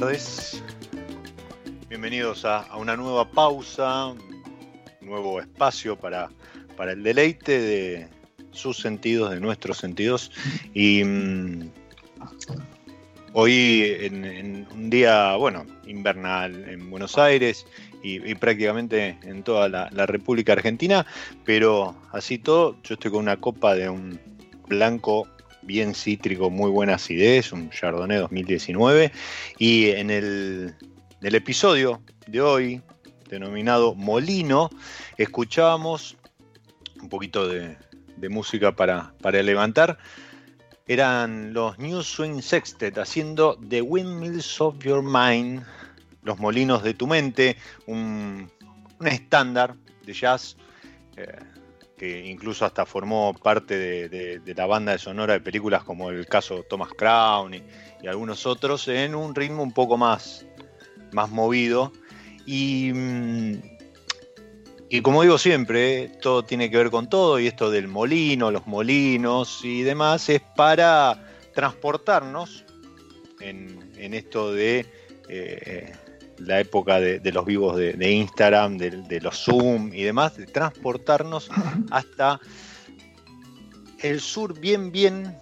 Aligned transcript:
Tardes, 0.00 0.60
bienvenidos 1.88 2.44
a, 2.44 2.76
una 2.76 2.96
nueva 2.96 3.30
pausa, 3.30 4.06
un 4.06 4.18
nuevo 5.00 5.40
espacio 5.40 5.94
para, 5.94 6.30
para 6.76 6.90
el 6.90 7.04
deleite 7.04 7.60
de 7.60 8.08
sus 8.50 8.78
sentidos, 8.78 9.30
de 9.30 9.38
nuestros 9.38 9.78
sentidos. 9.78 10.32
Y 10.72 11.04
mm, 11.04 11.70
hoy 13.34 13.84
en, 14.00 14.66
un 14.72 14.90
día, 14.90 15.36
bueno, 15.36 15.64
invernal 15.86 16.68
en 16.68 16.90
Buenos 16.90 17.16
Aires 17.16 17.64
y, 18.02 18.34
prácticamente 18.34 19.16
en 19.22 19.44
toda 19.44 19.68
la 19.68 20.06
República 20.06 20.54
Argentina, 20.54 21.06
pero 21.44 21.94
así 22.10 22.38
todo, 22.38 22.76
yo 22.82 22.94
estoy 22.94 23.12
con 23.12 23.20
una 23.20 23.36
copa 23.36 23.76
de 23.76 23.88
un 23.88 24.18
blanco 24.66 25.28
bien 25.64 25.94
cítrico, 25.94 26.50
muy 26.50 26.70
buena 26.70 26.94
acidez, 26.94 27.52
un 27.52 27.70
Chardonnay 27.70 28.18
2019. 28.18 29.12
Y 29.58 29.90
en 29.90 30.10
el, 30.10 30.74
el 31.22 31.34
episodio 31.34 32.02
de 32.26 32.40
hoy, 32.40 32.82
denominado 33.28 33.94
Molino, 33.94 34.70
escuchábamos 35.16 36.16
un 37.00 37.08
poquito 37.08 37.48
de, 37.48 37.76
de 38.16 38.28
música 38.28 38.74
para, 38.74 39.14
para 39.20 39.42
levantar. 39.42 39.98
Eran 40.86 41.54
los 41.54 41.78
New 41.78 42.02
Swing 42.02 42.40
Sextet 42.42 42.98
haciendo 42.98 43.58
The 43.68 43.80
Windmills 43.80 44.60
of 44.60 44.78
Your 44.84 45.02
Mind, 45.02 45.64
los 46.22 46.38
molinos 46.38 46.82
de 46.82 46.94
tu 46.94 47.06
mente, 47.06 47.56
un, 47.86 48.50
un 49.00 49.06
estándar 49.06 49.76
de 50.04 50.12
jazz. 50.12 50.56
eh, 51.16 51.53
que 51.96 52.26
incluso 52.26 52.64
hasta 52.64 52.86
formó 52.86 53.34
parte 53.34 53.78
de, 54.08 54.54
la 54.56 54.66
banda 54.66 54.92
de 54.92 54.98
sonora 54.98 55.34
de 55.34 55.40
películas 55.40 55.84
como 55.84 56.10
el 56.10 56.26
caso 56.26 56.64
Thomas 56.68 56.90
Crown 56.96 57.54
y, 57.54 57.62
algunos 58.06 58.44
otros, 58.44 58.86
en 58.88 59.14
un 59.14 59.34
ritmo 59.34 59.62
un 59.62 59.72
poco 59.72 59.96
más, 59.96 60.44
más 61.12 61.30
movido. 61.30 61.90
Y, 62.44 62.92
mm, 62.92 63.54
y 64.90 65.00
como 65.00 65.22
digo 65.22 65.38
siempre, 65.38 66.08
todo 66.20 66.44
tiene 66.44 66.70
que 66.70 66.76
ver 66.76 66.90
con 66.90 67.08
todo, 67.08 67.40
y 67.40 67.46
esto 67.46 67.70
del 67.70 67.88
molino, 67.88 68.50
los 68.50 68.66
molinos 68.66 69.64
y 69.64 69.82
demás, 69.82 70.28
es 70.28 70.42
para 70.54 71.26
transportarnos 71.54 72.64
en, 73.40 74.14
esto 74.14 74.52
de 74.52 74.86
eh, 75.28 75.92
la 76.38 76.60
época 76.60 77.00
de, 77.00 77.32
los 77.32 77.44
vivos 77.44 77.76
de, 77.76 78.10
Instagram, 78.10 78.78
de, 78.78 79.20
los 79.20 79.44
Zoom 79.44 79.92
y 79.92 80.02
demás, 80.02 80.36
de 80.36 80.46
transportarnos 80.46 81.50
hasta 81.90 82.40
el 84.00 84.20
sur 84.20 84.58
bien, 84.58 84.92
bien 84.92 85.36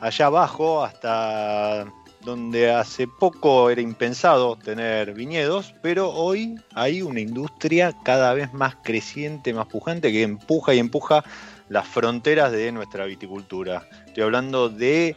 allá 0.00 0.26
abajo, 0.26 0.82
hasta 0.84 1.86
donde 2.20 2.70
hace 2.70 3.06
poco 3.06 3.70
era 3.70 3.80
impensado 3.80 4.56
tener 4.56 5.14
viñedos, 5.14 5.74
pero 5.82 6.10
hoy 6.10 6.56
hay 6.74 7.00
una 7.00 7.20
industria 7.20 7.94
cada 8.04 8.34
vez 8.34 8.52
más 8.52 8.76
creciente, 8.82 9.54
más 9.54 9.66
pujante, 9.66 10.12
que 10.12 10.22
empuja 10.22 10.74
y 10.74 10.78
empuja 10.78 11.24
las 11.68 11.86
fronteras 11.86 12.50
de 12.52 12.72
nuestra 12.72 13.04
viticultura. 13.04 13.88
Estoy 14.06 14.24
hablando 14.24 14.68
de 14.68 15.14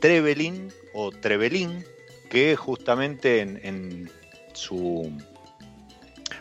Trevelin 0.00 0.68
o 0.94 1.10
Trevelin, 1.10 1.84
que 2.28 2.56
justamente 2.56 3.40
en 3.40 4.10
su 4.52 5.10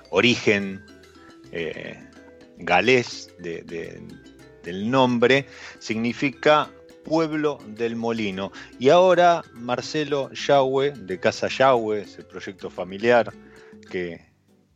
origen 0.10 0.84
eh, 1.52 1.98
galés 2.58 3.34
del 3.40 4.92
nombre, 4.92 5.46
significa 5.80 6.70
pueblo 7.04 7.60
del 7.68 7.96
molino. 7.96 8.52
Y 8.80 8.90
ahora 8.90 9.44
Marcelo 9.54 10.32
Yahweh, 10.32 10.92
de 10.92 11.20
Casa 11.20 11.48
Yahweh, 11.48 12.02
ese 12.02 12.24
proyecto 12.24 12.70
familiar 12.70 13.32
que, 13.90 14.30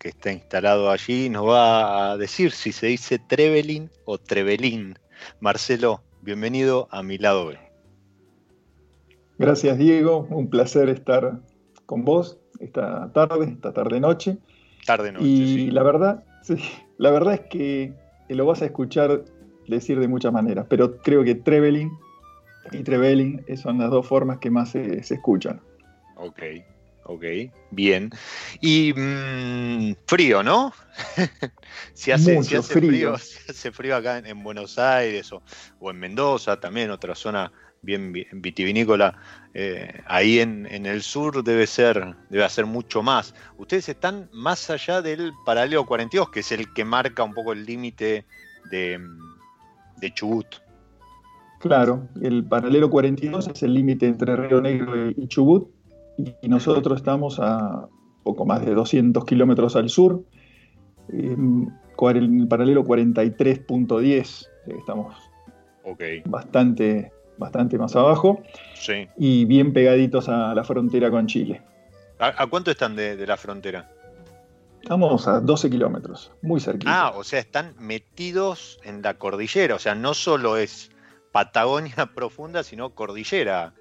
está 0.03 0.31
instalado 0.31 0.91
allí, 0.91 1.29
nos 1.29 1.47
va 1.47 2.11
a 2.11 2.17
decir 2.17 2.51
si 2.51 2.71
se 2.71 2.85
dice 2.85 3.17
Trevelin 3.17 3.89
o 4.05 4.19
Trevelin. 4.19 4.99
Marcelo, 5.39 6.03
bienvenido 6.21 6.87
a 6.91 7.01
mi 7.01 7.17
lado 7.17 7.47
B. 7.47 7.57
Gracias 9.39 9.79
Diego, 9.79 10.27
un 10.29 10.47
placer 10.51 10.89
estar 10.89 11.41
con 11.87 12.05
vos 12.05 12.37
esta 12.59 13.11
tarde, 13.13 13.45
esta 13.45 13.73
tarde-noche. 13.73 14.37
Tarde-noche, 14.85 15.25
Y 15.25 15.71
la 15.71 15.83
verdad, 15.83 16.23
sí, 16.43 16.57
la 16.97 17.11
verdad 17.11 17.35
es 17.35 17.41
que 17.49 17.93
lo 18.29 18.45
vas 18.45 18.61
a 18.61 18.65
escuchar 18.65 19.23
decir 19.67 19.99
de 19.99 20.07
muchas 20.07 20.31
maneras, 20.31 20.65
pero 20.69 20.97
creo 20.97 21.23
que 21.23 21.35
Trevelin 21.35 21.91
y 22.71 22.83
Trevelin 22.83 23.43
son 23.61 23.79
las 23.79 23.91
dos 23.91 24.07
formas 24.07 24.39
que 24.39 24.49
más 24.49 24.71
se, 24.71 24.99
escuchan. 24.99 25.61
Ok, 26.15 26.41
ok, 27.03 27.23
bien. 27.71 28.09
Y 28.61 28.93
mm, 28.95 29.95
frío, 30.07 30.43
¿no? 30.43 30.73
si 31.93 32.11
hace, 32.11 32.35
Mucho 32.35 32.63
frío. 32.63 33.17
Si 33.17 33.37
hace 33.49 33.71
frío 33.71 33.95
acá 33.95 34.17
en, 34.19 34.43
Buenos 34.43 34.79
Aires 34.79 35.31
o, 35.31 35.43
o, 35.79 35.91
en 35.91 35.99
Mendoza, 35.99 36.59
también 36.59 36.89
otra 36.89 37.15
zona 37.15 37.51
bien 37.85 38.11
vitivinícola, 38.33 39.17
eh, 39.53 40.01
ahí 40.07 40.39
en, 40.39 40.65
el 40.65 41.01
sur 41.01 41.43
debe 41.43 41.65
ser, 41.67 42.15
debe 42.29 42.43
hacer 42.43 42.65
mucho 42.65 43.01
más. 43.01 43.33
Ustedes 43.57 43.87
están 43.87 44.29
más 44.33 44.69
allá 44.69 45.01
del 45.01 45.31
paralelo 45.45 45.85
42, 45.85 46.29
que 46.29 46.41
es 46.41 46.51
el 46.51 46.73
que 46.73 46.83
marca 46.83 47.23
un 47.23 47.33
poco 47.33 47.53
el 47.53 47.65
límite 47.65 48.25
de, 48.71 48.99
Chubut. 50.13 50.45
Claro, 51.59 52.07
el 52.21 52.43
paralelo 52.43 52.89
42 52.89 53.47
es 53.47 53.63
el 53.63 53.73
límite 53.73 54.07
entre 54.07 54.35
Río 54.35 54.61
Negro 54.61 55.09
y 55.09 55.27
Chubut, 55.27 55.69
y 56.41 56.47
nosotros 56.47 56.97
estamos 56.97 57.39
a 57.39 57.87
poco 58.23 58.45
más 58.45 58.65
de 58.65 58.73
200 58.73 59.23
kilómetros 59.25 59.75
al 59.75 59.89
sur. 59.89 60.23
En 61.09 61.71
el 61.97 62.47
paralelo 62.47 62.83
43.10, 62.83 64.47
estamos 64.79 65.15
bastante 66.25 67.11
bastante 67.37 67.77
más 67.77 67.95
abajo. 67.95 68.41
Y 69.17 69.45
bien 69.45 69.73
pegaditos 69.73 70.29
a 70.29 70.53
la 70.53 70.63
frontera 70.63 71.09
con 71.09 71.27
Chile. 71.27 71.61
¿A, 72.19 72.47
cuánto 72.47 72.71
están 72.71 72.95
de, 72.95 73.25
la 73.25 73.37
frontera? 73.37 73.89
Estamos 74.81 75.27
a 75.27 75.39
12 75.39 75.69
kilómetros, 75.69 76.31
muy 76.41 76.59
cerquita. 76.59 77.07
Ah, 77.07 77.13
o 77.15 77.23
sea, 77.23 77.39
están 77.39 77.73
metidos 77.79 78.79
en 78.83 79.01
la 79.01 79.15
cordillera. 79.15 79.75
O 79.75 79.79
sea, 79.79 79.95
no 79.95 80.13
solo 80.13 80.57
es 80.57 80.91
Patagonia 81.31 82.11
profunda, 82.15 82.63
sino 82.63 82.91
cordillera. 82.91 83.73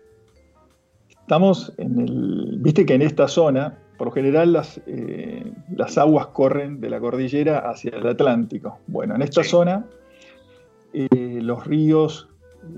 Estamos 1.11 1.73
en 1.77 2.01
el. 2.01 2.56
Viste 2.59 2.87
que 2.87 2.95
en 2.95 3.03
esta 3.03 3.29
zona, 3.29 3.79
por 3.99 4.09
lo 4.09 4.12
general, 4.12 4.55
las, 4.55 4.81
eh, 4.87 5.53
las 5.75 5.99
aguas 5.99 6.29
corren 6.29 6.81
de 6.81 6.91
la 6.91 7.01
cordillera 7.01 7.59
hacia 7.71 7.91
el 7.91 8.06
Atlántico. 8.06 8.79
Bueno, 8.87 9.15
en 9.15 9.23
esta 9.23 9.45
zona, 9.45 9.87
eh, 10.93 11.41
los 11.43 11.67
ríos 11.67 12.29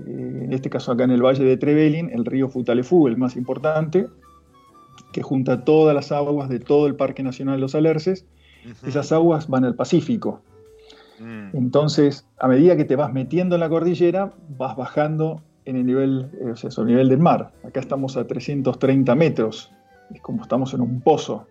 en 0.05 0.53
este 0.53 0.69
caso 0.69 0.91
acá 0.91 1.03
en 1.03 1.11
el 1.11 1.23
Valle 1.23 1.43
de 1.43 1.57
Trevelin, 1.57 2.09
el 2.09 2.25
río 2.25 2.49
Futalefú, 2.49 3.07
el 3.07 3.17
más 3.17 3.35
importante, 3.35 4.07
que 5.11 5.21
junta 5.21 5.63
todas 5.63 5.95
las 5.95 6.11
aguas 6.11 6.49
de 6.49 6.59
todo 6.59 6.87
el 6.87 6.95
Parque 6.95 7.23
Nacional 7.23 7.55
de 7.55 7.61
los 7.61 7.75
Alerces. 7.75 8.25
Esas 8.85 9.11
aguas 9.11 9.47
van 9.47 9.63
al 9.63 9.75
Pacífico. 9.75 10.41
Mm. 11.19 11.55
Entonces, 11.55 12.27
a 12.37 12.47
medida 12.47 12.75
que 12.75 12.85
te 12.85 12.95
vas 12.95 13.13
metiendo 13.13 13.55
en 13.55 13.61
la 13.61 13.69
cordillera, 13.69 14.33
vas 14.57 14.75
bajando 14.75 15.41
en 15.65 15.77
el 15.77 15.85
nivel, 15.85 16.29
eh, 16.41 16.51
o 16.51 16.55
sea, 16.55 16.69
el 16.77 16.87
nivel 16.87 17.09
del 17.09 17.19
mar. 17.19 17.51
Acá 17.63 17.79
estamos 17.79 18.17
a 18.17 18.27
330 18.27 19.15
metros, 19.15 19.71
es 20.13 20.21
como 20.21 20.41
estamos 20.41 20.73
en 20.73 20.81
un 20.81 21.01
pozo. 21.01 21.47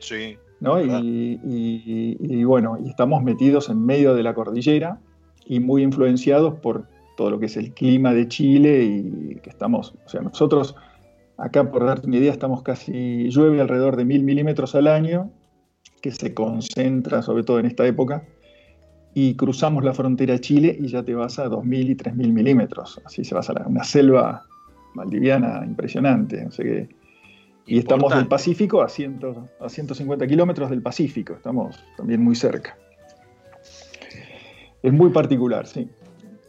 Sí. 0.00 0.36
¿no? 0.60 0.80
Y, 0.80 1.40
y, 1.42 2.44
bueno, 2.44 2.78
y 2.82 2.88
estamos 2.88 3.22
metidos 3.22 3.68
en 3.68 3.84
medio 3.84 4.14
de 4.14 4.22
la 4.22 4.34
cordillera 4.34 4.98
y 5.44 5.60
muy 5.60 5.82
influenciados 5.82 6.54
por 6.54 6.86
todo 7.16 7.30
lo 7.30 7.38
que 7.40 7.46
es 7.46 7.56
el 7.56 7.72
clima 7.72 8.12
de 8.12 8.28
Chile 8.28 8.84
y 8.84 9.36
que 9.36 9.50
estamos, 9.50 9.94
o 10.04 10.08
sea, 10.08 10.20
nosotros 10.20 10.76
acá 11.38 11.70
por 11.70 11.84
darte 11.84 12.06
una 12.06 12.16
idea 12.16 12.32
estamos 12.32 12.62
casi, 12.62 13.28
llueve 13.30 13.60
alrededor 13.60 13.96
de 13.96 14.04
mil 14.04 14.22
milímetros 14.22 14.74
al 14.74 14.86
año, 14.86 15.30
que 16.00 16.12
se 16.12 16.34
concentra 16.34 17.22
sobre 17.22 17.42
todo 17.42 17.58
en 17.58 17.66
esta 17.66 17.86
época, 17.86 18.24
y 19.14 19.34
cruzamos 19.34 19.82
la 19.82 19.94
frontera 19.94 20.34
a 20.34 20.38
Chile 20.38 20.76
y 20.78 20.88
ya 20.88 21.02
te 21.02 21.14
vas 21.14 21.38
a 21.38 21.48
2.000 21.48 21.90
y 21.90 21.94
3.000 21.94 22.32
milímetros, 22.32 23.00
así 23.04 23.24
se 23.24 23.34
vas 23.34 23.48
a 23.48 23.54
una 23.66 23.82
selva 23.82 24.44
maldiviana 24.94 25.62
impresionante, 25.64 26.46
o 26.46 26.50
sea 26.50 26.64
que, 26.64 26.88
y 27.66 27.78
estamos 27.78 28.14
del 28.14 28.28
Pacífico 28.28 28.82
a, 28.82 28.88
ciento, 28.88 29.48
a 29.60 29.68
150 29.68 30.26
kilómetros 30.26 30.70
del 30.70 30.82
Pacífico, 30.82 31.32
estamos 31.32 31.82
también 31.96 32.22
muy 32.22 32.36
cerca. 32.36 32.76
Es 34.82 34.92
muy 34.92 35.10
particular, 35.10 35.66
sí. 35.66 35.88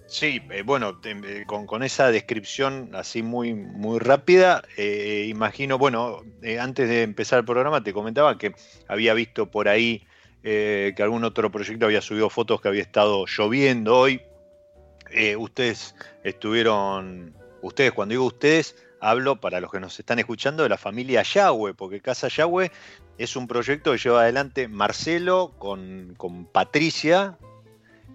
Sí, 0.08 0.42
eh, 0.52 0.64
bueno, 0.64 1.00
eh, 1.04 1.44
con, 1.46 1.84
esa 1.84 2.12
descripción 2.12 2.92
así 2.94 3.22
muy, 3.24 3.54
muy 3.54 4.00
rápida, 4.00 4.64
eh, 4.78 5.26
imagino, 5.30 5.78
bueno, 5.78 6.22
antes 6.62 6.88
de 6.88 7.04
empezar 7.04 7.40
el 7.40 7.46
programa 7.46 7.84
te 7.84 7.92
comentaba 7.92 8.38
que 8.38 8.56
había 8.88 9.14
visto 9.14 9.52
por 9.52 9.68
ahí 9.68 10.08
que 10.44 10.96
algún 11.00 11.26
otro 11.26 11.52
proyecto 11.52 11.88
había 11.88 12.00
subido 12.00 12.30
fotos 12.30 12.62
que 12.62 12.70
había 12.70 12.82
estado 12.82 13.26
lloviendo 13.26 13.98
hoy. 13.98 14.22
ustedes 15.38 15.94
estuvieron, 16.24 17.36
ustedes, 17.62 17.92
cuando 17.92 18.14
digo 18.14 18.24
ustedes, 18.24 18.78
hablo 19.02 19.42
para 19.42 19.60
los 19.60 19.70
que 19.70 19.82
nos 19.82 20.00
están 20.00 20.20
escuchando 20.20 20.64
de 20.64 20.70
la 20.70 20.78
familia 20.78 21.22
Yahweh, 21.22 21.74
porque 21.74 22.00
Casa 22.00 22.30
Yahweh 22.30 22.72
es 23.18 23.36
un 23.36 23.46
proyecto 23.46 23.92
que 23.92 23.98
lleva 23.98 24.22
adelante 24.22 24.70
Marcelo 24.70 25.54
con, 25.60 26.14
con 26.16 26.46
Patricia, 26.46 27.38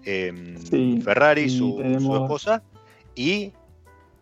Em, 0.05 0.57
Ferrari, 1.01 1.49
su, 1.49 1.81
esposa, 1.81 2.61
y 3.15 3.51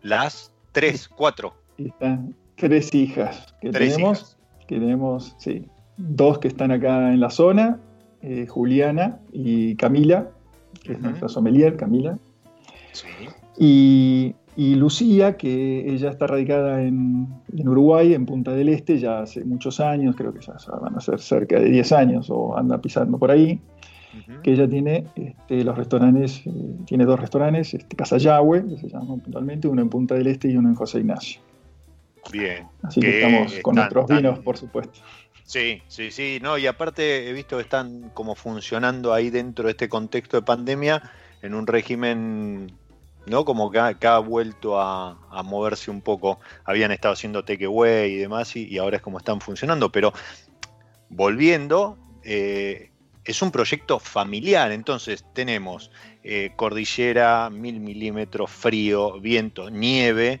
las 0.02 0.52
tres, 0.72 1.08
cuatro. 1.08 1.54
tres 2.56 2.94
hijas 2.94 3.54
que 3.60 3.70
tenemos. 3.70 4.36
Que 4.66 4.78
tenemos, 4.78 5.34
sí, 5.38 5.66
dos 5.96 6.38
que 6.38 6.48
están 6.48 6.70
acá 6.70 7.12
en 7.12 7.20
la 7.20 7.30
zona, 7.30 7.80
eh, 8.22 8.46
Juliana 8.46 9.18
y 9.32 9.74
Camila, 9.74 10.30
que 10.82 10.92
es 10.92 11.00
nuestra 11.00 11.28
sommelier, 11.28 11.76
Camila. 11.76 12.16
Y, 13.58 14.34
Lucía, 14.56 15.36
que 15.36 15.92
ella 15.92 16.10
está 16.10 16.26
radicada 16.26 16.82
en, 16.82 17.26
Uruguay, 17.52 18.14
en 18.14 18.26
Punta 18.26 18.52
del 18.52 18.68
Este, 18.68 18.98
ya 18.98 19.20
hace 19.20 19.44
muchos 19.44 19.80
años, 19.80 20.14
creo 20.16 20.32
que 20.32 20.40
ya 20.40 20.54
van 20.80 20.94
a 20.94 21.00
ser 21.00 21.20
cerca 21.20 21.58
de 21.58 21.70
10 21.70 21.92
años 21.92 22.30
o 22.30 22.56
anda 22.56 22.80
pisando 22.80 23.18
por 23.18 23.30
ahí 23.30 23.60
que 24.42 24.52
ella 24.52 24.68
tiene 24.68 25.06
este, 25.14 25.64
los 25.64 25.76
restaurantes, 25.76 26.46
eh, 26.46 26.50
tiene 26.86 27.04
dos 27.04 27.18
restaurantes, 27.18 27.74
este, 27.74 27.96
Casa 27.96 28.18
Yahweh, 28.18 28.64
que 28.68 28.78
se 28.78 28.88
llaman 28.88 29.20
puntualmente, 29.20 29.68
uno 29.68 29.82
en 29.82 29.88
Punta 29.88 30.14
del 30.14 30.26
Este 30.26 30.48
y 30.48 30.56
uno 30.56 30.68
en 30.68 30.74
José 30.74 31.00
Ignacio. 31.00 31.40
Bien. 32.30 32.66
Así 32.82 33.00
que, 33.00 33.18
estamos 33.18 33.54
con 33.62 33.74
nuestros 33.76 34.06
vinos, 34.08 34.38
por 34.40 34.56
supuesto. 34.56 35.00
Sí, 35.44 35.82
sí, 35.88 36.10
sí, 36.10 36.38
no, 36.40 36.56
y 36.56 36.66
aparte 36.66 37.28
he 37.28 37.32
visto 37.32 37.56
que 37.56 37.62
están 37.62 38.10
como 38.14 38.34
funcionando 38.34 39.12
ahí 39.12 39.28
dentro 39.30 39.64
de 39.64 39.72
este 39.72 39.88
contexto 39.88 40.36
de 40.36 40.42
pandemia 40.42 41.02
en 41.42 41.54
un 41.54 41.66
régimen 41.66 42.72
¿no? 43.26 43.44
Como 43.44 43.70
que 43.70 43.78
ha, 43.78 44.18
vuelto 44.18 44.80
a, 44.80 45.42
moverse 45.44 45.90
un 45.90 46.00
poco. 46.00 46.40
Habían 46.64 46.92
estado 46.92 47.14
haciendo 47.14 47.44
takeaway 47.44 48.12
y 48.12 48.16
demás, 48.16 48.56
y, 48.56 48.78
ahora 48.78 48.96
es 48.96 49.02
como 49.02 49.18
están 49.18 49.40
funcionando. 49.40 49.92
Pero 49.92 50.12
volviendo, 51.08 51.98
eh, 52.24 52.90
es 53.24 53.42
un 53.42 53.50
proyecto 53.50 53.98
familiar. 53.98 54.72
Entonces 54.72 55.24
tenemos 55.32 55.90
eh, 56.22 56.52
cordillera, 56.56 57.50
mil 57.50 57.80
milímetros, 57.80 58.50
frío, 58.50 59.20
viento, 59.20 59.70
nieve, 59.70 60.40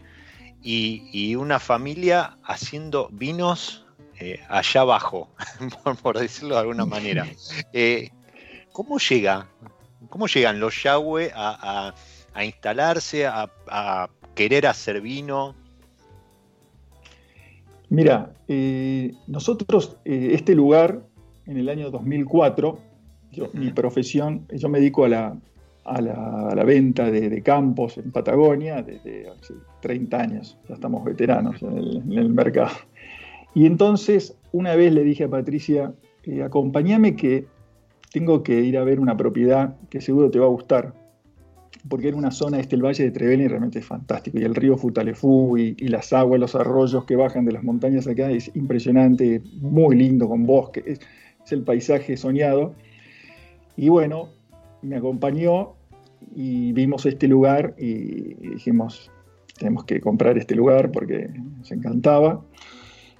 y, 0.64 1.34
una 1.34 1.58
familia 1.58 2.36
haciendo 2.44 3.08
vinos 3.10 3.84
eh, 4.20 4.40
allá 4.48 4.82
abajo, 4.82 5.28
por, 6.02 6.18
decirlo 6.18 6.54
de 6.54 6.60
alguna 6.60 6.86
manera. 6.86 7.26
¿Cómo 8.72 8.98
llega? 8.98 9.48
¿Cómo 10.08 10.28
llegan 10.28 10.60
los 10.60 10.82
Yahweh 10.82 11.32
a 11.34 11.94
a 12.34 12.44
instalarse, 12.44 13.26
a, 13.26 14.08
querer 14.34 14.66
hacer 14.66 15.00
vino? 15.00 15.54
Mira, 17.90 18.32
eh, 18.48 19.12
nosotros, 19.26 19.96
eh, 20.06 20.30
este 20.32 20.54
lugar, 20.54 21.02
en 21.46 21.56
el 21.56 21.68
año 21.68 21.90
2004, 21.90 22.78
mi 23.54 23.70
profesión, 23.70 24.46
yo 24.52 24.68
me 24.68 24.78
dedico 24.78 25.04
a 25.04 25.08
la, 25.08 25.36
a 25.84 26.00
la, 26.00 26.64
venta 26.64 27.10
de, 27.10 27.42
campos 27.42 27.98
en 27.98 28.12
Patagonia 28.12 28.82
desde 28.82 29.28
hace 29.28 29.54
30 29.80 30.20
años, 30.20 30.58
ya 30.68 30.74
estamos 30.74 31.04
veteranos 31.04 31.62
en 31.62 32.12
el, 32.12 32.28
mercado. 32.28 32.76
Y 33.54 33.66
entonces, 33.66 34.36
una 34.52 34.76
vez 34.76 34.92
le 34.92 35.02
dije 35.02 35.24
a 35.24 35.28
Patricia, 35.28 35.92
eh, 36.24 36.42
acompáñame 36.42 37.16
que 37.16 37.46
tengo 38.12 38.42
que 38.42 38.60
ir 38.60 38.78
a 38.78 38.84
ver 38.84 39.00
una 39.00 39.16
propiedad 39.16 39.76
que 39.88 40.00
seguro 40.00 40.30
te 40.30 40.38
va 40.38 40.46
a 40.46 40.50
gustar 40.50 40.94
porque 41.88 42.08
era 42.08 42.16
una 42.16 42.30
zona, 42.30 42.60
este, 42.60 42.76
el 42.76 42.82
Valle 42.82 43.04
de 43.04 43.10
Trevelin 43.10 43.48
realmente 43.48 43.80
es 43.80 43.86
fantástico, 43.86 44.38
y 44.38 44.44
el 44.44 44.54
río 44.54 44.76
Futalefú 44.76 45.56
y, 45.56 45.74
las 45.88 46.12
aguas, 46.12 46.40
los 46.40 46.54
arroyos 46.54 47.04
que 47.04 47.16
bajan 47.16 47.44
de 47.44 47.52
las 47.52 47.64
montañas 47.64 48.06
acá, 48.06 48.30
es 48.30 48.50
impresionante, 48.54 49.42
muy 49.60 49.96
lindo, 49.96 50.28
con 50.28 50.46
bosque, 50.46 50.82
es, 50.86 51.00
el 51.50 51.62
paisaje 51.62 52.16
soñado. 52.16 52.74
Y 53.76 53.88
bueno, 53.88 54.28
me 54.82 54.96
acompañó 54.96 55.74
y 56.34 56.72
vimos 56.72 57.06
este 57.06 57.28
lugar 57.28 57.74
y 57.78 58.34
dijimos, 58.34 59.10
tenemos 59.58 59.84
que 59.84 60.00
comprar 60.00 60.38
este 60.38 60.54
lugar 60.54 60.92
porque 60.92 61.28
nos 61.58 61.70
encantaba. 61.72 62.42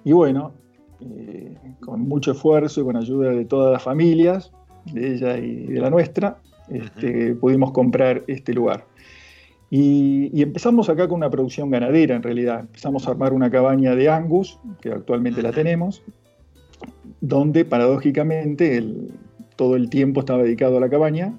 Y 0.05 0.13
bueno, 0.13 0.53
eh, 1.01 1.57
con 1.81 2.01
mucho 2.03 2.33
esfuerzo 2.33 2.81
y 2.81 2.85
con 2.85 2.97
ayuda 2.97 3.31
de 3.31 3.45
todas 3.45 3.73
las 3.73 3.83
familias, 3.83 4.53
de 4.93 5.15
ella 5.15 5.39
y 5.39 5.67
de 5.67 5.81
la 5.81 5.91
nuestra, 5.91 6.39
este, 6.69 7.35
pudimos 7.35 7.73
comprar 7.73 8.23
este 8.27 8.53
lugar. 8.53 8.87
Y, 9.71 10.43
empezamos 10.43 10.91
acá 10.91 11.09
con 11.09 11.17
una 11.17 11.31
producción 11.31 11.71
ganadera 11.71 12.15
en 12.15 12.23
realidad. 12.23 12.61
Empezamos 12.61 13.07
a 13.07 13.13
armar 13.13 13.33
una 13.33 13.51
cabaña 13.51 13.95
de 13.97 14.09
Angus, 14.11 14.59
que 14.83 14.91
actualmente 14.91 15.41
la 15.41 15.51
tenemos, 15.51 16.03
donde 17.21 17.65
paradójicamente 17.65 18.83
todo 19.57 19.77
el 19.77 19.91
tiempo 19.91 20.21
estaba 20.21 20.43
dedicado 20.43 20.79
a 20.79 20.81
la 20.81 20.91
cabaña. 20.91 21.39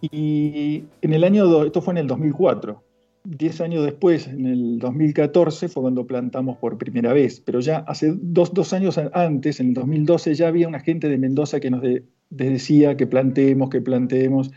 Y 0.00 0.84
en 1.02 1.12
el 1.12 1.24
año, 1.24 1.64
esto 1.64 1.80
fue 1.80 1.92
en 1.92 1.98
el 1.98 2.06
2004, 2.06 2.82
Diez 3.26 3.62
años 3.62 3.86
después, 3.86 4.26
en 4.26 4.44
el 4.44 4.78
2014, 4.78 5.68
fue 5.70 5.84
cuando 5.84 6.06
plantamos 6.06 6.58
por 6.58 6.76
primera 6.76 7.14
vez, 7.14 7.40
pero 7.40 7.58
ya 7.60 7.78
hace 7.78 8.12
dos, 8.14 8.52
dos 8.52 8.74
años 8.74 9.00
antes, 9.14 9.60
en 9.60 9.68
el 9.68 9.74
2012, 9.74 10.34
ya 10.34 10.48
había 10.48 10.68
una 10.68 10.80
gente 10.80 11.08
de 11.08 11.16
Mendoza 11.16 11.58
que 11.58 11.70
nos, 11.70 11.82
decía 12.28 12.98
que 12.98 13.06
planteemos, 13.06 13.70
que 13.70 13.80
planteemos, 13.80 14.50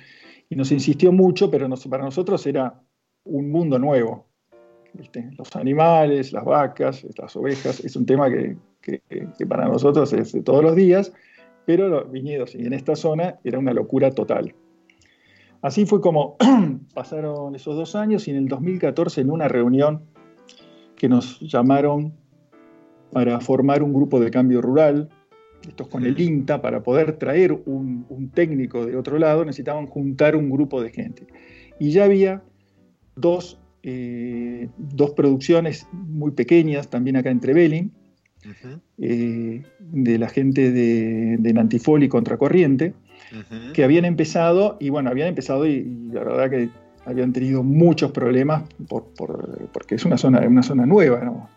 y 0.50 0.58
nos 0.58 0.74
insistió 0.74 1.14
mucho, 1.14 1.50
pero 1.50 1.70
para 1.90 2.04
nosotros 2.04 2.46
era 2.46 2.82
un 3.24 3.52
mundo 3.52 3.80
nuevo. 3.80 4.28
Los 5.38 5.56
animales, 5.56 6.34
las 6.34 6.44
vacas, 6.44 7.06
las 7.18 7.38
ovejas, 7.38 7.80
es 7.86 7.96
un 7.96 8.06
tema 8.06 8.30
que, 8.30 8.58
para 9.48 9.68
nosotros 9.68 10.14
es 10.14 10.32
de 10.32 10.42
todos 10.42 10.64
los 10.64 10.76
días, 10.76 11.14
pero 11.66 11.90
los 11.90 12.12
viñedos 12.12 12.56
y 12.56 12.66
en 12.66 12.74
esta 12.74 12.96
zona 12.96 13.40
era 13.44 13.60
una 13.60 13.74
locura 13.74 14.12
total. 14.12 14.56
Así 15.62 15.86
fue 15.86 16.02
como 16.02 16.38
pasaron 16.94 17.56
esos 17.56 17.76
dos 17.76 17.96
años 17.96 18.28
y 18.28 18.32
en 18.32 18.38
el 18.38 18.48
2014 18.48 19.22
en 19.22 19.32
una 19.32 19.48
reunión 19.48 20.04
que 20.96 21.10
nos 21.10 21.40
llamaron 21.40 22.14
para 23.12 23.40
formar 23.40 23.84
un 23.84 23.94
grupo 23.94 24.20
de 24.20 24.32
cambio 24.32 24.62
rural, 24.62 25.10
estos 25.68 25.88
con 25.88 26.06
el 26.06 26.20
INTA, 26.20 26.62
para 26.62 26.84
poder 26.84 27.18
traer 27.18 27.52
un, 27.52 28.32
técnico 28.34 28.86
de 28.86 28.96
otro 28.96 29.18
lado, 29.18 29.44
necesitaban 29.46 29.88
juntar 29.88 30.36
un 30.36 30.50
grupo 30.50 30.82
de 30.82 30.92
gente. 30.92 31.28
Y 31.80 31.92
ya 31.92 32.06
había 32.06 32.44
dos, 33.16 33.60
eh, 33.84 34.70
dos 34.78 35.12
producciones 35.12 35.88
muy 35.92 36.32
pequeñas, 36.32 36.90
también 36.90 37.18
acá 37.18 37.30
en 37.30 37.40
Trevelin, 37.40 37.92
eh, 39.00 39.64
de 39.80 40.18
la 40.18 40.30
gente 40.30 40.72
de, 40.72 41.38
de 41.38 41.54
Nantifoli 41.54 42.08
Contracorriente, 42.08 42.94
que 43.74 43.84
habían 43.84 44.06
empezado, 44.06 44.78
y 44.80 44.90
bueno, 44.90 45.10
habían 45.10 45.28
empezado 45.28 45.66
y, 45.66 45.84
la 46.12 46.24
verdad 46.24 46.50
que 46.50 46.70
habían 47.06 47.34
tenido 47.34 47.64
muchos 47.64 48.12
problemas 48.12 48.64
porque 49.74 49.96
es 49.96 50.06
una 50.06 50.18
zona, 50.18 50.40
una 50.48 50.64
zona 50.64 50.86
nueva, 50.86 51.24
¿no? 51.24 51.50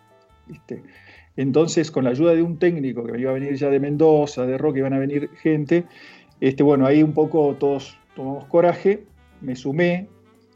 Entonces, 1.37 1.91
con 1.91 2.03
la 2.03 2.09
ayuda 2.09 2.33
de 2.33 2.41
un 2.41 2.57
técnico 2.57 3.03
que 3.03 3.19
iba 3.19 3.31
a 3.31 3.33
venir 3.33 3.55
ya 3.55 3.69
de 3.69 3.79
Mendoza, 3.79 4.45
de 4.45 4.57
Roque, 4.57 4.79
iban 4.79 4.93
a 4.93 4.99
venir 4.99 5.29
gente, 5.41 5.85
este, 6.41 6.63
bueno, 6.63 6.85
ahí 6.85 7.03
un 7.03 7.13
poco 7.13 7.55
todos 7.57 7.97
tomamos 8.15 8.45
coraje, 8.45 9.03
me 9.41 9.55
sumé 9.55 10.07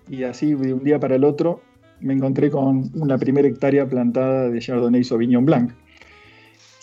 y 0.10 0.24
así 0.24 0.54
de 0.54 0.74
un 0.74 0.84
día 0.84 1.00
para 1.00 1.16
el 1.16 1.24
otro 1.24 1.62
me 2.02 2.14
encontré 2.14 2.52
con 2.52 2.92
una 2.96 3.18
primera 3.18 3.48
hectárea 3.48 3.88
plantada 3.88 4.50
de 4.50 4.60
Chardonnay 4.60 5.04
Sauvignon 5.04 5.46
Blanc, 5.46 5.72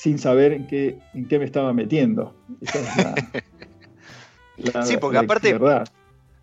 sin 0.03 0.19
saber 0.19 0.53
en 0.53 0.67
qué, 0.67 0.99
en 1.15 1.29
qué 1.29 1.39
me 1.39 1.45
estaba 1.45 1.73
metiendo. 1.73 2.35
sí, 4.83 4.97
porque 4.97 5.19
aparte, 5.19 5.57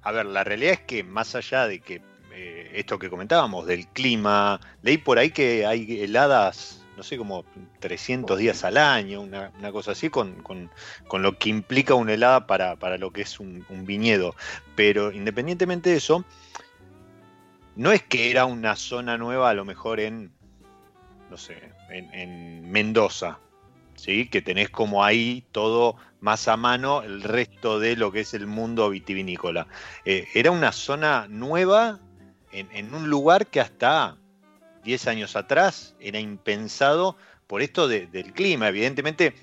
a 0.01 0.11
ver, 0.13 0.25
la 0.27 0.45
realidad 0.45 0.71
es 0.71 0.79
que 0.79 1.03
más 1.03 1.35
allá 1.35 1.67
de 1.67 1.81
que 1.81 2.01
eh, 2.33 2.71
esto 2.75 2.97
que 2.97 3.09
comentábamos 3.09 3.67
del 3.67 3.87
clima, 3.87 4.61
leí 4.81 4.97
por 4.97 5.19
ahí 5.19 5.31
que 5.31 5.65
hay 5.65 6.03
heladas 6.03 6.85
no 6.95 7.03
sé, 7.03 7.17
como 7.17 7.43
300 7.81 8.37
días 8.37 8.63
al 8.63 8.77
año, 8.77 9.19
una, 9.19 9.51
cosa 9.73 9.91
así, 9.91 10.09
con, 10.09 10.37
lo 11.11 11.37
que 11.37 11.49
implica 11.49 11.95
una 11.95 12.13
helada 12.13 12.47
para, 12.47 12.97
lo 12.97 13.11
que 13.11 13.23
es 13.23 13.41
un, 13.41 13.65
viñedo. 13.85 14.35
Pero 14.75 15.11
independientemente 15.11 15.89
de 15.89 15.97
eso, 15.97 16.23
no 17.75 17.91
es 17.91 18.03
que 18.03 18.31
era 18.31 18.45
una 18.45 18.77
zona 18.77 19.17
nueva 19.17 19.49
a 19.49 19.53
lo 19.53 19.65
mejor 19.65 19.99
en, 19.99 20.31
no 21.29 21.35
sé, 21.35 21.73
en, 21.89 22.69
Mendoza, 22.69 23.39
¿sí? 23.99 24.27
que 24.27 24.41
tenés 24.41 24.69
como 24.69 25.03
ahí 25.03 25.43
todo 25.51 25.95
más 26.21 26.47
a 26.47 26.57
mano 26.57 27.01
el 27.01 27.21
resto 27.21 27.79
de 27.79 27.95
lo 27.95 28.11
que 28.11 28.21
es 28.21 28.33
el 28.33 28.47
mundo 28.47 28.89
vitivinícola. 28.89 29.67
Eh, 30.05 30.27
era 30.33 30.51
una 30.51 30.71
zona 30.71 31.27
nueva 31.29 31.99
en, 32.51 32.93
un 32.93 33.09
lugar 33.09 33.47
que 33.47 33.61
hasta 33.61 34.17
10 34.83 35.07
años 35.07 35.35
atrás 35.35 35.95
era 35.99 36.19
impensado 36.19 37.15
por 37.47 37.61
esto 37.61 37.87
del 37.87 38.33
clima. 38.33 38.69
Evidentemente 38.69 39.35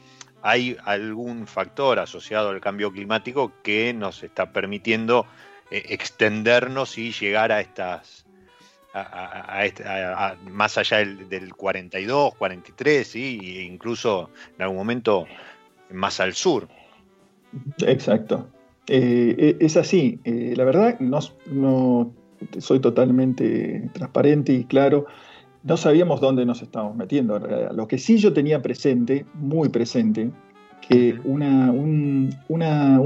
hay 0.42 0.76
algún 0.84 1.46
factor 1.46 1.98
asociado 1.98 2.50
al 2.50 2.60
cambio 2.60 2.92
climático 2.92 3.52
que 3.62 3.92
nos 3.94 4.22
está 4.22 4.52
permitiendo 4.52 5.26
eh, 5.70 5.86
extendernos 5.88 6.98
y 6.98 7.12
llegar 7.12 7.52
a 7.52 7.60
estas 7.60 8.25
este, 9.62 9.84
más 10.50 10.78
allá 10.78 10.98
del, 10.98 11.54
42, 11.54 12.34
43, 12.36 13.06
¿sí? 13.06 13.38
e 13.42 13.62
incluso 13.62 14.30
en 14.56 14.62
algún 14.62 14.78
momento 14.78 15.26
más 15.92 16.20
al 16.20 16.34
sur. 16.34 16.68
Exacto. 17.86 18.48
Eh, 18.88 19.56
e, 19.60 19.64
es 19.64 19.76
así. 19.76 20.20
Eh, 20.24 20.54
la 20.56 20.64
verdad, 20.64 20.98
no, 21.00 21.18
no, 21.50 22.12
soy 22.58 22.80
totalmente 22.80 23.90
transparente 23.92 24.52
y 24.52 24.64
claro 24.64 25.06
no 25.66 25.76
sabíamos 25.76 26.20
dónde 26.20 26.46
nos 26.46 26.62
estábamos 26.62 26.96
metiendo 26.96 27.40
Lo 27.74 27.88
que 27.88 27.98
sí 27.98 28.18
yo 28.18 28.32
tenía 28.32 28.62
presente, 28.62 29.26
muy 29.34 29.68
presente, 29.68 30.30
que 30.88 31.18
una, 31.24 31.72
un, 31.72 32.30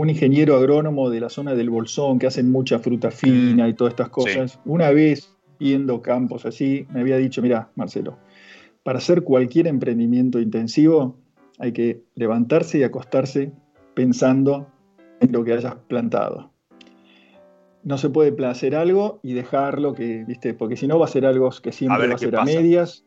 ingeniero 0.07 0.57
agrónomo 0.57 1.09
de 1.09 1.21
la 1.21 1.31
zona 1.31 1.55
del 1.55 1.71
Bolsón, 1.71 2.19
que 2.19 2.27
hacen 2.27 2.53
mucha 2.53 2.79
fruta 2.79 3.11
fina 3.11 3.67
y 3.67 3.73
todas 3.73 3.93
estas 3.93 4.11
cosas, 4.11 4.59
una 4.67 4.91
vez 4.91 5.35
viendo 5.61 6.03
campos 6.03 6.47
así, 6.47 6.87
me 6.91 7.01
había 7.01 7.19
dicho, 7.19 7.43
mira, 7.43 7.71
Marcelo, 7.77 8.19
para 8.83 8.99
hacer 8.99 9.23
cualquier 9.23 9.69
emprendimiento 9.69 10.41
intensivo 10.41 11.17
hay 11.59 11.73
que 11.73 12.03
levantarse 12.17 12.79
y 12.79 12.83
acostarse 12.83 13.53
pensando 13.95 14.67
en 15.21 15.31
lo 15.31 15.45
que 15.45 15.53
hayas 15.53 15.77
plantado 15.87 16.51
no 17.83 17.99
se 17.99 18.11
puede 18.11 18.47
hacer 18.47 18.75
algo 18.75 19.21
y 19.23 19.33
dejarlo 19.33 19.95
que, 19.95 20.25
¿viste? 20.25 20.55
Porque 20.55 20.77
si 20.77 20.87
no 20.87 20.99
va 20.99 21.07
a 21.07 21.09
ser 21.09 21.25
algo 21.25 21.51
que 21.63 21.73
siempre 21.73 22.09
va 22.09 22.15
a 22.15 22.19
ser 22.19 22.37
a 22.37 22.45
medias. 22.45 23.05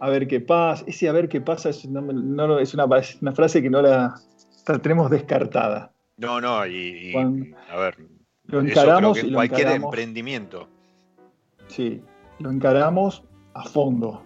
A 0.00 0.10
ver 0.10 0.26
qué 0.26 0.40
pasa. 0.40 0.84
Ese 0.86 1.08
a 1.08 1.12
ver 1.12 1.28
qué 1.28 1.40
pasa 1.40 1.70
es, 1.70 1.86
no, 1.86 2.58
es, 2.58 2.74
una, 2.74 2.84
una, 2.84 3.32
frase 3.32 3.62
que 3.62 3.70
no 3.70 3.80
la, 3.80 4.14
tenemos 4.82 5.10
descartada. 5.10 5.92
No, 6.16 6.40
no, 6.40 6.66
y, 6.66 7.14
a 7.70 7.76
ver, 7.76 7.96
lo 8.46 8.60
Eso 8.60 8.72
creo 8.72 8.82
encaramos 8.82 9.22
y 9.22 9.30
lo 9.30 9.36
cualquier 9.36 9.60
encaramos. 9.60 9.86
emprendimiento. 9.86 10.68
Sí, 11.74 12.00
lo 12.38 12.52
encaramos 12.52 13.24
a 13.54 13.64
fondo, 13.64 14.22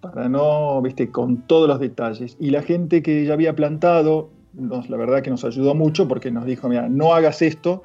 para 0.00 0.28
no, 0.28 0.80
viste, 0.82 1.10
con 1.10 1.38
todos 1.48 1.66
los 1.66 1.80
detalles. 1.80 2.36
Y 2.38 2.50
la 2.50 2.62
gente 2.62 3.02
que 3.02 3.24
ya 3.24 3.32
había 3.32 3.56
plantado, 3.56 4.30
la 4.54 4.96
verdad 4.96 5.20
que 5.20 5.30
nos 5.30 5.44
ayudó 5.44 5.74
mucho 5.74 6.06
porque 6.06 6.30
nos 6.30 6.44
dijo, 6.44 6.68
mira, 6.68 6.88
no 6.88 7.12
hagas 7.12 7.42
esto 7.42 7.82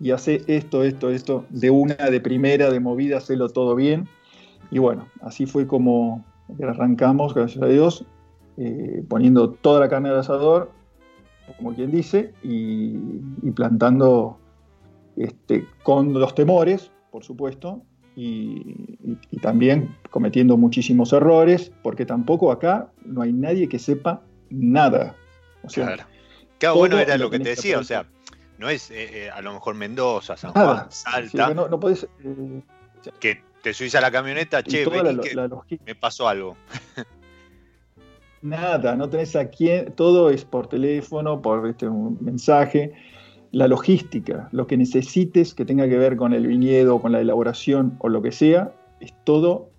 y 0.00 0.12
hace 0.12 0.40
esto, 0.46 0.84
esto, 0.84 1.10
esto, 1.10 1.44
de 1.50 1.68
una, 1.68 1.96
de 1.96 2.18
primera, 2.18 2.70
de 2.70 2.80
movida, 2.80 3.18
hacelo 3.18 3.50
todo 3.50 3.74
bien. 3.74 4.08
Y 4.70 4.78
bueno, 4.78 5.06
así 5.20 5.44
fue 5.44 5.66
como 5.66 6.24
arrancamos, 6.62 7.34
gracias 7.34 7.62
a 7.62 7.66
Dios, 7.66 8.06
eh, 8.56 9.04
poniendo 9.06 9.50
toda 9.50 9.80
la 9.80 9.90
carne 9.90 10.08
al 10.08 10.18
asador, 10.18 10.70
como 11.58 11.74
quien 11.74 11.90
dice, 11.90 12.32
y, 12.42 12.96
y 13.42 13.50
plantando 13.54 14.38
este, 15.18 15.66
con 15.82 16.14
los 16.14 16.34
temores, 16.34 16.90
por 17.10 17.22
supuesto, 17.22 17.82
y, 18.16 18.96
y- 19.04 19.18
y 19.30 19.36
también 19.38 19.96
cometiendo 20.10 20.56
muchísimos 20.56 21.12
errores, 21.12 21.70
porque 21.82 22.04
tampoco 22.06 22.50
acá 22.52 22.90
no 23.04 23.22
hay 23.22 23.32
nadie 23.32 23.68
que 23.68 23.78
sepa 23.78 24.22
nada. 24.50 25.14
O 25.62 25.68
sea, 25.68 25.86
Claro. 25.86 26.04
Claro, 26.58 26.76
bueno, 26.76 26.98
era 26.98 27.16
lo 27.16 27.30
que 27.30 27.38
te 27.40 27.50
decía, 27.50 27.78
o 27.78 27.84
sea, 27.84 28.04
no 28.58 28.68
es 28.68 28.90
eh, 28.90 29.26
eh, 29.26 29.30
a 29.30 29.40
lo 29.40 29.54
mejor 29.54 29.74
Mendoza, 29.74 30.36
San. 30.36 30.52
Juan, 30.52 30.86
Salta, 30.90 31.54
no, 31.54 31.68
no 31.68 31.80
podés, 31.80 32.06
eh, 32.22 32.62
que 33.18 33.42
te 33.62 33.72
subís 33.72 33.94
a 33.94 34.00
la 34.02 34.10
camioneta, 34.10 34.62
che, 34.62 34.84
toda 34.84 35.02
vení 35.02 35.16
la, 35.16 35.22
que 35.22 35.34
la 35.34 35.48
logística. 35.48 35.84
me 35.86 35.94
pasó 35.94 36.28
algo. 36.28 36.56
Nada, 38.42 38.96
no 38.96 39.08
tenés 39.08 39.36
a 39.36 39.48
quién, 39.50 39.92
todo 39.92 40.30
es 40.30 40.44
por 40.46 40.66
teléfono, 40.66 41.42
por 41.42 41.66
este, 41.68 41.86
un 41.88 42.16
mensaje. 42.22 42.92
La 43.52 43.66
logística, 43.66 44.48
lo 44.52 44.66
que 44.66 44.76
necesites 44.76 45.54
que 45.54 45.64
tenga 45.64 45.88
que 45.88 45.98
ver 45.98 46.16
con 46.16 46.32
el 46.32 46.46
viñedo, 46.46 47.00
con 47.00 47.12
la 47.12 47.20
elaboración 47.20 47.96
o 47.98 48.08
lo 48.08 48.22
que 48.22 48.30
sea, 48.32 48.72
es 49.00 49.12
todo. 49.24 49.70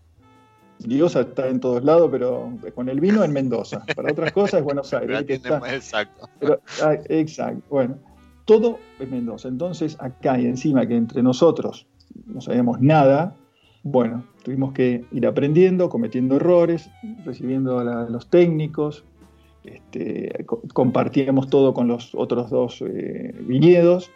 Dios 0.80 1.16
está 1.16 1.48
en 1.48 1.60
todos 1.60 1.84
lados, 1.84 2.10
pero 2.12 2.52
con 2.74 2.90
el 2.90 3.00
vino 3.00 3.24
en 3.24 3.32
Mendoza. 3.32 3.84
Para 3.96 4.12
otras 4.12 4.32
cosas 4.32 4.60
es 4.60 4.64
Buenos 4.64 4.94
Aires. 4.94 5.24
Que 5.26 5.40
más 5.50 5.72
exacto. 5.74 6.28
pero, 6.40 6.60
ah, 6.84 6.96
exacto, 7.08 7.62
bueno, 7.70 7.96
todo 8.46 8.80
es 9.00 9.10
Mendoza. 9.10 9.48
Entonces, 9.48 9.96
acá 10.00 10.40
y 10.40 10.48
encima 10.48 10.86
que 10.88 10.96
entre 10.96 11.22
nosotros 11.24 11.86
no 12.26 12.42
sabíamos 12.42 12.82
nada, 12.82 13.36
bueno, 13.84 14.26
tuvimos 14.44 14.74
que 14.74 15.06
ir 15.12 15.26
aprendiendo, 15.28 15.88
cometiendo 15.88 16.36
errores, 16.36 16.90
recibiendo 17.26 17.80
a 17.80 17.84
la- 17.84 18.10
los 18.10 18.28
técnicos, 18.30 19.06
este, 19.64 20.46
co- 20.46 20.62
compartíamos 20.74 21.50
todo 21.50 21.74
con 21.74 21.88
los 21.88 22.14
otros 22.16 22.50
dos 22.50 22.82
eh, 22.82 23.34
viñedos. 23.42 24.12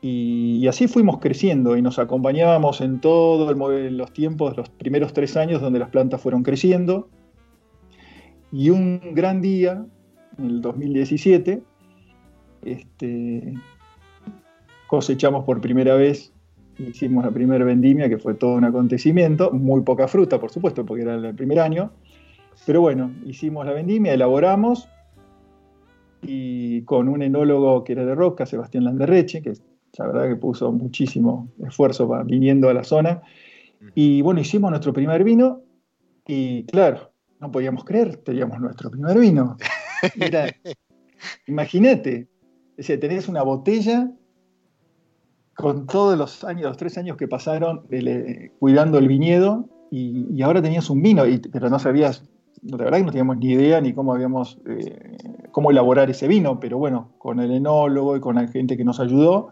Y, 0.00 0.58
y 0.62 0.68
así 0.68 0.86
fuimos 0.86 1.18
creciendo 1.18 1.76
y 1.78 1.82
nos 1.82 1.98
acompañábamos 1.98 2.82
en 2.82 3.00
todos 3.00 3.56
los 3.56 4.12
tiempos, 4.12 4.54
los 4.56 4.68
primeros 4.68 5.14
tres 5.14 5.34
años 5.36 5.62
donde 5.62 5.78
las 5.78 5.88
plantas 5.88 6.20
fueron 6.20 6.42
creciendo. 6.42 7.08
Y 8.52 8.68
un 8.70 9.00
gran 9.14 9.40
día, 9.40 9.86
en 10.38 10.44
el 10.44 10.60
2017, 10.60 11.62
este, 12.64 13.54
cosechamos 14.86 15.44
por 15.44 15.60
primera 15.60 15.94
vez, 15.96 16.32
hicimos 16.78 17.24
la 17.24 17.30
primera 17.30 17.64
vendimia, 17.64 18.08
que 18.08 18.18
fue 18.18 18.34
todo 18.34 18.54
un 18.54 18.64
acontecimiento, 18.64 19.50
muy 19.52 19.82
poca 19.82 20.06
fruta, 20.06 20.38
por 20.38 20.50
supuesto, 20.50 20.84
porque 20.84 21.02
era 21.02 21.14
el 21.14 21.34
primer 21.34 21.60
año, 21.60 21.92
pero 22.66 22.80
bueno, 22.80 23.12
hicimos 23.24 23.66
la 23.66 23.72
vendimia, 23.72 24.14
elaboramos, 24.14 24.88
y 26.22 26.82
con 26.82 27.08
un 27.08 27.22
enólogo 27.22 27.84
que 27.84 27.92
era 27.92 28.04
de 28.04 28.14
Roca, 28.14 28.46
Sebastián 28.46 28.84
Landerreche, 28.84 29.42
que 29.42 29.52
la 29.98 30.06
verdad 30.06 30.28
que 30.28 30.36
puso 30.36 30.72
muchísimo 30.72 31.48
esfuerzo 31.66 32.08
para, 32.08 32.24
viniendo 32.24 32.68
a 32.68 32.74
la 32.74 32.84
zona, 32.84 33.22
y 33.94 34.22
bueno, 34.22 34.40
hicimos 34.40 34.70
nuestro 34.70 34.92
primer 34.92 35.24
vino, 35.24 35.62
y 36.26 36.64
claro, 36.64 37.12
no 37.40 37.50
podíamos 37.50 37.84
creer, 37.84 38.16
teníamos 38.18 38.58
nuestro 38.60 38.90
primer 38.90 39.18
vino. 39.18 39.56
Imagínate, 41.46 42.28
o 42.78 42.82
sea, 42.82 42.98
tenés 42.98 43.28
una 43.28 43.42
botella 43.42 44.10
con 45.54 45.86
todos 45.86 46.18
los 46.18 46.42
años, 46.44 46.64
los 46.64 46.76
tres 46.76 46.98
años 46.98 47.16
que 47.16 47.28
pasaron 47.28 47.86
cuidando 48.58 48.98
el 48.98 49.08
viñedo 49.08 49.68
y, 49.90 50.26
y 50.30 50.42
ahora 50.42 50.62
tenías 50.62 50.88
un 50.90 51.02
vino, 51.02 51.26
y, 51.26 51.38
pero 51.38 51.68
no 51.68 51.78
sabías, 51.78 52.24
la 52.64 52.76
verdad 52.78 52.98
que 52.98 53.04
no 53.04 53.10
teníamos 53.10 53.36
ni 53.38 53.52
idea 53.52 53.80
ni 53.80 53.92
cómo 53.92 54.14
habíamos, 54.14 54.58
eh, 54.66 55.16
cómo 55.50 55.70
elaborar 55.70 56.10
ese 56.10 56.26
vino, 56.28 56.58
pero 56.60 56.78
bueno, 56.78 57.12
con 57.18 57.40
el 57.40 57.50
enólogo 57.50 58.16
y 58.16 58.20
con 58.20 58.36
la 58.36 58.46
gente 58.48 58.76
que 58.76 58.84
nos 58.84 59.00
ayudó, 59.00 59.50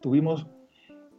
tuvimos 0.00 0.46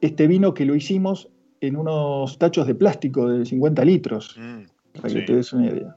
este 0.01 0.27
vino 0.27 0.53
que 0.53 0.65
lo 0.65 0.75
hicimos 0.75 1.29
en 1.59 1.75
unos 1.75 2.37
tachos 2.37 2.67
de 2.67 2.75
plástico 2.75 3.27
de 3.29 3.45
50 3.45 3.83
litros 3.83 4.37
Mm, 4.39 4.63
para 4.93 5.09
Sí. 5.09 5.15
que 5.15 5.21
te 5.23 5.35
des 5.35 5.51
una 5.53 5.67
idea. 5.67 5.95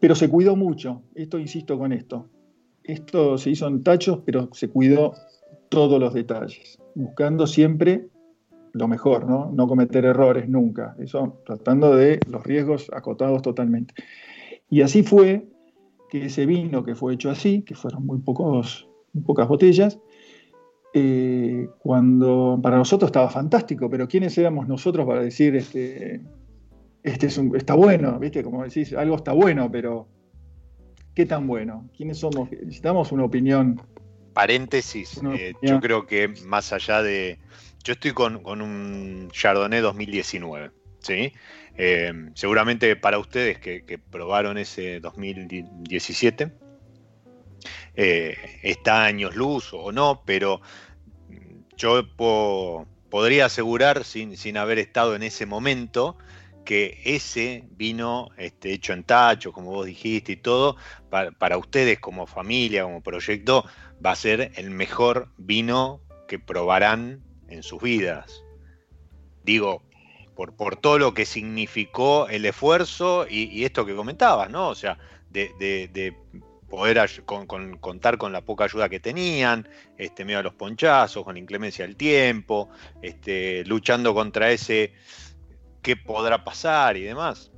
Pero 0.00 0.14
se 0.14 0.28
cuidó 0.28 0.54
mucho, 0.54 1.02
esto 1.14 1.38
insisto 1.38 1.78
con 1.78 1.92
esto. 1.92 2.28
Esto 2.84 3.36
se 3.38 3.50
hizo 3.50 3.66
en 3.66 3.82
tachos, 3.82 4.20
pero 4.24 4.48
se 4.52 4.68
cuidó 4.68 5.14
todos 5.68 5.98
los 6.00 6.14
detalles, 6.14 6.78
buscando 6.94 7.46
siempre 7.46 8.08
lo 8.78 8.88
mejor, 8.88 9.26
¿no? 9.28 9.50
No 9.52 9.66
cometer 9.66 10.04
errores 10.04 10.48
nunca. 10.48 10.94
Eso 10.98 11.40
tratando 11.44 11.94
de 11.94 12.20
los 12.28 12.42
riesgos 12.44 12.90
acotados 12.94 13.42
totalmente. 13.42 13.94
Y 14.70 14.82
así 14.82 15.02
fue 15.02 15.46
que 16.08 16.26
ese 16.26 16.46
vino 16.46 16.84
que 16.84 16.94
fue 16.94 17.14
hecho 17.14 17.30
así, 17.30 17.62
que 17.62 17.74
fueron 17.74 18.06
muy, 18.06 18.18
pocos, 18.18 18.88
muy 19.12 19.24
pocas 19.24 19.46
botellas, 19.48 19.98
eh, 20.94 21.68
cuando 21.80 22.58
para 22.62 22.76
nosotros 22.78 23.08
estaba 23.08 23.28
fantástico, 23.28 23.90
pero 23.90 24.08
¿quiénes 24.08 24.36
éramos 24.38 24.66
nosotros 24.66 25.06
para 25.06 25.22
decir 25.22 25.54
este, 25.54 26.22
este 27.02 27.26
es 27.26 27.36
un- 27.36 27.54
está 27.54 27.74
bueno, 27.74 28.18
¿viste? 28.18 28.42
Como 28.42 28.64
decís, 28.64 28.94
algo 28.94 29.16
está 29.16 29.32
bueno, 29.32 29.70
pero 29.70 30.08
¿qué 31.14 31.26
tan 31.26 31.46
bueno? 31.46 31.88
¿Quiénes 31.96 32.18
somos? 32.18 32.50
Necesitamos 32.50 33.12
una 33.12 33.24
opinión. 33.24 33.80
Paréntesis, 34.32 35.18
Una 35.18 35.34
eh, 35.34 35.52
yo 35.62 35.80
creo 35.80 36.06
que 36.06 36.28
más 36.46 36.72
allá 36.72 37.02
de... 37.02 37.38
Yo 37.84 37.92
estoy 37.92 38.12
con, 38.12 38.42
un 38.44 39.28
Chardonnay 39.32 39.80
2019, 39.80 40.70
¿sí? 41.00 41.32
Eh, 41.76 42.12
seguramente 42.34 42.96
para 42.96 43.18
ustedes 43.18 43.58
que, 43.58 43.98
probaron 44.10 44.58
ese 44.58 45.00
2017, 45.00 46.52
eh, 47.94 48.36
está 48.62 49.04
años 49.04 49.34
luz 49.36 49.70
o 49.72 49.92
no, 49.92 50.22
pero 50.26 50.60
yo 51.76 52.04
po- 52.16 52.86
podría 53.08 53.46
asegurar, 53.46 54.04
sin, 54.04 54.36
sin 54.36 54.56
haber 54.56 54.78
estado 54.78 55.14
en 55.14 55.22
ese 55.22 55.46
momento, 55.46 56.18
que 56.64 57.00
ese 57.04 57.64
vino 57.70 58.28
este, 58.36 58.72
hecho 58.72 58.92
en 58.92 59.04
tacho, 59.04 59.52
como 59.52 59.70
vos 59.70 59.86
dijiste 59.86 60.32
y 60.32 60.36
todo, 60.36 60.76
para, 61.08 61.30
para 61.30 61.56
ustedes 61.56 61.98
como 61.98 62.26
familia, 62.26 62.82
como 62.82 63.00
proyecto, 63.00 63.64
va 64.04 64.10
a 64.10 64.16
ser 64.16 64.52
el 64.56 64.70
mejor 64.70 65.30
vino 65.38 66.02
que 66.26 66.38
probarán 66.38 67.22
en 67.48 67.62
sus 67.62 67.80
vidas. 67.80 68.44
Digo, 69.44 69.82
por, 70.34 70.54
por 70.54 70.76
todo 70.76 70.98
lo 70.98 71.14
que 71.14 71.24
significó 71.24 72.28
el 72.28 72.44
esfuerzo 72.44 73.26
y, 73.28 73.64
esto 73.64 73.84
que 73.84 73.94
comentabas, 73.96 74.50
¿no? 74.50 74.68
O 74.68 74.74
sea, 74.74 74.98
de, 75.30 75.50
de- 75.58 75.88
de 75.92 76.16
poder 76.68 77.00
con- 77.24 77.46
contar 77.78 78.18
con 78.18 78.30
la 78.32 78.42
poca 78.42 78.64
ayuda 78.64 78.88
que 78.90 79.00
tenían, 79.00 79.66
este, 79.96 80.24
medio 80.24 80.40
a 80.40 80.42
los 80.42 80.52
ponchazos, 80.54 81.24
con 81.24 81.34
la 81.34 81.40
inclemencia 81.40 81.86
del 81.86 81.96
tiempo, 81.96 82.68
este, 83.00 83.64
luchando 83.64 84.12
contra 84.12 84.50
ese 84.50 84.92
qué 85.80 85.96
podrá 85.96 86.44
pasar 86.44 86.96
y 86.98 87.04
demás. 87.04 87.50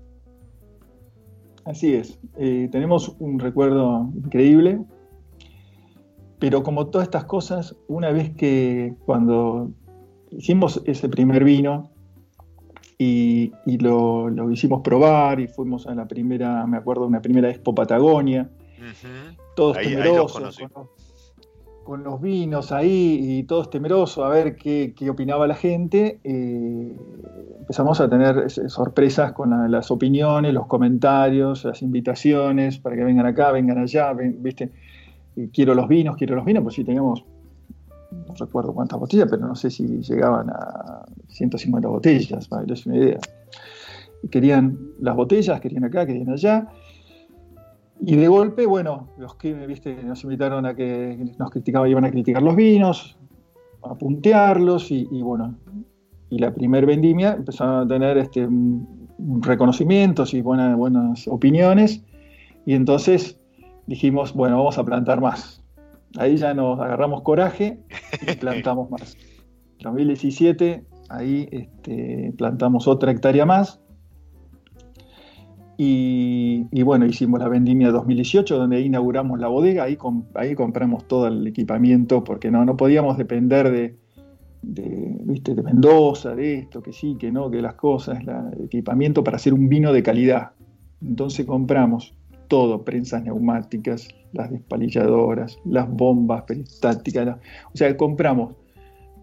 Así 1.64 1.94
es. 1.94 2.18
Eh, 2.38 2.68
tenemos 2.70 3.14
un 3.18 3.38
recuerdo 3.40 4.08
increíble, 4.14 4.78
pero 6.38 6.62
como 6.62 6.86
todas 6.86 7.06
estas 7.06 7.24
cosas, 7.24 7.76
una 7.88 8.12
vez 8.12 8.30
que 8.34 8.94
cuando 9.04 9.72
hicimos 10.30 10.82
ese 10.86 11.08
primer 11.08 11.44
vino 11.44 11.90
y, 12.98 13.52
y 13.66 13.78
lo, 13.78 14.28
lo 14.28 14.50
hicimos 14.50 14.82
probar 14.82 15.40
y 15.40 15.48
fuimos 15.48 15.86
a 15.86 15.94
la 15.94 16.06
primera, 16.06 16.66
me 16.66 16.76
acuerdo, 16.76 17.06
una 17.06 17.22
primera 17.22 17.48
Expo 17.50 17.74
Patagonia, 17.74 18.48
todos 19.56 19.76
Ahí- 19.78 19.88
temerosos 19.88 20.32
con, 20.32 20.42
los, 20.42 20.88
con 21.84 22.04
los 22.04 22.20
vinos 22.20 22.72
ahí 22.72 23.18
y 23.20 23.42
todos 23.44 23.70
temerosos 23.70 24.24
a 24.24 24.28
ver 24.28 24.56
qué, 24.56 24.92
qué 24.96 25.08
opinaba 25.10 25.46
la 25.46 25.54
gente. 25.54 26.20
eh, 26.24 26.96
empezamos 27.60 28.00
a 28.00 28.08
tener 28.10 28.38
eh, 28.46 28.48
sorpresas 28.68 29.32
con 29.32 29.50
la- 29.50 29.66
las 29.68 29.90
opiniones, 29.90 30.52
los 30.52 30.66
comentarios, 30.66 31.64
las 31.64 31.82
invitaciones 31.82 32.78
para 32.78 32.96
que 32.96 33.04
vengan 33.04 33.26
acá, 33.26 33.50
vengan 33.52 33.78
allá, 33.78 34.12
ven- 34.12 34.42
viste, 34.42 34.70
Y 35.36 35.48
quiero 35.48 35.74
los 35.74 35.88
vinos, 35.88 36.16
quiero 36.16 36.34
los 36.34 36.44
vinos, 36.44 36.62
pues 36.64 36.74
sí 36.74 36.84
teníamos, 36.84 37.24
no 38.10 38.34
recuerdo 38.34 38.72
cuántas 38.72 38.98
botellas, 38.98 39.28
pero 39.30 39.46
no 39.46 39.54
sé 39.54 39.70
si 39.70 39.86
llegaban 40.02 40.50
a 40.50 41.04
150 41.28 41.88
botellas, 41.88 42.48
para 42.48 42.62
que 42.62 42.70
les 42.70 42.86
una 42.86 42.96
idea. 42.96 43.18
Y 44.22 44.28
querían 44.28 44.78
las 45.00 45.16
botellas, 45.16 45.60
querían 45.60 45.84
acá, 45.84 46.06
querían 46.06 46.30
allá. 46.30 46.68
Y 48.00 48.16
de 48.16 48.28
golpe, 48.28 48.66
bueno, 48.66 49.08
los 49.18 49.34
que 49.34 49.54
viste, 49.66 50.02
nos 50.02 50.24
invitaron 50.24 50.66
a 50.66 50.74
que 50.74 51.32
nos 51.38 51.50
criticaban, 51.50 51.90
iban 51.90 52.04
a 52.04 52.10
criticar 52.10 52.42
los 52.42 52.56
vinos. 52.56 53.18
a 53.82 53.94
puntearlos 53.94 54.90
y, 54.90 55.06
bueno, 55.22 55.56
y 56.28 56.38
la 56.38 56.52
primer 56.52 56.86
vendimia 56.86 57.32
empezaron 57.32 57.86
a 57.86 57.88
tener 57.88 58.18
este, 58.18 58.46
reconocimientos 59.40 60.34
y 60.34 60.42
buenas, 60.42 60.76
buenas 60.76 61.26
opiniones 61.28 62.02
y 62.66 62.74
entonces 62.74 63.38
dijimos, 63.86 64.34
bueno, 64.34 64.58
vamos 64.58 64.78
a 64.78 64.84
plantar 64.84 65.20
más. 65.20 65.59
Ahí 66.18 66.36
ya 66.36 66.54
nos 66.54 66.80
agarramos 66.80 67.22
coraje 67.22 67.80
y 68.22 68.34
plantamos 68.36 68.90
más. 68.92 69.16
En 69.78 69.84
2017 69.84 70.84
ahí 71.08 71.48
este, 71.50 72.32
plantamos 72.36 72.86
otra 72.86 73.10
hectárea 73.10 73.46
más 73.46 73.80
y, 75.82 76.82
bueno, 76.82 77.06
hicimos 77.06 77.40
la 77.40 77.48
vendimia 77.48 77.90
2018, 77.90 78.58
donde 78.58 78.82
inauguramos 78.82 79.40
la 79.40 79.48
bodega, 79.48 79.84
ahí, 79.84 79.96
ahí 80.34 80.54
compramos 80.54 81.08
todo 81.08 81.26
el 81.26 81.46
equipamiento, 81.46 82.22
porque 82.22 82.50
no, 82.50 82.66
no 82.66 82.76
podíamos 82.76 83.16
depender 83.16 83.70
de, 83.70 83.96
¿viste? 85.24 85.54
de 85.54 85.62
Mendoza, 85.62 86.34
de 86.34 86.56
esto, 86.56 86.82
que 86.82 86.92
sí, 86.92 87.16
que 87.18 87.32
no, 87.32 87.50
que 87.50 87.62
las 87.62 87.76
cosas, 87.76 88.18
el 88.20 88.66
equipamiento 88.66 89.24
para 89.24 89.36
hacer 89.36 89.54
un 89.54 89.70
vino 89.70 89.94
de 89.94 90.02
calidad. 90.02 90.50
Entonces 91.00 91.46
compramos 91.46 92.14
todo, 92.50 92.84
prensas 92.84 93.22
neumáticas, 93.22 94.08
las 94.32 94.50
despalilladoras, 94.50 95.58
las 95.64 95.88
bombas 95.88 96.42
peristáticas, 96.42 97.38
o 97.72 97.76
sea, 97.76 97.96
compramos 97.96 98.56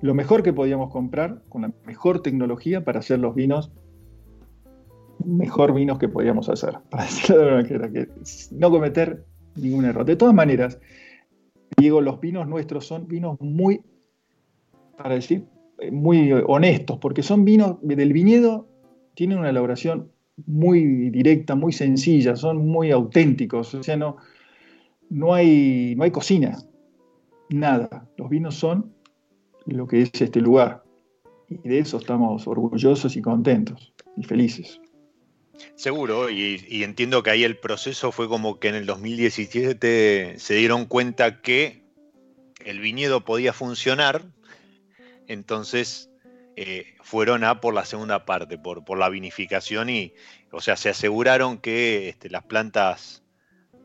lo 0.01 0.13
mejor 0.13 0.43
que 0.43 0.53
podíamos 0.53 0.91
comprar 0.91 1.41
con 1.49 1.63
la 1.63 1.71
mejor 1.85 2.21
tecnología 2.21 2.85
para 2.85 2.99
hacer 2.99 3.19
los 3.19 3.35
vinos 3.35 3.71
mejor 5.25 5.73
vinos 5.73 5.97
que 5.97 6.07
podíamos 6.07 6.47
hacer, 6.49 6.77
para 6.89 7.03
decirlo 7.03 7.45
de 7.45 7.51
manera 7.51 7.91
que 7.91 8.07
no 8.51 8.71
cometer 8.71 9.25
ningún 9.55 9.85
error. 9.85 10.05
De 10.05 10.15
todas 10.15 10.33
maneras, 10.33 10.79
Diego, 11.75 12.01
los 12.01 12.19
vinos 12.21 12.47
nuestros 12.47 12.85
son 12.87 13.07
vinos 13.07 13.37
muy, 13.41 13.81
para 14.97 15.15
decir, 15.15 15.45
eh, 15.79 15.91
muy 15.91 16.31
honestos, 16.31 16.97
porque 16.99 17.23
son 17.23 17.43
vinos 17.43 17.77
del 17.81 18.13
viñedo, 18.13 18.67
tienen 19.15 19.39
una 19.39 19.49
elaboración 19.49 20.11
muy 20.45 21.09
directa, 21.09 21.55
muy 21.55 21.73
sencilla, 21.73 22.35
son 22.35 22.67
muy 22.67 22.91
auténticos, 22.91 23.73
o 23.73 23.83
sea, 23.83 23.97
no, 23.97 24.17
no, 25.09 25.33
hay, 25.33 25.95
no 25.95 26.03
hay 26.03 26.11
cocina, 26.11 26.57
nada. 27.49 28.07
Los 28.17 28.29
vinos 28.29 28.55
son 28.55 28.93
lo 29.65 29.87
que 29.87 30.01
es 30.01 30.11
este 30.21 30.41
lugar. 30.41 30.83
Y 31.49 31.67
de 31.67 31.79
eso 31.79 31.97
estamos 31.97 32.47
orgullosos 32.47 33.15
y 33.15 33.21
contentos 33.21 33.93
y 34.15 34.23
felices. 34.23 34.81
Seguro, 35.75 36.29
y, 36.29 36.83
entiendo 36.83 37.23
que 37.23 37.31
ahí 37.31 37.43
el 37.43 37.57
proceso 37.57 38.11
fue 38.11 38.27
como 38.27 38.59
que 38.59 38.69
en 38.69 38.75
el 38.75 38.85
2017 38.85 40.35
se 40.37 40.55
dieron 40.55 40.85
cuenta 40.85 41.41
que 41.41 41.83
el 42.63 42.79
viñedo 42.79 43.25
podía 43.25 43.53
funcionar, 43.53 44.25
entonces 45.27 46.06
eh, 46.59 46.95
fueron 47.03 47.43
a 47.43 47.61
por 47.61 47.75
la 47.75 47.85
segunda 47.85 48.25
parte, 48.25 48.57
por, 48.57 48.83
por, 48.83 48.97
la 48.97 49.09
vinificación 49.09 49.91
y, 49.91 50.15
o 50.51 50.59
sea, 50.59 50.75
se 50.75 50.89
aseguraron 50.89 51.59
que 51.59 52.09
este, 52.09 52.31
las 52.31 52.43
plantas 52.43 53.23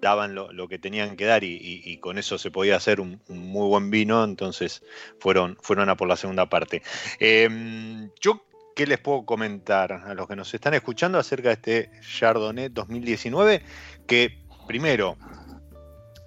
daban 0.01 0.35
lo, 0.35 0.69
que 0.69 0.79
tenían 0.79 1.17
que 1.17 1.27
dar 1.27 1.45
y, 1.45 1.99
con 1.99 2.17
eso 2.17 2.39
se 2.39 2.51
podía 2.51 2.77
hacer 2.77 2.99
un, 2.99 3.21
muy 3.29 3.69
buen 3.69 3.91
vino, 3.91 4.25
entonces 4.25 4.83
fueron, 5.21 5.59
fueron 5.61 5.91
a 5.91 5.97
por 5.97 6.09
la 6.09 6.17
segunda 6.17 6.49
parte. 6.49 6.83
Em, 7.21 8.11
yo 8.21 8.43
¿Qué 8.75 8.87
les 8.87 8.99
puedo 8.99 9.27
comentar 9.27 9.93
a 9.93 10.15
los 10.15 10.27
que 10.27 10.35
nos 10.35 10.55
están 10.55 10.73
escuchando 10.73 11.19
acerca 11.19 11.49
de 11.49 11.55
este 11.55 11.91
Chardonnay 12.01 12.71
2019? 12.71 13.63
Que 14.07 14.39
primero, 14.67 15.19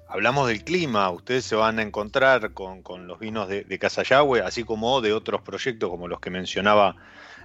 hablamos 0.07 0.47
del 0.47 0.63
clima, 0.63 1.09
ustedes 1.09 1.45
se 1.45 1.55
van 1.55 1.79
a 1.79 1.81
encontrar 1.81 2.53
con, 2.53 2.83
los 3.07 3.19
vinos 3.19 3.47
de, 3.47 3.63
de 3.63 3.79
Casayagüe, 3.79 4.41
así 4.41 4.63
como 4.63 5.01
de 5.01 5.13
otros 5.13 5.41
proyectos 5.41 5.89
como 5.89 6.07
los 6.07 6.19
que 6.19 6.29
mencionaba 6.29 6.95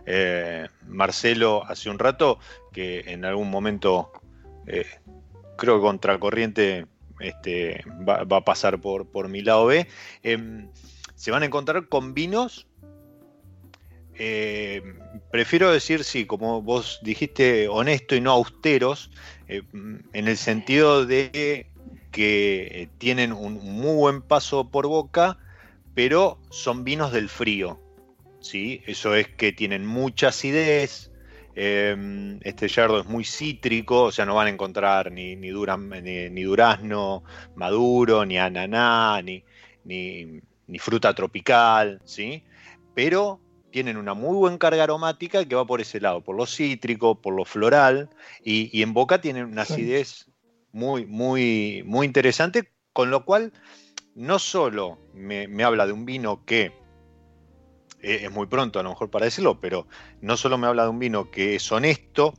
eh, 0.07 0.69
Marcelo 0.87 1.65
hace 1.67 1.91
un 1.91 1.99
rato, 1.99 2.39
que 2.73 3.01
en 3.07 3.25
algún 3.25 3.51
momento 3.51 4.13
eh, 4.67 4.87
creo 5.57 5.77
que 5.77 5.83
contracorriente 5.83 6.87
este, 7.19 7.85
va, 8.09 8.37
a 8.37 8.45
pasar 8.45 8.81
por, 8.81 9.07
por 9.11 9.29
mi 9.29 9.43
lado 9.43 9.67
B. 9.67 9.87
Em, 10.23 10.69
se 11.15 11.31
van 11.31 11.43
a 11.43 11.47
encontrar 11.47 11.89
con 11.89 12.15
vinos 12.15 12.67
eh, 14.23 14.83
prefiero 15.31 15.73
decir, 15.73 16.05
sí, 16.05 16.27
como 16.27 16.61
vos 16.61 17.01
dijiste, 17.03 17.69
honesto 17.69 18.15
y 18.15 18.21
no 18.21 18.33
austeros, 18.33 19.11
en 19.49 20.05
el 20.13 20.37
sentido 20.37 21.07
de 21.07 21.70
que 22.11 22.89
tienen 22.99 23.33
un 23.33 23.55
muy 23.55 23.95
buen 23.95 24.23
paso 24.23 24.71
por 24.71 24.87
boca, 24.87 25.39
pero 25.95 26.39
son 26.51 26.85
vinos 26.85 27.13
del 27.13 27.29
frío. 27.29 27.81
¿sí? 28.41 28.83
Eso 28.87 29.15
es 29.15 29.29
que 29.29 29.53
tienen 29.53 29.87
mucha 29.87 30.29
acidez. 30.29 31.11
Eh, 31.55 32.39
este 32.43 32.69
yardo 32.69 33.01
es 33.01 33.07
muy 33.07 33.25
cítrico, 33.25 34.05
o 34.05 34.13
sea, 34.13 34.25
no 34.25 34.35
van 34.35 34.47
a 34.47 34.51
encontrar 34.51 35.13
ni, 35.13 35.37
ni, 35.37 35.51
ni, 35.51 36.43
durazno 36.43 37.25
maduro, 37.57 38.25
ni 38.25 38.39
ananá, 38.39 39.21
ni, 39.23 39.45
ni, 39.85 40.79
fruta 40.79 41.13
tropical, 41.13 42.01
¿sí? 42.05 42.45
Pero 42.95 43.41
tienen 43.73 43.97
una 43.97 44.15
muy 44.15 44.37
buena 44.37 44.59
carga 44.59 44.85
aromática 44.85 45.45
que 45.45 45.55
va 45.55 45.67
por 45.67 45.81
ese 45.81 46.01
lado, 46.01 46.23
por 46.23 46.37
lo 46.37 46.47
cítrico, 46.47 47.21
por 47.21 47.35
lo 47.35 47.45
floral, 47.45 48.09
y, 48.45 48.81
en 48.81 48.95
boca 48.95 49.21
tienen 49.21 49.45
una 49.47 49.63
acidez 49.63 50.30
muy, 50.73 51.07
muy, 51.07 51.83
muy 51.85 52.07
interesante, 52.07 52.73
con 52.93 53.11
lo 53.11 53.25
cual 53.25 53.53
no 54.15 54.39
solo 54.39 54.99
me, 55.15 55.47
habla 55.65 55.87
de 55.87 55.93
un 55.93 56.05
vino 56.05 56.45
que 56.45 56.73
eh, 58.01 58.21
es 58.23 58.31
muy 58.31 58.47
pronto 58.47 58.81
a 58.81 58.83
lo 58.83 58.91
mejor 58.91 59.11
para 59.11 59.27
decirlo, 59.27 59.61
pero 59.61 59.87
no 60.21 60.37
solo 60.37 60.59
me 60.59 60.67
habla 60.67 60.85
de 60.85 60.89
un 60.91 60.99
vino 60.99 61.31
que 61.31 61.57
es 61.57 61.71
honesto, 61.73 62.35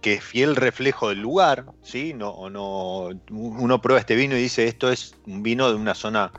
que 0.00 0.14
es 0.14 0.24
fiel 0.24 0.56
reflejo 0.56 1.08
del 1.08 1.20
lugar, 1.20 1.66
¿sí? 1.82 2.12
No, 2.14 2.50
no, 2.50 3.10
uno 3.30 3.80
prueba 3.80 4.00
este 4.00 4.16
vino 4.16 4.36
y 4.36 4.42
dice 4.42 4.66
esto 4.66 4.90
es 4.90 5.14
un 5.26 5.42
vino 5.42 5.68
de 5.68 5.76
una 5.76 5.94
zona 5.94 6.32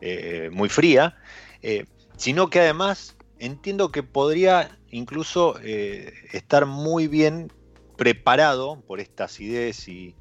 eh, 0.00 0.50
muy 0.52 0.68
fría, 0.68 1.16
eh, 1.62 1.84
sino 2.16 2.48
que 2.48 2.60
además 2.60 3.16
entiendo 3.40 3.90
que 3.90 4.02
podría 4.02 4.78
incluso 4.90 5.58
estar 5.60 6.64
muy 6.64 7.08
bien 7.08 7.52
preparado 7.96 8.80
por 8.86 9.00
esta 9.00 9.24
acidez 9.24 9.88
y, 9.88 10.14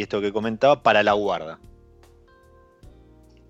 esto 0.00 0.20
que 0.20 0.32
comentaba 0.32 0.82
para 0.82 1.02
la 1.02 1.12
guarda. 1.12 1.58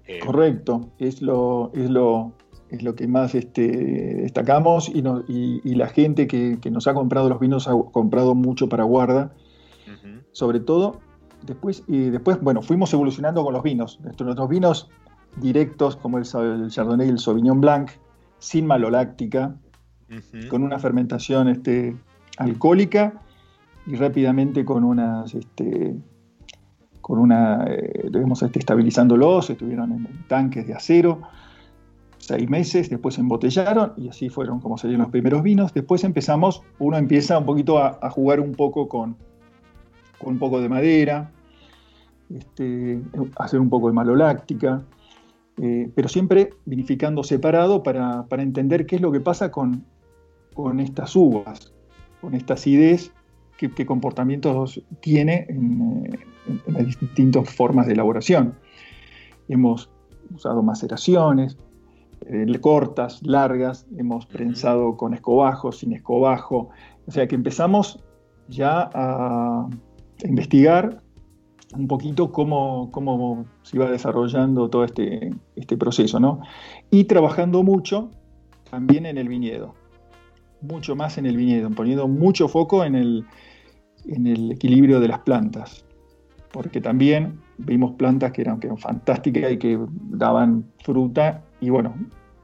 Eh, 0.07 0.19
Correcto, 0.19 0.91
es 0.99 1.23
lo, 1.23 1.71
es 1.75 1.89
lo, 1.89 2.33
es 2.71 2.83
lo 2.83 2.95
que 2.95 3.07
más 3.07 3.35
este, 3.35 3.69
destacamos 4.23 4.89
y, 4.89 5.03
la 5.75 5.89
gente 5.89 6.27
que, 6.27 6.59
nos 6.71 6.89
ha 6.89 6.95
comprado 6.95 7.29
los 7.29 7.39
vinos 7.39 7.69
ha 7.69 7.73
comprado 7.93 8.35
mucho 8.35 8.69
para 8.69 8.85
guarda. 8.85 9.33
Sobre 10.33 10.61
todo, 10.61 10.99
después, 11.43 11.85
y 11.87 12.09
después, 12.09 12.41
bueno, 12.41 12.63
fuimos 12.63 12.93
evolucionando 12.95 13.45
con 13.45 13.53
los 13.53 13.63
vinos. 13.63 14.01
Nuestros 14.01 14.49
vinos 14.49 14.89
directos, 15.37 15.97
como 15.97 16.17
el, 16.17 16.25
el 16.25 16.71
Chardonnay 16.71 17.07
y 17.07 17.11
el 17.11 17.19
Sauvignon 17.19 17.61
Blanc, 17.61 17.91
sin 18.39 18.67
maloláctica, 18.67 19.55
con 20.49 20.63
una 20.63 20.79
fermentación 20.79 21.49
este, 21.49 21.97
alcohólica 22.39 23.23
y 23.87 23.97
rápidamente 23.97 24.65
con 24.65 24.85
unas, 24.85 25.35
este, 25.35 25.97
con 27.03 27.19
una, 27.19 27.65
eh, 27.67 28.11
este, 28.43 28.59
estabilizándolos, 28.59 29.51
estuvieron 29.51 29.93
en 29.93 30.09
tanques 30.29 30.67
de 30.67 30.73
acero, 30.73 31.21
seis 32.17 32.49
meses, 32.49 32.89
después 32.89 33.19
embotellaron 33.19 33.93
y 33.99 34.09
así 34.09 34.31
fueron 34.31 34.61
como 34.61 34.79
salieron 34.79 35.03
los 35.03 35.11
primeros 35.11 35.43
vinos. 35.43 35.75
Después 35.75 36.05
empezamos, 36.05 36.63
uno 36.79 36.97
empieza 36.97 37.39
un 37.39 37.45
poquito 37.45 37.79
a, 37.79 38.09
jugar 38.11 38.41
un 38.41 38.53
poco 38.53 38.89
con, 38.89 39.17
con, 40.19 40.35
un 40.35 40.39
poco 40.39 40.61
de 40.61 40.69
madera, 40.71 41.31
este, 42.35 43.03
hacer 43.37 43.61
un 43.61 43.69
poco 43.69 43.89
de 43.89 43.93
maloláctica. 43.93 44.83
Eh, 45.59 45.91
pero 45.95 46.09
siempre 46.09 46.55
vinificando 46.65 47.23
separado 47.23 47.83
para, 47.83 48.25
entender 48.39 48.87
qué 48.87 48.97
es 48.97 49.03
lo 49.03 49.13
que 49.13 49.21
pasa 49.21 49.51
con, 49.51 49.85
estas 50.79 51.15
uvas, 51.15 51.73
con 52.21 52.35
esta 52.35 52.55
acidez, 52.55 53.13
qué, 53.71 53.87
comportamientos 53.87 54.83
tiene 55.01 55.47
en, 55.49 56.09
las 56.67 56.87
distintas 57.01 57.49
formas 57.49 57.87
de 57.87 57.93
elaboración. 57.93 58.55
Hemos 59.49 59.91
usado 60.35 60.63
maceraciones, 60.63 61.57
eh, 62.27 62.47
cortas, 62.61 63.21
largas, 63.23 63.87
hemos 63.97 64.27
prensado 64.27 64.97
con 64.97 65.15
escobajo, 65.15 65.73
sin 65.73 65.93
escobajo, 65.93 66.71
o 67.07 67.11
sea 67.11 67.27
que 67.27 67.35
empezamos 67.35 68.03
ya 68.49 68.91
a 68.93 69.69
investigar 70.25 71.03
un 71.75 71.89
poquito 71.89 72.33
cómo, 72.33 72.91
cómo 72.93 73.47
se 73.63 73.77
iba 73.77 73.91
desarrollando 73.91 74.69
todo 74.69 74.85
este, 74.85 75.35
este 75.57 75.77
proceso, 75.77 76.21
¿no? 76.21 76.41
Y 76.91 77.05
trabajando 77.05 77.63
mucho 77.63 78.11
también 78.71 79.07
en 79.07 79.19
el 79.19 79.29
viñedo, 79.29 79.75
mucho 80.61 80.95
más 80.97 81.19
en 81.19 81.27
el 81.27 81.37
viñedo, 81.37 81.71
poniendo 81.71 82.09
mucho 82.09 82.49
foco 82.49 82.85
en 82.85 82.95
el, 82.95 83.25
en 84.07 84.27
el 84.27 84.53
equilibrio 84.53 85.01
de 85.01 85.09
las 85.09 85.21
plantas, 85.21 85.85
porque 86.53 86.81
también 86.81 87.39
vimos 87.59 87.93
plantas 87.93 88.33
que 88.33 88.43
eran, 88.43 88.61
que 88.61 88.67
eran 88.67 88.79
fantásticas 88.79 89.53
y 89.53 89.59
que 89.59 89.79
daban 90.11 90.65
fruta, 90.83 91.43
y 91.61 91.71
bueno, 91.71 91.95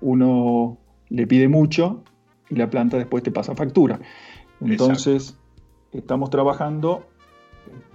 uno 0.01 0.79
le 1.09 1.27
pide 1.27 1.49
mucho 1.49 2.03
y 2.51 2.55
la 2.55 2.71
planta 2.71 2.97
después 2.97 3.23
te 3.23 3.31
pasa 3.31 3.55
factura. 3.55 3.99
Entonces, 4.61 5.37
estamos 5.93 6.31
trabajando 6.31 7.05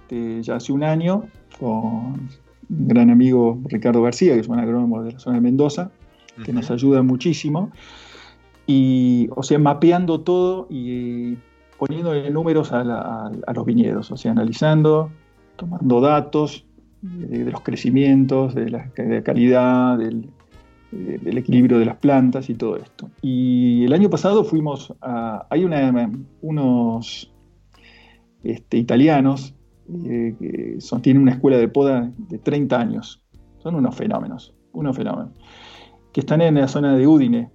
este, 0.04 0.42
ya 0.42 0.56
hace 0.56 0.72
un 0.72 0.82
año 0.82 1.24
con 1.58 1.74
un 1.74 2.28
gran 2.68 3.10
amigo 3.10 3.58
Ricardo 3.64 4.02
García, 4.02 4.34
que 4.34 4.40
es 4.40 4.48
un 4.48 4.58
agrónomo 4.58 5.02
de 5.02 5.12
la 5.12 5.18
zona 5.18 5.36
de 5.36 5.42
Mendoza, 5.42 5.90
que 6.44 6.52
nos 6.52 6.70
ayuda 6.70 7.02
muchísimo. 7.02 7.70
Y, 8.66 9.28
o 9.36 9.42
sea, 9.42 9.58
mapeando 9.58 10.20
todo 10.20 10.66
y 10.70 11.36
poniéndole 11.78 12.30
números 12.30 12.72
a, 12.72 13.30
los 13.54 13.64
viñedos, 13.64 14.10
o 14.10 14.16
sea, 14.16 14.32
analizando, 14.32 15.10
tomando 15.56 16.00
datos 16.00 16.66
de, 17.02 17.50
los 17.50 17.60
crecimientos, 17.62 18.54
de 18.54 18.70
la, 18.70 18.90
calidad, 19.22 19.98
del, 19.98 20.30
equilibrio 21.36 21.78
de 21.78 21.86
las 21.86 21.96
plantas 21.96 22.48
y 22.48 22.54
todo 22.54 22.76
esto. 22.76 23.10
Y 23.20 23.84
el 23.84 23.92
año 23.92 24.08
pasado 24.10 24.44
fuimos 24.44 24.94
a... 25.00 25.46
Hay 25.50 25.64
unos 25.64 27.32
este, 28.44 28.76
italianos 28.76 29.54
eh, 29.88 30.34
que 30.38 30.78
tienen 31.02 31.22
una 31.22 31.32
escuela 31.32 31.58
de 31.58 31.68
poda 31.68 32.10
de 32.16 32.38
30 32.38 32.78
años. 32.78 33.22
Son 33.58 33.74
unos 33.74 33.94
fenómenos, 33.94 34.54
unos 34.72 34.96
fenómenos. 34.96 35.32
Que 36.12 36.20
están 36.20 36.40
en 36.42 36.54
la 36.54 36.68
zona 36.68 36.96
de 36.96 37.06
Udine, 37.06 37.50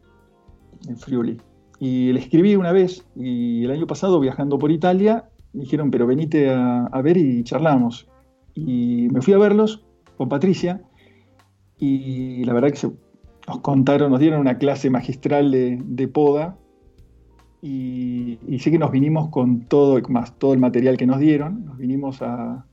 en 0.87 0.97
Friuli. 0.97 1.39
Y 1.79 2.11
le 2.11 2.19
escribí 2.19 2.55
una 2.55 2.71
vez, 2.71 3.05
y 3.15 3.63
el 3.63 3.71
año 3.71 3.87
pasado 3.87 4.19
viajando 4.19 4.59
por 4.59 4.71
Italia, 4.71 5.29
me 5.53 5.61
dijeron, 5.61 5.91
pero 5.91 6.05
venite 6.05 6.49
a, 6.51 7.01
ver 7.01 7.17
y 7.17 7.43
charlamos. 7.43 8.07
Y 8.53 9.07
me 9.11 9.21
fui 9.21 9.33
a 9.33 9.37
verlos 9.37 9.85
con 10.17 10.27
Patricia, 10.27 10.81
y 11.77 12.43
la 12.43 12.53
verdad 12.53 12.71
que 12.71 12.87
nos 13.47 13.59
contaron, 13.61 14.11
nos 14.11 14.19
dieron 14.19 14.41
una 14.41 14.57
clase 14.57 14.89
magistral 14.89 15.51
de, 15.51 16.07
poda, 16.07 16.57
y, 17.61 18.37
sé 18.59 18.71
que 18.71 18.79
nos 18.79 18.91
vinimos 18.91 19.29
con 19.29 19.61
todo, 19.61 19.99
más 20.09 20.37
todo 20.37 20.53
el 20.53 20.59
material 20.59 20.97
que 20.97 21.05
nos 21.05 21.19
dieron, 21.19 21.65
nos 21.65 21.77
vinimos 21.77 22.21
a 22.21 22.65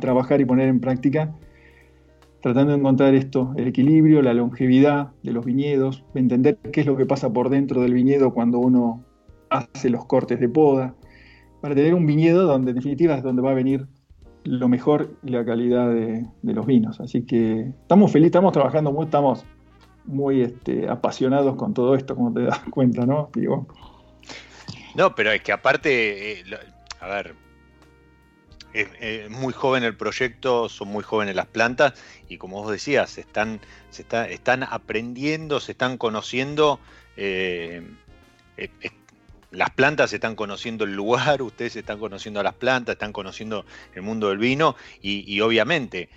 trabajar 0.00 0.40
y 0.40 0.44
poner 0.44 0.68
en 0.68 0.80
práctica 0.80 1.34
tratando 2.42 2.72
de 2.72 2.78
encontrar 2.78 3.14
esto, 3.14 3.54
el 3.56 3.68
equilibrio, 3.68 4.20
la 4.20 4.34
longevidad 4.34 5.12
de 5.22 5.32
los 5.32 5.44
viñedos, 5.44 6.04
entender 6.14 6.58
qué 6.72 6.80
es 6.80 6.86
lo 6.86 6.96
que 6.96 7.06
pasa 7.06 7.32
por 7.32 7.48
dentro 7.48 7.80
del 7.80 7.94
viñedo 7.94 8.34
cuando 8.34 8.58
uno 8.58 9.04
hace 9.48 9.88
los 9.88 10.04
cortes 10.06 10.40
de 10.40 10.48
poda, 10.48 10.94
para 11.60 11.76
tener 11.76 11.94
un 11.94 12.04
viñedo 12.04 12.42
donde 12.42 12.72
en 12.72 12.76
definitiva 12.76 13.14
es 13.14 13.22
donde 13.22 13.42
va 13.42 13.52
a 13.52 13.54
venir 13.54 13.86
lo 14.44 14.68
mejor 14.68 15.16
y 15.22 15.30
la 15.30 15.44
calidad 15.44 15.88
de, 15.88 16.26
los 16.42 16.66
vinos. 16.66 17.00
Así 17.00 17.24
que 17.24 17.60
estamos 17.82 18.10
felices, 18.10 18.30
estamos 18.30 18.52
trabajando 18.52 18.90
muy, 18.90 19.04
estamos 19.04 19.44
muy 20.04 20.42
este, 20.42 20.88
apasionados 20.88 21.54
con 21.54 21.74
todo 21.74 21.94
esto, 21.94 22.16
como 22.16 22.32
te 22.32 22.42
das 22.42 22.58
cuenta, 22.70 23.06
¿no? 23.06 23.30
Digo. 23.34 23.68
No, 24.96 25.14
pero 25.14 25.30
es 25.30 25.42
que 25.42 25.52
aparte, 25.52 26.40
eh, 26.40 26.44
a 27.00 27.06
ver, 27.06 27.36
es, 28.72 29.30
muy 29.30 29.52
joven 29.52 29.84
el 29.84 29.96
proyecto, 29.96 30.68
son 30.68 30.88
muy 30.88 31.04
jóvenes 31.04 31.36
las 31.36 31.46
plantas 31.46 31.94
y 32.28 32.38
como 32.38 32.62
vos 32.62 32.70
decías, 32.70 33.18
están, 33.18 33.60
se 33.90 34.04
están 34.30 34.62
aprendiendo, 34.62 35.60
se 35.60 35.72
están 35.72 35.98
conociendo, 35.98 36.80
eh, 37.16 37.82
eh, 38.56 38.70
las 39.50 39.70
plantas 39.70 40.12
están 40.12 40.34
conociendo 40.34 40.84
el 40.84 40.94
lugar, 40.94 41.42
ustedes 41.42 41.76
están 41.76 41.98
conociendo 41.98 42.40
a 42.40 42.42
las 42.42 42.54
plantas, 42.54 42.94
están 42.94 43.12
conociendo 43.12 43.64
el 43.94 44.02
mundo 44.02 44.28
del 44.30 44.38
vino 44.38 44.76
y, 45.00 45.40
obviamente 45.40 46.08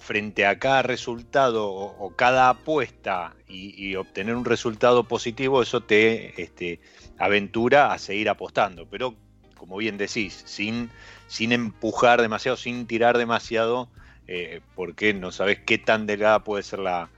frente 0.00 0.44
a 0.44 0.58
cada 0.58 0.82
resultado 0.82 1.70
o, 1.70 2.12
cada 2.16 2.48
apuesta 2.48 3.36
y, 3.46 3.94
obtener 3.94 4.34
un 4.34 4.44
resultado 4.44 5.04
positivo, 5.04 5.62
eso 5.62 5.82
te 5.82 6.42
este, 6.42 6.80
aventura 7.16 7.92
a 7.92 7.98
seguir 7.98 8.28
apostando, 8.28 8.86
pero 8.90 9.14
como 9.56 9.76
bien 9.78 9.98
decís, 9.98 10.42
sin 10.46 10.90
sin 11.26 11.52
empujar 11.52 12.20
demasiado, 12.20 12.56
sin 12.56 12.86
tirar 12.86 13.18
demasiado, 13.18 13.88
eh, 14.28 14.60
porque 14.74 15.14
no 15.14 15.32
sabes 15.32 15.60
qué 15.64 15.78
tan 15.78 16.06
delgada 16.06 16.44
puede 16.44 16.62
ser 16.62 16.80
la, 16.80 17.10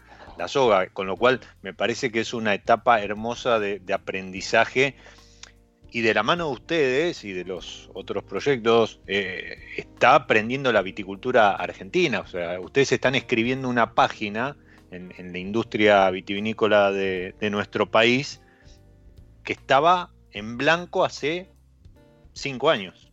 soga. 0.47 0.89
Con 0.89 1.07
lo 1.07 1.17
cual 1.17 1.41
me 1.63 1.75
parece 1.75 2.13
que 2.13 2.21
es 2.21 2.33
una 2.33 2.55
etapa 2.55 3.01
hermosa 3.03 3.59
de, 3.59 3.83
aprendizaje 3.93 4.97
y 5.91 6.03
de 6.03 6.15
la 6.15 6.23
mano 6.23 6.47
de 6.47 6.53
ustedes 6.53 7.25
y 7.25 7.33
de 7.33 7.45
los 7.45 7.91
otros 7.95 8.23
proyectos, 8.23 9.01
eh, 9.07 9.59
está 9.77 10.15
aprendiendo 10.15 10.71
la 10.73 10.83
viticultura 10.83 11.57
argentina. 11.57 12.21
O 12.21 12.27
sea, 12.27 12.61
ustedes 12.61 12.93
están 12.93 13.15
escribiendo 13.15 13.69
una 13.69 13.95
página 13.95 14.57
en, 14.91 15.33
la 15.33 15.39
industria 15.39 16.11
vitivinícola 16.11 16.93
de, 16.93 17.35
nuestro 17.51 17.91
país 17.91 18.41
que 19.45 19.53
estaba 19.53 20.11
en 20.33 20.57
blanco 20.57 21.05
hace 21.05 21.51
cinco 22.33 22.71
años. 22.71 23.08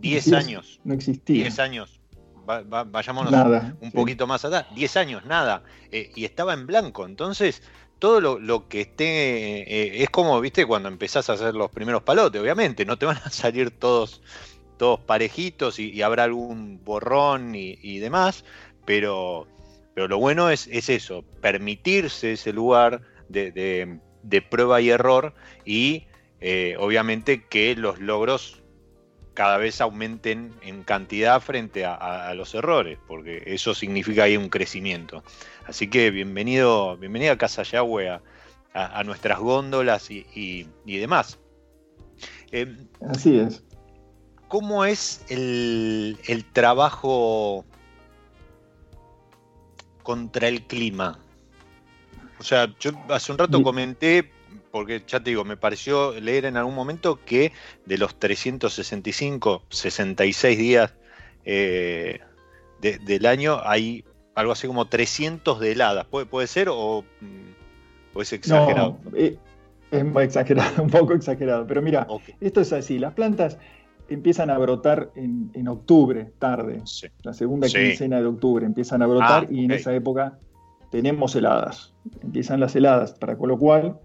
10 0.00 0.32
años. 0.32 0.80
No 0.84 0.94
existía. 0.94 1.42
10 1.42 1.58
años. 1.58 2.00
vayámonos 2.46 3.32
un 3.80 3.92
poquito 3.92 4.26
más 4.26 4.44
allá. 4.44 4.66
10 4.74 4.96
años, 4.96 5.24
nada. 5.24 5.62
Eh, 5.90 6.10
y 6.14 6.24
estaba 6.24 6.54
en 6.54 6.66
blanco. 6.66 7.06
Entonces, 7.06 7.62
todo 7.98 8.20
lo, 8.20 8.68
que 8.68 8.82
esté. 8.82 9.62
Eh, 9.62 10.02
es 10.02 10.10
como, 10.10 10.40
viste, 10.40 10.66
cuando 10.66 10.88
empezás 10.88 11.30
a 11.30 11.34
hacer 11.34 11.54
los 11.54 11.70
primeros 11.70 12.02
palotes, 12.02 12.40
obviamente. 12.40 12.84
No 12.84 12.98
te 12.98 13.06
van 13.06 13.18
a 13.24 13.30
salir 13.30 13.70
todos, 13.70 14.22
todos 14.76 15.00
parejitos 15.00 15.78
y, 15.78 16.02
habrá 16.02 16.24
algún 16.24 16.82
borrón 16.84 17.54
y, 17.54 17.98
demás. 17.98 18.44
Pero, 18.84 19.46
pero 19.94 20.08
lo 20.08 20.18
bueno 20.18 20.50
es, 20.50 20.66
es 20.66 20.88
eso: 20.88 21.24
permitirse 21.40 22.32
ese 22.32 22.52
lugar 22.52 23.02
de, 23.28 23.98
prueba 24.50 24.80
y 24.80 24.90
error 24.90 25.34
y. 25.64 26.04
Eh, 26.46 26.76
obviamente 26.78 27.44
que 27.44 27.74
los 27.74 28.00
logros 28.00 28.63
cada 29.34 29.58
vez 29.58 29.80
aumenten 29.80 30.54
en 30.62 30.84
cantidad 30.84 31.40
frente 31.40 31.84
a, 31.84 32.32
los 32.34 32.54
errores, 32.54 32.98
porque 33.06 33.42
eso 33.46 33.74
significa 33.74 34.24
ahí 34.24 34.36
un 34.36 34.48
crecimiento. 34.48 35.22
Así 35.66 35.90
que 35.90 36.10
bienvenido, 36.10 36.96
bienvenida 36.96 37.32
a 37.32 37.38
Casa 37.38 37.64
Yahweh, 37.64 38.20
a, 38.72 39.04
nuestras 39.04 39.40
góndolas 39.40 40.10
y, 40.10 40.66
demás. 40.84 41.38
Em, 42.52 42.86
Así 43.08 43.38
es. 43.38 43.62
¿Cómo 44.48 44.84
es 44.84 45.24
el, 45.28 46.16
el 46.26 46.44
trabajo 46.44 47.64
contra 50.04 50.46
el 50.46 50.62
clima? 50.66 51.18
O 52.38 52.42
sea, 52.44 52.72
yo 52.78 52.92
hace 53.08 53.32
un 53.32 53.38
rato 53.38 53.62
comenté 53.62 54.30
porque 54.74 55.04
ya 55.06 55.20
te 55.20 55.30
digo, 55.30 55.44
me 55.44 55.56
pareció 55.56 56.18
leer 56.20 56.46
en 56.46 56.56
algún 56.56 56.74
momento 56.74 57.20
que 57.24 57.52
de 57.86 57.96
los 57.96 58.18
365, 58.18 59.62
66 59.68 60.58
días 60.58 60.92
eh, 61.44 62.18
del 62.80 63.26
año 63.26 63.60
hay 63.62 64.04
algo 64.34 64.50
así 64.50 64.66
como 64.66 64.86
300 64.86 65.60
de 65.60 65.70
heladas. 65.70 66.06
¿Puede, 66.06 66.26
puede 66.26 66.48
ser 66.48 66.70
o, 66.72 67.04
mm, 67.20 68.20
es 68.20 68.32
exagerado? 68.32 68.98
Eh, 69.14 69.38
es 69.92 70.16
exagerado, 70.16 70.82
un 70.82 70.90
poco 70.90 71.12
exagerado. 71.12 71.68
Pero 71.68 71.80
mira, 71.80 72.08
esto 72.40 72.60
es 72.60 72.72
así, 72.72 72.98
las 72.98 73.14
plantas 73.14 73.58
empiezan 74.08 74.50
a 74.50 74.58
brotar 74.58 75.12
en, 75.14 75.68
octubre, 75.68 76.32
tarde, 76.40 76.82
la 77.22 77.32
segunda 77.32 77.68
quincena 77.68 78.18
de 78.18 78.26
octubre 78.26 78.66
empiezan 78.66 79.02
a 79.02 79.06
brotar 79.06 79.44
ah, 79.44 79.52
y 79.52 79.66
en 79.66 79.70
esa 79.70 79.94
época 79.94 80.36
tenemos 80.90 81.36
heladas, 81.36 81.94
empiezan 82.24 82.58
las 82.58 82.74
heladas, 82.74 83.12
para 83.12 83.38
con 83.38 83.50
lo 83.50 83.56
cual 83.56 84.00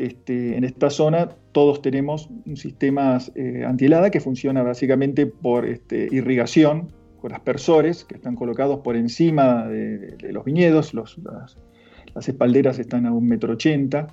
este, 0.00 0.56
en 0.56 0.64
esta 0.64 0.90
zona 0.90 1.28
todos 1.52 1.82
tenemos 1.82 2.28
un 2.46 2.56
sistema 2.56 3.18
eh, 3.34 3.64
antihelada 3.66 4.10
que 4.10 4.20
funciona 4.20 4.62
básicamente 4.62 5.26
por 5.26 5.66
este, 5.66 6.08
irrigación 6.10 6.92
con 7.20 7.34
aspersores 7.34 8.04
que 8.04 8.14
están 8.14 8.34
colocados 8.34 8.80
por 8.80 8.96
encima 8.96 9.66
de, 9.66 10.16
los 10.32 10.44
viñedos, 10.44 10.94
las, 10.94 11.16
espalderas 12.26 12.78
están 12.78 13.06
a 13.06 13.12
un 13.12 13.28
metro 13.28 13.52
ochenta 13.52 14.08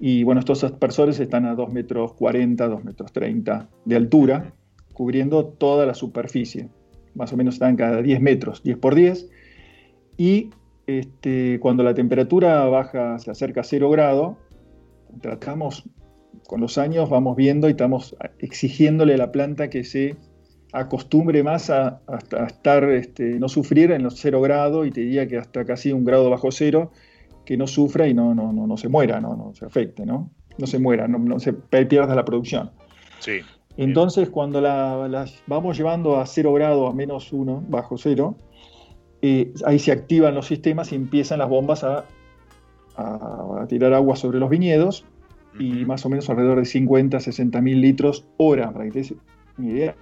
y 0.00 0.24
bueno, 0.24 0.40
estos 0.40 0.64
aspersores 0.64 1.20
están 1.20 1.46
a 1.46 1.54
2 1.54 1.72
metros 1.72 2.14
40, 2.14 2.66
2 2.66 2.84
metros 2.84 3.12
30 3.12 3.68
de 3.84 3.96
altura, 3.96 4.52
cubriendo 4.92 5.44
toda 5.46 5.86
la 5.86 5.94
superficie. 5.94 6.68
Más 7.14 7.32
o 7.32 7.36
menos 7.36 7.54
están 7.54 7.76
cada 7.76 8.02
10 8.02 8.20
metros, 8.20 8.64
10 8.64 8.78
por 8.78 8.96
10. 8.96 9.28
Y 10.16 10.50
este, 10.88 11.60
cuando 11.60 11.84
la 11.84 11.94
temperatura 11.94 12.64
baja, 12.64 13.18
se 13.20 13.30
acerca 13.30 13.60
a 13.60 13.64
0 13.64 13.90
grado, 13.90 14.38
tratamos, 15.20 15.84
con 16.46 16.60
los 16.60 16.78
años 16.78 17.08
vamos 17.08 17.36
viendo 17.36 17.68
y 17.68 17.72
estamos 17.72 18.16
exigiéndole 18.38 19.14
a 19.14 19.18
la 19.18 19.32
planta 19.32 19.70
que 19.70 19.84
se 19.84 20.16
acostumbre 20.72 21.42
más 21.42 21.70
a, 21.70 22.00
estar, 22.46 22.84
este, 22.84 23.38
no 23.38 23.48
sufrir 23.48 23.92
en 23.92 24.02
los 24.02 24.18
cero 24.18 24.40
grados 24.40 24.86
y 24.86 24.90
te 24.90 25.02
diría 25.02 25.28
que 25.28 25.36
hasta 25.36 25.64
casi 25.64 25.92
un 25.92 26.04
grado 26.04 26.30
bajo 26.30 26.50
cero, 26.50 26.90
que 27.44 27.56
no 27.56 27.66
sufra 27.66 28.08
y 28.08 28.14
no, 28.14 28.34
no, 28.34 28.52
no, 28.52 28.76
se 28.76 28.88
muera, 28.88 29.20
no, 29.20 29.36
no 29.36 29.54
se 29.54 29.66
afecte, 29.66 30.06
¿no? 30.06 30.30
No 30.58 30.66
se 30.66 30.78
muera, 30.78 31.08
no, 31.08 31.38
se 31.38 31.52
pierda 31.52 32.14
la 32.14 32.24
producción. 32.24 32.70
Sí. 33.18 33.40
Entonces, 33.76 34.28
cuando 34.30 34.60
las 34.60 35.42
vamos 35.46 35.76
llevando 35.76 36.18
a 36.18 36.26
cero 36.26 36.52
grado, 36.52 36.86
a 36.86 36.94
menos 36.94 37.32
uno, 37.32 37.62
bajo 37.68 37.96
cero, 37.96 38.36
eh, 39.22 39.52
ahí 39.64 39.78
se 39.78 39.92
activan 39.92 40.34
los 40.34 40.46
sistemas 40.46 40.92
y 40.92 40.96
empiezan 40.96 41.38
las 41.38 41.48
bombas 41.48 41.84
a 41.84 42.04
a, 42.96 43.66
tirar 43.68 43.92
agua 43.94 44.16
sobre 44.16 44.38
los 44.38 44.50
viñedos 44.50 45.04
y 45.58 45.84
más 45.84 46.04
o 46.06 46.08
menos 46.08 46.28
alrededor 46.30 46.58
de 46.58 46.64
50, 46.64 47.20
60 47.20 47.60
mil 47.60 47.80
litros 47.80 48.24
hora, 48.38 48.70
para 48.72 48.86
que 48.86 49.02
te 49.02 49.14
una 49.58 49.68
idea 49.68 49.94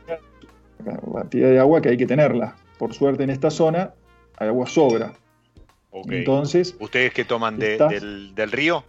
la 0.85 1.21
cantidad 1.21 1.49
de 1.49 1.59
agua 1.59 1.81
que 1.81 1.91
hay 1.91 1.97
que 1.97 2.07
tenerla. 2.07 2.57
Por 2.79 2.95
suerte 2.95 3.25
en 3.25 3.31
esta 3.31 3.51
zona 3.51 3.93
hay 4.39 4.49
agua 4.49 4.67
sobra. 4.67 5.13
Entonces, 5.93 6.77
¿Ustedes 6.79 7.13
que 7.13 7.25
toman 7.25 7.59
del, 7.59 8.53
río? 8.53 8.85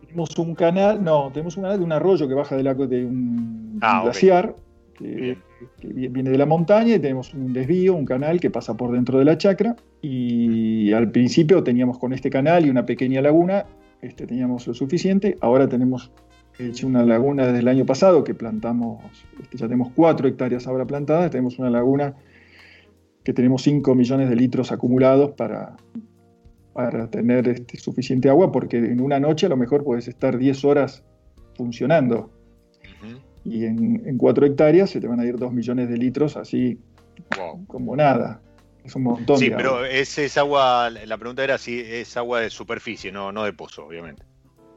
Tenemos 0.00 0.36
un 0.38 0.54
canal, 0.54 1.04
no, 1.04 1.30
tenemos 1.32 1.56
un 1.56 1.64
canal 1.64 1.78
de 1.78 1.84
un 1.84 1.92
arroyo 1.92 2.26
que 2.26 2.34
baja 2.34 2.56
de, 2.56 2.62
de 2.62 3.04
un, 3.04 3.78
ah, 3.82 4.00
glaciar, 4.04 4.56
que, 5.00 5.36
viene 5.82 6.30
de 6.30 6.38
la 6.38 6.46
montaña, 6.46 6.96
y 6.96 6.98
tenemos 6.98 7.32
un 7.34 7.52
desvío, 7.52 7.94
un 7.94 8.04
canal 8.04 8.40
que 8.40 8.50
pasa 8.50 8.76
por 8.76 8.92
dentro 8.92 9.18
de 9.18 9.24
la 9.24 9.38
chacra. 9.38 9.76
Y 10.02 10.92
al 10.92 11.10
principio 11.10 11.62
teníamos 11.62 11.98
con 11.98 12.12
este 12.12 12.30
canal 12.30 12.66
y 12.66 12.70
una 12.70 12.86
pequeña 12.86 13.20
laguna, 13.20 13.66
este, 14.02 14.26
teníamos 14.26 14.66
lo 14.66 14.74
suficiente. 14.74 15.36
Ahora 15.40 15.68
tenemos 15.68 16.12
hecho 16.58 16.86
una 16.86 17.04
laguna 17.04 17.46
desde 17.46 17.60
el 17.60 17.68
año 17.68 17.86
pasado 17.86 18.22
que 18.22 18.34
plantamos, 18.34 19.02
este, 19.40 19.56
ya 19.56 19.66
tenemos 19.66 19.92
cuatro 19.94 20.28
hectáreas 20.28 20.66
ahora 20.66 20.86
plantadas, 20.86 21.30
tenemos 21.30 21.58
una 21.58 21.70
laguna 21.70 22.14
que 23.24 23.32
tenemos 23.32 23.62
5 23.62 23.94
millones 23.94 24.28
de 24.28 24.36
litros 24.36 24.72
acumulados 24.72 25.32
para, 25.32 25.76
tener 27.10 27.48
este, 27.48 27.78
suficiente 27.78 28.30
agua, 28.30 28.50
porque 28.50 28.78
en 28.78 29.00
una 29.00 29.20
noche 29.20 29.46
a 29.46 29.48
lo 29.50 29.56
mejor 29.56 29.84
puedes 29.84 30.08
estar 30.08 30.38
10 30.38 30.64
horas 30.64 31.04
funcionando. 31.54 32.30
Y 33.44 33.64
en, 33.64 34.18
4 34.18 34.46
hectáreas 34.46 34.90
se 34.90 35.00
te 35.00 35.06
van 35.06 35.20
a 35.20 35.24
ir 35.24 35.36
2 35.36 35.52
millones 35.52 35.88
de 35.88 35.96
litros 35.96 36.36
así 36.36 36.78
como 37.66 37.96
nada. 37.96 38.40
Es 38.84 38.94
un 38.96 39.02
montón. 39.02 39.38
Sí, 39.38 39.50
pero 39.50 39.84
ese 39.84 40.24
es 40.24 40.38
agua, 40.38 40.90
la 40.90 41.18
pregunta 41.18 41.44
era 41.44 41.58
si 41.58 41.80
es 41.80 42.16
agua 42.16 42.40
de 42.40 42.50
superficie, 42.50 43.12
no, 43.12 43.30
no 43.30 43.44
de 43.44 43.52
pozo, 43.52 43.86
obviamente. 43.86 44.22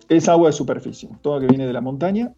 Es 0.09 0.27
agua 0.27 0.49
de 0.49 0.53
superficie, 0.53 1.09
todo 1.21 1.39
que 1.39 1.47
viene 1.47 1.65
de 1.65 1.73
la 1.73 1.81
montaña 1.81 2.33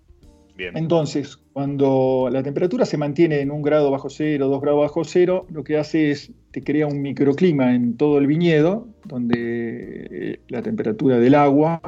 entonces, 0.57 1.37
cuando 1.51 2.29
la 2.31 2.41
temperatura 2.41 2.85
se 2.85 2.97
mantiene 2.97 3.41
en 3.41 3.51
un 3.51 3.61
grado 3.61 3.91
bajo 3.91 4.09
cero, 4.09 4.47
dos 4.47 4.61
grados 4.61 4.81
bajo 4.81 5.03
cero, 5.03 5.45
lo 5.49 5.65
que 5.65 5.77
hace 5.77 6.11
es 6.11 6.31
te 6.51 6.63
crea 6.63 6.87
un 6.87 7.01
microclima 7.01 7.75
en 7.75 7.97
todo 7.97 8.19
el 8.19 8.27
viñedo, 8.27 8.87
donde 9.03 10.07
eh, 10.09 10.39
la 10.47 10.61
temperatura 10.61 11.19
del 11.19 11.35
agua 11.35 11.81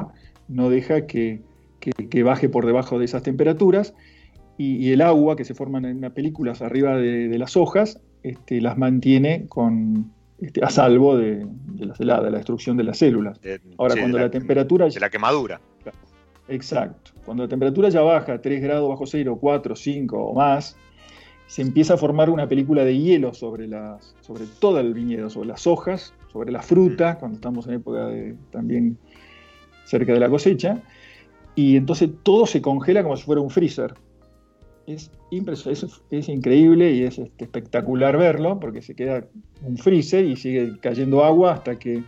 no 0.48 0.68
deja 0.68 1.06
que, 1.06 1.40
baje 2.22 2.50
por 2.50 2.66
debajo 2.66 2.98
de 2.98 3.06
esas 3.06 3.22
temperaturas, 3.22 3.94
y, 4.58 4.92
el 4.92 5.00
agua 5.00 5.36
que 5.36 5.44
se 5.44 5.54
forman 5.54 5.84
en 5.84 6.00
las 6.00 6.12
películas 6.12 6.62
arriba 6.62 6.96
de, 6.96 7.38
las 7.38 7.56
hojas, 7.56 8.00
este, 8.24 8.60
las 8.60 8.76
mantiene 8.76 9.46
con, 9.48 10.12
este, 10.40 10.64
a 10.64 10.68
salvo 10.68 11.16
de, 11.16 11.46
las 11.78 12.00
heladas, 12.00 12.24
de 12.24 12.30
la 12.32 12.38
destrucción 12.38 12.76
de 12.76 12.82
las 12.82 12.98
células. 12.98 13.40
Ahora, 13.78 13.94
cuando 13.96 14.18
la, 14.18 14.30
temperatura... 14.30 14.88
De 14.88 15.00
la 15.00 15.10
quemadura. 15.10 15.60
Exacto. 16.48 17.12
Cuando 17.24 17.44
la 17.44 17.48
temperatura 17.48 17.88
ya 17.88 18.00
baja 18.00 18.34
a 18.34 18.40
3 18.40 18.60
grados 18.60 18.88
bajo 18.88 19.06
cero, 19.06 19.38
4, 19.40 19.76
5 19.76 20.18
o 20.18 20.34
más, 20.34 20.76
se 21.46 21.62
empieza 21.62 21.94
a 21.94 21.96
formar 21.96 22.28
una 22.28 22.48
película 22.48 22.84
de 22.84 22.98
hielo 22.98 23.34
sobre, 23.34 23.68
las, 23.68 24.14
sobre 24.20 24.44
todo 24.58 24.80
el 24.80 24.92
viñedo, 24.92 25.30
sobre 25.30 25.48
las 25.48 25.66
hojas, 25.66 26.14
sobre 26.32 26.50
la 26.50 26.62
fruta, 26.62 27.14
mm. 27.14 27.18
cuando 27.20 27.36
estamos 27.36 27.66
en 27.68 27.74
época 27.74 28.06
de, 28.06 28.34
también 28.50 28.98
cerca 29.84 30.12
de 30.12 30.20
la 30.20 30.28
cosecha, 30.28 30.82
y 31.54 31.76
entonces 31.76 32.10
todo 32.22 32.46
se 32.46 32.60
congela 32.60 33.02
como 33.02 33.16
si 33.16 33.22
fuera 33.22 33.40
un 33.40 33.50
freezer. 33.50 33.94
Es, 34.88 35.10
es, 36.10 36.28
increíble 36.30 36.90
y 36.92 37.02
es 37.02 37.18
este, 37.18 37.44
espectacular 37.44 38.16
verlo, 38.16 38.58
porque 38.58 38.80
se 38.80 38.94
queda 38.94 39.26
un 39.62 39.76
freezer 39.76 40.24
y 40.24 40.34
sigue 40.34 40.78
cayendo 40.80 41.22
agua 41.22 41.52
hasta 41.52 41.78
que 41.78 42.02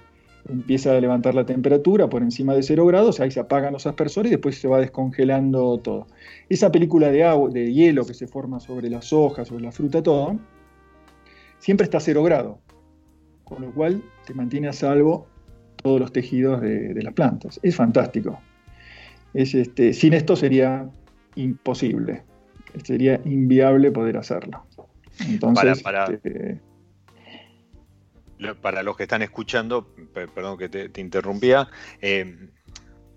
empieza 0.49 0.97
a 0.97 1.01
levantar 1.01 1.35
la 1.35 1.45
temperatura 1.45 2.09
por 2.09 2.23
encima 2.23 2.55
de 2.55 2.63
0 2.63 2.87
grados, 2.87 3.21
ahí 3.21 3.31
se 3.31 3.39
apagan 3.39 3.75
los 3.75 3.87
aspersores 3.87 4.33
y 4.33 4.37
después 4.37 4.59
se 4.59 4.67
va 4.67 4.81
descongelando 4.81 5.77
todo. 5.77 6.07
Esa 6.49 6.73
película 6.73 7.11
de, 7.11 7.23
agua, 7.23 7.51
de 7.51 7.71
hielo 7.71 8.07
que 8.07 8.15
se 8.15 8.27
forma 8.27 8.61
sobre 8.61 8.89
las 8.89 9.13
hojas, 9.13 9.49
sobre 9.49 9.65
la 9.65 9.73
fruta, 9.73 10.03
todo, 10.03 10.39
siempre 11.59 11.85
está 11.85 11.99
a 11.99 12.01
0 12.01 12.23
grado, 12.23 12.61
con 13.45 13.61
lo 13.61 13.75
cual 13.75 14.03
te 14.27 14.33
mantiene 14.33 14.69
a 14.69 14.73
salvo 14.73 15.27
todos 15.77 16.01
los 16.01 16.13
tejidos 16.13 16.63
de, 16.63 16.99
las 17.03 17.13
plantas. 17.13 17.61
Es 17.63 17.77
fantástico. 17.77 18.41
Es 19.35 19.55
este, 19.55 19.93
sin 19.93 20.15
esto 20.15 20.35
sería 20.35 20.89
imposible, 21.37 22.23
sería 22.85 23.21
inviable 23.25 23.91
poder 23.91 24.17
hacerlo. 24.17 24.65
Entonces, 25.21 25.83
este, 26.11 26.61
para 28.61 28.83
los 28.83 28.97
que 28.97 29.05
están 29.05 29.23
escuchando, 29.23 29.95
perdón 30.15 30.59
que 30.59 30.69
te, 30.69 31.01
interrumpía, 31.01 31.69
eh, 32.01 32.49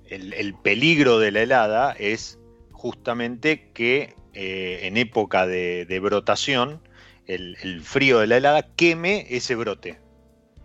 el, 0.09 0.55
peligro 0.55 1.19
de 1.19 1.31
la 1.31 1.41
helada 1.41 1.93
es 1.93 2.39
justamente 2.71 3.71
que 3.73 4.15
eh, 4.33 4.79
en 4.83 4.97
época 4.97 5.47
de, 5.47 5.99
brotación, 6.01 6.81
el, 7.25 7.81
frío 7.81 8.19
de 8.19 8.27
la 8.27 8.37
helada 8.37 8.75
queme 8.75 9.25
ese 9.29 9.55
brote. 9.55 9.99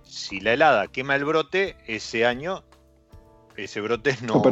Si 0.03 0.41
la 0.41 0.55
helada 0.55 0.89
quema 0.89 1.15
el 1.15 1.25
brote, 1.25 1.77
ese 1.87 2.27
año 2.27 2.65
ese 3.57 3.81
brote 3.81 4.17
no, 4.23 4.43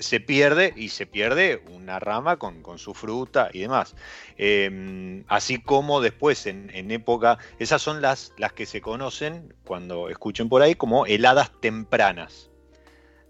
se 0.00 0.20
pierde 0.20 0.72
y 0.76 0.88
se 0.88 1.06
pierde 1.06 1.62
una 1.72 1.98
rama 1.98 2.36
con, 2.36 2.78
su 2.78 2.94
fruta 2.94 3.50
y 3.52 3.60
demás. 3.60 3.94
Em, 4.36 5.24
así 5.28 5.60
como 5.60 6.00
después 6.00 6.46
en, 6.46 6.90
época, 6.90 7.38
esas 7.58 7.82
son 7.82 8.00
las, 8.02 8.32
las 8.36 8.52
que 8.52 8.66
se 8.66 8.80
conocen 8.80 9.54
cuando 9.64 10.08
escuchen 10.08 10.48
por 10.48 10.62
ahí 10.62 10.74
como 10.74 11.06
heladas 11.06 11.50
tempranas. 11.60 12.50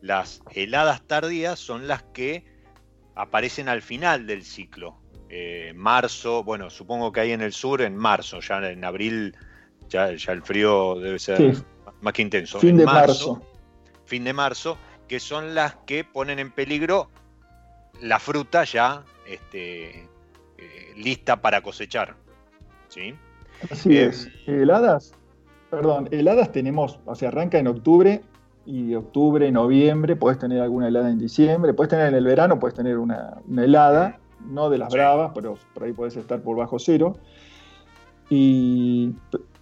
Las 0.00 0.42
heladas 0.54 1.02
tardías 1.06 1.58
son 1.58 1.88
las 1.88 2.02
que 2.02 2.44
aparecen 3.14 3.68
al 3.68 3.82
final 3.82 4.26
del 4.26 4.44
ciclo. 4.44 5.00
Eh, 5.28 5.72
marzo, 5.74 6.44
bueno, 6.44 6.70
supongo 6.70 7.12
que 7.12 7.20
hay 7.20 7.32
en 7.32 7.42
el 7.42 7.52
sur 7.52 7.82
en 7.82 7.96
marzo, 7.96 8.40
ya 8.40 8.58
en 8.70 8.84
abril 8.84 9.37
ya, 9.88 10.12
ya 10.14 10.32
el 10.32 10.42
frío 10.42 10.94
debe 11.00 11.18
ser 11.18 11.54
más 12.00 12.12
que 12.14 12.22
intenso. 12.22 12.61
Fin 12.61 12.76
de 12.76 12.84
marzo. 12.84 13.42
Fin 14.06 14.24
de 14.24 14.32
marzo 14.32 14.78
que 15.08 15.18
son 15.18 15.54
las 15.54 15.74
que 15.86 16.04
ponen 16.04 16.38
en 16.38 16.52
peligro 16.52 17.08
la 18.00 18.18
fruta 18.20 18.64
ya 18.64 19.02
este, 19.26 20.02
eh, 20.58 20.92
lista 20.96 21.40
para 21.40 21.62
cosechar. 21.62 22.14
¿sí? 22.88 23.14
Así 23.70 23.96
eh, 23.96 24.06
es. 24.06 24.28
Heladas, 24.46 25.12
perdón, 25.70 26.08
heladas 26.12 26.52
tenemos, 26.52 27.00
o 27.06 27.14
sea, 27.14 27.28
arranca 27.28 27.58
en 27.58 27.66
octubre 27.66 28.22
y 28.66 28.94
octubre, 28.94 29.50
noviembre, 29.50 30.14
puedes 30.14 30.38
tener 30.38 30.60
alguna 30.60 30.88
helada 30.88 31.10
en 31.10 31.18
diciembre, 31.18 31.72
puedes 31.72 31.90
tener 31.90 32.08
en 32.08 32.14
el 32.14 32.24
verano, 32.24 32.58
puedes 32.58 32.76
tener 32.76 32.98
una, 32.98 33.40
helada, 33.56 34.18
no 34.46 34.68
de 34.68 34.78
las 34.78 34.92
bravas, 34.92 35.32
pero 35.34 35.56
por 35.72 35.84
ahí 35.84 35.92
puedes 35.92 36.16
estar 36.16 36.42
por 36.42 36.56
bajo 36.56 36.78
cero. 36.78 37.16
Y 38.28 39.14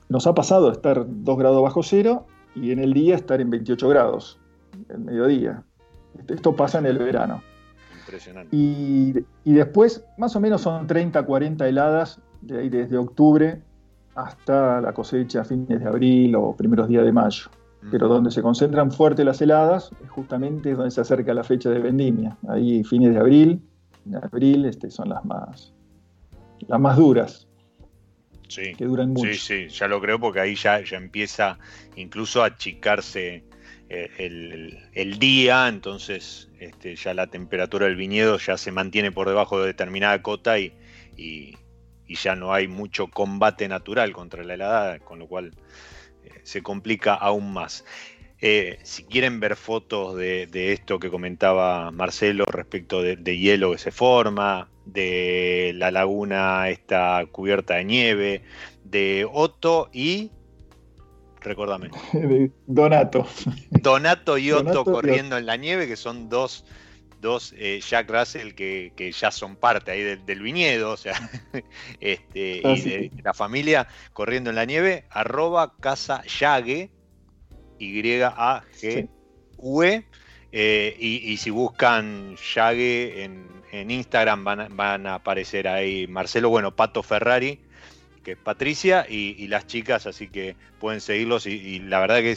nos 0.09 0.27
ha 0.27 0.35
pasado 0.35 0.73
estar 0.73 1.05
2 1.07 1.39
grados 1.39 1.63
bajo 1.63 1.85
cero 1.85 2.27
y 2.57 2.73
en 2.73 2.81
el 2.81 2.93
día 2.93 3.15
estar 3.15 3.41
en 3.41 3.51
28 3.51 3.89
grados 3.89 4.41
el 4.89 4.99
mediodía. 4.99 5.63
Esto 6.29 6.55
pasa 6.55 6.79
en 6.79 6.87
el 6.87 6.99
verano. 6.99 7.43
Impresionante. 8.01 8.57
Y, 8.57 9.13
después, 9.45 10.05
más 10.17 10.35
o 10.37 10.41
menos 10.41 10.63
son 10.63 10.87
30, 10.87 11.23
40 11.25 11.69
heladas 11.69 12.21
de 12.41 12.59
ahí 12.59 12.69
desde 12.69 12.97
octubre 12.97 13.61
hasta 14.15 14.81
la 14.81 14.93
cosecha 14.93 15.43
a 15.43 15.45
fines 15.45 15.81
de 15.81 15.87
abril 15.87 16.35
o 16.37 16.57
primeros 16.57 16.89
días 16.89 17.05
de 17.05 17.13
mayo. 17.13 17.51
Pero 17.91 18.09
donde 18.09 18.33
se 18.33 18.43
concentran 18.43 18.91
fuerte 18.91 19.25
las 19.25 19.41
heladas 19.41 19.91
es 20.03 20.11
justamente 20.11 20.75
donde 20.75 20.91
se 20.91 21.01
acerca 21.01 21.33
la 21.35 21.45
fecha 21.45 21.71
de 21.71 21.79
vendimia. 21.79 22.37
Ahí 22.49 22.83
fines 22.83 23.13
de 23.13 23.21
abril, 23.21 23.63
en 24.07 24.17
abril 24.17 24.65
este, 24.65 24.91
son 24.91 25.11
las 25.11 25.25
más, 25.25 25.73
las 26.67 26.81
más 26.81 26.97
duras. 26.97 27.47
Sí. 28.49 28.75
Que 28.77 28.87
duran 28.87 29.11
mucho. 29.11 29.33
Sí, 29.33 29.35
sí, 29.35 29.69
ya 29.69 29.87
lo 29.87 30.01
creo 30.01 30.19
porque 30.19 30.41
ahí 30.41 30.55
ya, 30.57 30.83
ya 30.83 30.97
empieza 30.97 31.59
incluso 31.95 32.43
a 32.43 32.47
achicarse 32.47 33.45
eh, 33.89 34.81
el, 34.95 35.19
día, 35.19 35.69
entonces 35.69 36.49
este, 36.59 36.97
ya 36.97 37.15
la 37.15 37.29
temperatura 37.29 37.87
del 37.87 37.95
viñedo 37.95 38.37
ya 38.39 38.59
se 38.59 38.73
mantiene 38.73 39.13
por 39.13 39.29
debajo 39.29 39.61
de 39.61 39.69
determinada 39.69 40.21
cota 40.23 40.59
y, 40.59 40.73
ya 42.09 42.37
no 42.37 42.53
hay 42.53 42.69
mucho 42.69 43.09
combate 43.09 43.69
natural 43.69 44.13
contra 44.13 44.45
la 44.45 44.55
helada, 44.55 44.99
con 45.01 45.19
lo 45.19 45.27
cual 45.27 45.53
eh, 46.25 46.31
se 46.45 46.63
complica 46.63 47.15
aún 47.15 47.53
más. 47.53 47.85
Eh, 48.41 48.79
si 48.83 49.05
quieren 49.05 49.41
ver 49.41 49.57
fotos 49.57 50.17
de, 50.17 50.73
esto 50.73 50.99
que 50.99 51.11
comentaba 51.11 51.91
Marcelo 51.91 52.45
respecto 52.45 53.03
de, 53.03 53.17
de, 53.17 53.39
hielo 53.39 53.73
que 53.73 53.79
se 53.79 53.91
forma, 53.91 54.69
de 54.85 55.73
la 55.75 55.91
laguna 55.91 56.69
esta 56.71 57.25
cubierta 57.33 57.75
de 57.75 57.85
nieve, 57.85 58.43
de 58.85 59.27
Otto 59.31 59.91
y 59.93 60.31
Recordame. 61.47 61.91
Donato. 62.67 63.25
Donato 63.71 64.37
y 64.37 64.51
Otto 64.51 64.85
corriendo 64.85 65.39
en 65.39 65.47
la 65.47 65.57
nieve, 65.57 65.87
que 65.87 65.95
son 65.95 66.29
dos, 66.29 66.65
dos 67.21 67.55
eh, 67.57 67.81
Jack 67.89 68.11
Russell 68.11 68.55
que, 68.55 69.13
ya 69.17 69.31
son 69.31 69.55
parte 69.55 69.93
ahí 69.93 70.03
del, 70.03 70.43
viñedo, 70.43 70.91
o 70.91 70.97
sea, 70.97 71.15
este, 72.01 72.63
ah, 72.65 72.73
y 72.73 72.81
de, 72.81 73.13
la 73.23 73.33
familia 73.33 73.87
corriendo 74.13 74.51
en 74.51 74.57
la 74.57 74.65
nieve, 74.65 75.05
arroba 75.09 75.77
casa 75.79 76.25
Yague, 76.25 76.91
Y-A-G, 77.79 79.09
UE. 79.59 80.05
Eh, 80.53 80.97
y, 80.99 81.37
si 81.37 81.51
buscan 81.51 82.35
Yague 82.55 83.23
en, 83.25 83.91
Instagram 83.91 84.43
van 84.43 85.07
a, 85.07 85.15
aparecer 85.15 85.69
ahí 85.69 86.07
Marcelo, 86.09 86.49
bueno, 86.49 86.75
Pato 86.75 87.03
Ferrari, 87.03 87.61
que 88.27 88.33
es 88.33 88.39
Patricia, 88.39 89.07
y, 89.09 89.47
las 89.47 89.69
chicas, 89.69 90.05
así 90.09 90.27
que 90.27 90.57
pueden 90.81 91.01
seguirlos 91.01 91.47
y, 91.47 91.79
la 91.79 92.01
verdad 92.01 92.19
que 92.19 92.37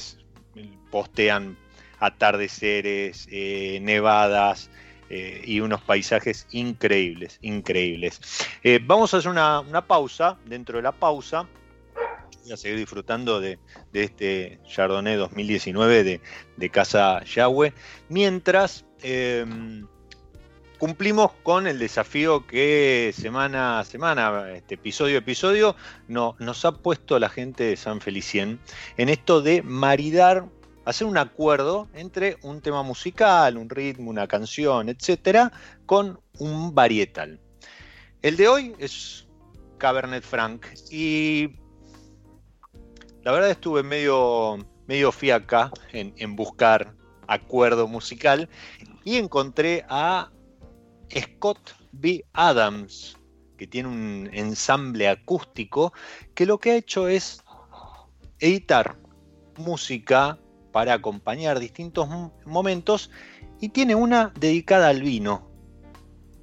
postean 0.92 1.58
atardeceres, 1.98 3.28
eh, 3.32 3.80
nevadas 3.82 4.70
eh, 5.10 5.42
y 5.44 5.62
unos 5.62 5.82
paisajes 5.82 6.46
increíbles, 6.52 7.40
increíbles. 7.42 8.22
vamos 8.84 9.16
a 9.16 9.18
hacer 9.18 9.32
una, 9.32 9.84
pausa, 9.88 10.38
dentro 10.46 10.78
de 10.78 10.84
la 10.84 10.92
pausa 10.92 11.48
a 12.54 12.58
seguir 12.58 12.78
disfrutando 12.78 13.42
de, 13.42 13.58
este 13.92 14.60
Chardonnay 14.68 15.16
2019 15.16 16.22
de, 16.56 16.70
Casa 16.70 17.24
Yahweh, 17.24 17.74
mientras 18.10 18.86
em, 19.02 19.88
cumplimos 20.80 21.34
con 21.44 21.68
el 21.68 21.78
desafío 21.78 22.48
que 22.48 23.14
semana 23.14 23.80
a 23.80 23.86
semana, 23.86 24.50
este 24.54 24.76
episodio 24.76 25.18
a 25.18 25.20
episodio, 25.20 25.76
no, 26.08 26.38
nos 26.40 26.64
ha 26.64 26.72
puesto 26.72 27.20
la 27.20 27.28
gente 27.28 27.66
de 27.66 27.76
San 27.76 28.00
Felicien 28.00 28.60
en 28.96 29.10
esto 29.10 29.42
de 29.42 29.62
maridar, 29.62 30.46
hacer 30.86 31.06
un 31.06 31.18
acuerdo 31.18 31.90
entre 31.94 32.38
un 32.44 32.62
tema 32.62 32.82
musical, 32.82 33.58
un 33.58 33.70
ritmo, 33.70 34.10
una 34.10 34.26
canción, 34.28 34.88
etcétera, 34.88 35.52
con 35.86 36.22
un 36.40 36.74
varietal. 36.74 37.42
El 38.22 38.38
de 38.38 38.48
hoy 38.48 38.74
es 38.80 39.28
Cabernet 39.78 40.24
Franc 40.24 40.66
y 40.90 41.58
la 43.24 43.34
verdad 43.34 43.52
estuve 43.52 43.84
medio, 43.84 44.66
medio 44.88 45.12
fiaca 45.12 45.72
en 45.92 46.36
buscar 46.38 46.96
acuerdo 47.28 47.88
musical 47.88 48.50
y 49.04 49.18
encontré 49.18 49.86
a 49.90 50.32
Scott 51.10 51.72
B. 51.92 52.26
Adams, 52.34 53.18
que 53.58 53.68
tiene 53.68 53.90
un 53.90 54.30
ensamble 54.32 55.08
acústico, 55.08 55.94
que 56.36 56.46
lo 56.46 56.60
que 56.60 56.72
ha 56.72 56.76
hecho 56.76 57.08
es 57.08 57.44
editar 58.40 58.98
música 59.58 60.40
para 60.72 60.94
acompañar 60.94 61.60
distintos 61.60 62.08
momentos 62.46 63.10
y 63.60 63.70
tiene 63.70 63.96
una 63.96 64.32
dedicada 64.40 64.90
al 64.90 65.02
vino. 65.02 65.50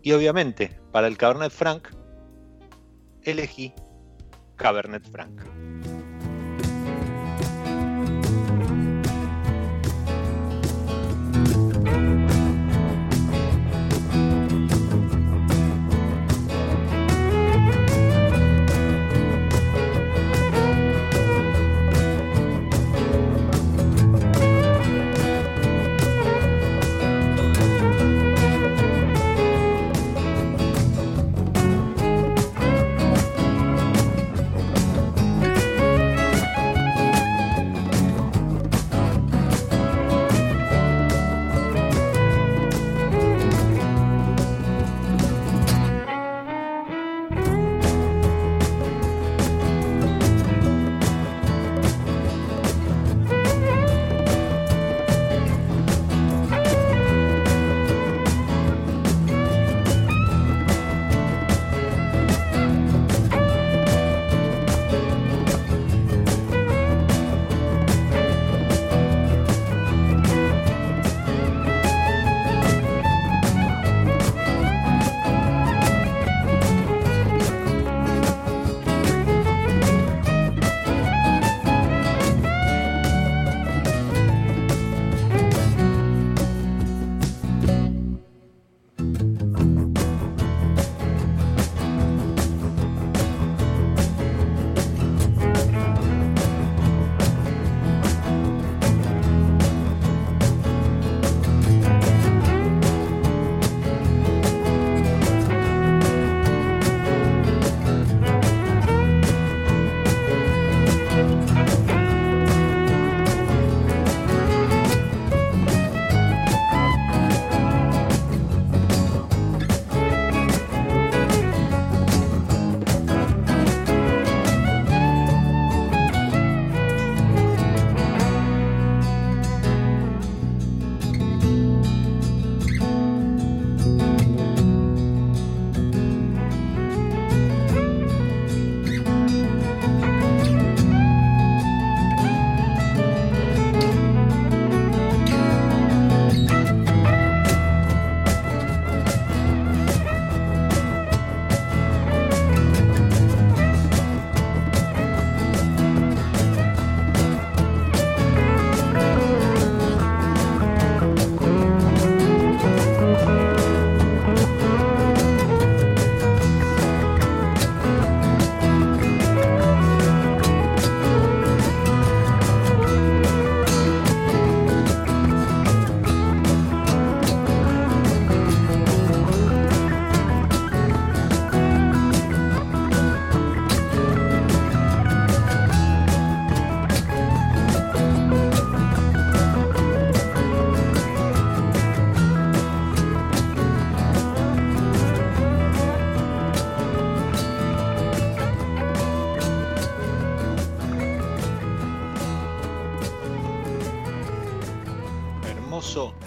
Y 0.03 0.13
obviamente, 0.13 0.79
para 0.93 1.07
el 1.07 1.17
Cabernet 1.17 1.53
Franc, 1.53 1.89
elegí 3.23 3.73
Cabernet 4.57 5.09
Franc. 5.11 5.43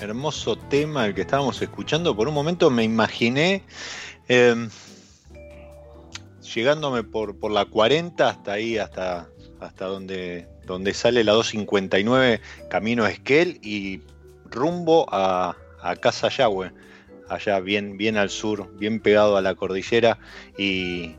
Hermoso 0.10 0.58
tema 0.58 1.06
el 1.06 1.14
que 1.14 1.22
estábamos 1.22 1.62
escuchando. 1.62 2.16
Por 2.16 2.28
un 2.28 2.34
momento 2.34 2.70
me 2.70 2.84
imaginé 2.84 3.64
em, 4.28 4.70
llegándome 6.54 7.04
por, 7.04 7.40
por, 7.40 7.52
la 7.52 7.66
40 7.66 8.28
hasta 8.28 8.54
ahí, 8.54 8.78
hasta, 8.78 9.30
hasta 9.60 9.86
donde, 9.86 10.48
donde 10.66 10.94
sale 10.94 11.24
la 11.24 11.34
259 11.34 12.42
camino 12.70 13.06
a 13.06 13.12
Esquel 13.12 13.60
y 13.62 14.02
rumbo 14.46 15.06
a, 15.12 15.56
Casa 16.02 16.28
Yahweh, 16.28 16.74
allá 17.30 17.60
bien, 17.62 17.96
bien 17.96 18.18
al 18.18 18.30
sur, 18.30 18.76
bien 18.78 19.00
pegado 19.00 19.38
a 19.38 19.42
la 19.42 19.56
cordillera 19.56 20.20
y, 20.58 21.16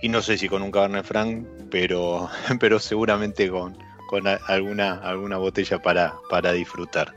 y 0.00 0.08
no 0.08 0.20
sé 0.20 0.36
si 0.36 0.48
con 0.48 0.62
un 0.62 0.72
Cabernet 0.72 1.04
Franc, 1.04 1.46
pero, 1.70 2.28
pero 2.58 2.80
seguramente 2.80 3.48
con, 3.50 3.76
con 4.12 4.26
alguna, 4.26 4.92
alguna 4.96 5.38
botella 5.38 5.80
para, 5.80 6.14
para 6.28 6.52
disfrutar. 6.52 7.14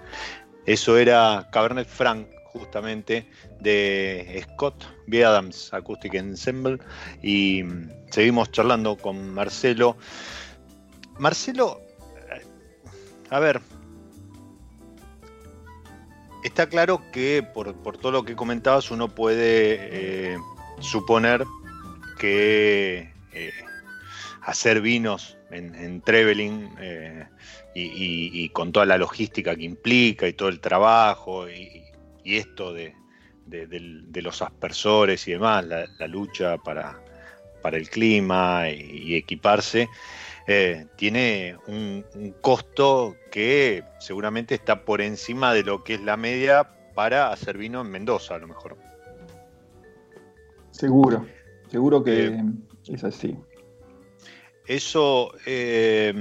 Eso 0.65 0.97
era 0.97 1.45
Cabernet 1.51 1.89
Franc, 1.89 2.25
justamente, 2.45 3.29
de 3.59 4.41
Scott 4.53 4.85
B. 5.05 5.25
Adams 5.25 5.73
Acoustic 5.73 6.13
Ensemble. 6.13 6.79
Y 7.21 7.65
seguimos 8.11 8.49
charlando 8.51 8.95
con 8.95 9.33
Marcelo. 9.33 9.97
Marcelo, 11.19 11.81
a 13.29 13.39
ver, 13.39 13.59
está 16.45 16.69
claro 16.69 17.01
que 17.11 17.43
por, 17.43 17.73
todo 17.97 18.13
lo 18.13 18.23
que 18.23 18.37
comentabas 18.37 18.89
uno 18.89 19.09
puede 19.09 19.79
eh, 19.81 20.37
suponer 20.79 21.43
que 22.17 23.13
eh, 23.33 23.51
hacer 24.43 24.79
vinos 24.79 25.35
en, 25.55 25.75
en 25.75 26.01
Trevelin 26.01 26.69
eh, 26.79 27.25
y, 27.73 28.49
con 28.49 28.71
toda 28.71 28.85
la 28.85 28.97
logística 28.97 29.55
que 29.55 29.63
implica 29.63 30.27
y 30.27 30.33
todo 30.33 30.49
el 30.49 30.59
trabajo 30.59 31.49
y, 31.49 31.83
esto 32.23 32.73
de, 32.73 32.93
los 34.15 34.41
aspersores 34.41 35.27
y 35.27 35.31
demás, 35.31 35.65
la, 35.65 36.07
lucha 36.07 36.57
para, 36.57 36.99
para, 37.61 37.77
el 37.77 37.89
clima 37.89 38.69
y, 38.69 39.15
equiparse, 39.15 39.87
eh, 40.47 40.87
tiene 40.95 41.57
un, 41.67 42.03
costo 42.41 43.15
que 43.31 43.83
seguramente 43.99 44.55
está 44.55 44.85
por 44.85 45.01
encima 45.01 45.53
de 45.53 45.63
lo 45.63 45.83
que 45.83 45.95
es 45.95 46.01
la 46.01 46.17
media 46.17 46.69
para 46.93 47.31
hacer 47.31 47.57
vino 47.57 47.81
en 47.81 47.91
Mendoza, 47.91 48.35
a 48.35 48.39
lo 48.39 48.47
mejor. 48.47 48.77
Seguro, 50.71 51.25
seguro 51.69 52.03
que 52.03 52.27
eh, 52.27 52.43
es 52.87 53.03
así. 53.03 53.37
Eso, 54.67 55.33
eh, 55.45 56.13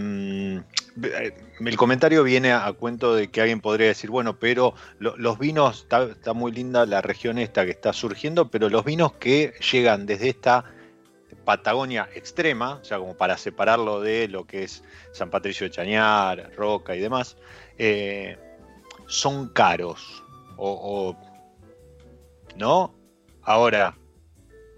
el 1.61 1.77
comentario 1.77 2.23
viene 2.23 2.53
a, 2.53 2.73
cuento 2.73 3.15
de 3.15 3.29
que 3.29 3.41
alguien 3.41 3.61
podría 3.61 3.89
decir, 3.89 4.11
bueno, 4.11 4.39
pero 4.39 4.75
los 4.99 5.39
vinos, 5.39 5.87
está, 5.91 6.33
muy 6.35 6.53
linda 6.53 6.87
la 6.87 7.01
región 7.01 7.39
esta 7.39 7.65
que 7.65 7.71
está 7.71 7.93
surgiendo, 7.93 8.51
pero 8.51 8.69
los 8.69 8.85
vinos 8.85 9.13
que 9.15 9.55
llegan 9.73 10.07
desde 10.07 10.29
esta 10.29 10.65
Patagonia 11.45 12.09
extrema, 12.15 12.77
o 12.77 12.85
sea, 12.85 12.99
como 12.99 13.17
para 13.17 13.37
separarlo 13.37 14.01
de 14.01 14.29
lo 14.29 14.47
que 14.47 14.65
es 14.65 14.83
San 15.13 15.31
Patricio 15.31 15.67
de 15.67 15.73
Chañar, 15.73 16.53
Roca 16.57 16.97
y 16.97 17.01
demás, 17.01 17.37
eh, 17.79 18.39
son 19.07 19.49
caros. 19.49 20.23
O, 20.57 21.17
¿No? 22.57 22.95
Ahora, 23.43 23.99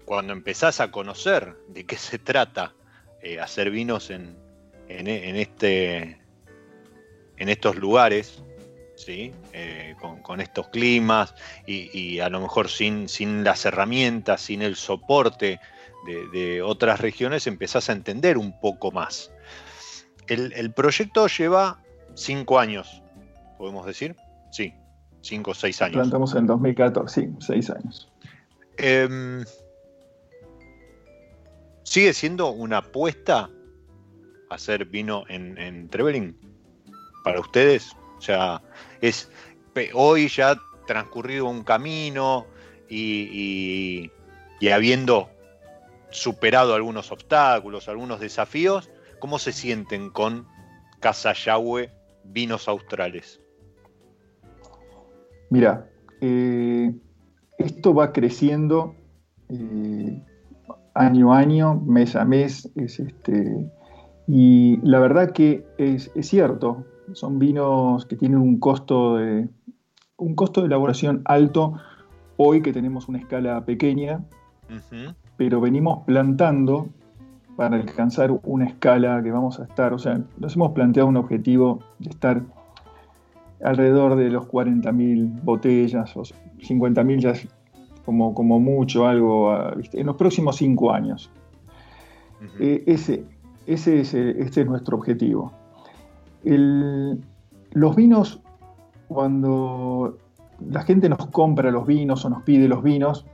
cuando 0.05 0.33
empezás 0.33 0.79
a 0.81 0.91
conocer 0.91 1.55
de 1.67 1.85
qué 1.85 1.95
se 1.97 2.17
trata 2.17 2.73
eh, 3.21 3.39
hacer 3.39 3.71
vinos 3.71 4.09
en, 4.09 4.35
en, 4.89 5.35
este, 5.35 6.19
en 7.37 7.49
estos 7.49 7.75
lugares, 7.75 8.43
¿sí? 8.95 9.31
Eh, 9.53 9.95
con, 10.21 10.41
estos 10.41 10.67
climas 10.69 11.33
y, 11.65 12.19
a 12.19 12.29
lo 12.29 12.41
mejor 12.41 12.69
sin, 12.69 13.07
sin, 13.09 13.43
las 13.43 13.65
herramientas, 13.65 14.41
sin 14.41 14.61
el 14.61 14.75
soporte 14.75 15.59
de, 16.33 16.61
otras 16.61 16.99
regiones, 16.99 17.47
empezás 17.47 17.89
a 17.89 17.93
entender 17.93 18.37
un 18.37 18.59
poco 18.59 18.91
más. 18.91 19.31
El, 20.27 20.71
proyecto 20.73 21.27
lleva 21.27 21.81
cinco 22.13 22.59
años, 22.59 23.01
podemos 23.57 23.85
decir. 23.85 24.15
Sí, 24.51 24.73
cinco 25.21 25.51
o 25.51 25.53
seis 25.53 25.81
años. 25.81 25.95
Plantamos 25.95 26.35
en 26.35 26.47
2014, 26.47 27.21
sí, 27.21 27.35
seis 27.39 27.69
años. 27.69 28.09
Em, 28.77 29.43
¿Sigue 31.87 32.13
siendo 32.13 32.51
una 32.51 32.79
apuesta 32.79 33.49
hacer 34.49 34.83
vino 34.87 35.23
en, 35.29 35.57
en? 35.57 36.37
Para 37.23 37.39
ustedes, 37.39 37.95
o 38.17 38.21
sea, 38.21 38.61
es 38.99 39.31
hoy 39.93 40.27
ya 40.27 40.57
transcurrido 40.85 41.47
un 41.47 41.63
camino 41.63 42.45
y, 42.89 44.11
habiendo 44.69 45.29
superado 46.09 46.75
algunos 46.75 47.09
obstáculos, 47.13 47.87
algunos 47.87 48.19
desafíos, 48.19 48.91
¿cómo 49.19 49.39
se 49.39 49.53
sienten 49.53 50.09
con 50.09 50.45
Casa 50.99 51.31
Yahweh 51.31 51.89
Vinos 52.25 52.67
Australes? 52.67 53.39
Mira, 55.49 55.89
eh, 56.19 56.93
esto 57.57 57.93
va 57.93 58.11
creciendo 58.11 58.93
eh, 59.47 60.21
año 60.97 61.33
a 61.33 61.39
año, 61.39 61.81
mes 61.85 62.15
a 62.15 62.25
mes. 62.25 62.69
Es 62.75 62.99
este, 62.99 63.69
y 64.27 64.79
la 64.83 64.99
verdad 64.99 65.31
que 65.31 65.65
es, 65.77 66.11
cierto, 66.21 66.85
son 67.13 67.39
vinos 67.39 68.05
que 68.05 68.17
tienen 68.17 68.39
un 68.39 68.59
costo 68.59 69.15
de, 69.17 69.47
un 70.17 70.35
costo 70.35 70.61
de 70.61 70.67
elaboración 70.67 71.21
alto 71.25 71.75
hoy 72.35 72.61
que 72.61 72.73
tenemos 72.73 73.07
una 73.07 73.19
escala 73.19 73.63
pequeña, 73.65 74.23
pero 75.37 75.61
venimos 75.61 76.03
plantando 76.05 76.89
para 77.55 77.77
alcanzar 77.77 78.37
una 78.43 78.65
escala 78.65 79.21
que 79.23 79.31
vamos 79.31 79.59
a 79.59 79.63
estar, 79.63 79.93
o 79.93 79.97
sea, 79.97 80.21
nos 80.37 80.55
hemos 80.55 80.73
planteado 80.73 81.09
un 81.09 81.17
objetivo 81.17 81.79
de 81.99 82.09
estar 82.09 82.43
alrededor 83.63 84.15
de 84.15 84.29
los 84.29 84.47
40.000 84.47 85.41
botellas 85.43 86.15
o 86.15 86.21
50.000 86.21 87.19
ya 87.19 87.33
como, 88.07 88.33
como 88.33 88.57
mucho, 88.57 89.05
algo 89.05 89.51
ah, 89.51 89.75
en 89.91 90.05
los 90.05 90.15
próximos 90.15 90.55
cinco 90.55 90.93
años. 90.93 91.29
Eh, 92.57 92.81
ese, 92.87 93.25
ese 93.65 93.99
es, 93.99 94.13
este 94.13 94.61
es 94.61 94.65
nuestro 94.65 94.95
objetivo. 94.95 95.51
los 96.45 97.95
vinos, 97.97 98.39
cuando 99.09 100.17
la 100.71 100.83
gente 100.83 101.09
nos 101.09 101.27
compra 101.27 101.69
los 101.69 101.85
vinos 101.85 102.23
o 102.23 102.29
nos 102.29 102.43
pide 102.43 102.69
los 102.69 102.81
vinos, 102.81 103.25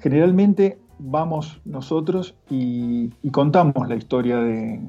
generalmente 0.00 0.80
vamos 0.98 1.60
nosotros 1.64 2.34
y, 2.50 3.10
contamos 3.30 3.88
la 3.88 3.94
historia 3.94 4.38
de, 4.38 4.80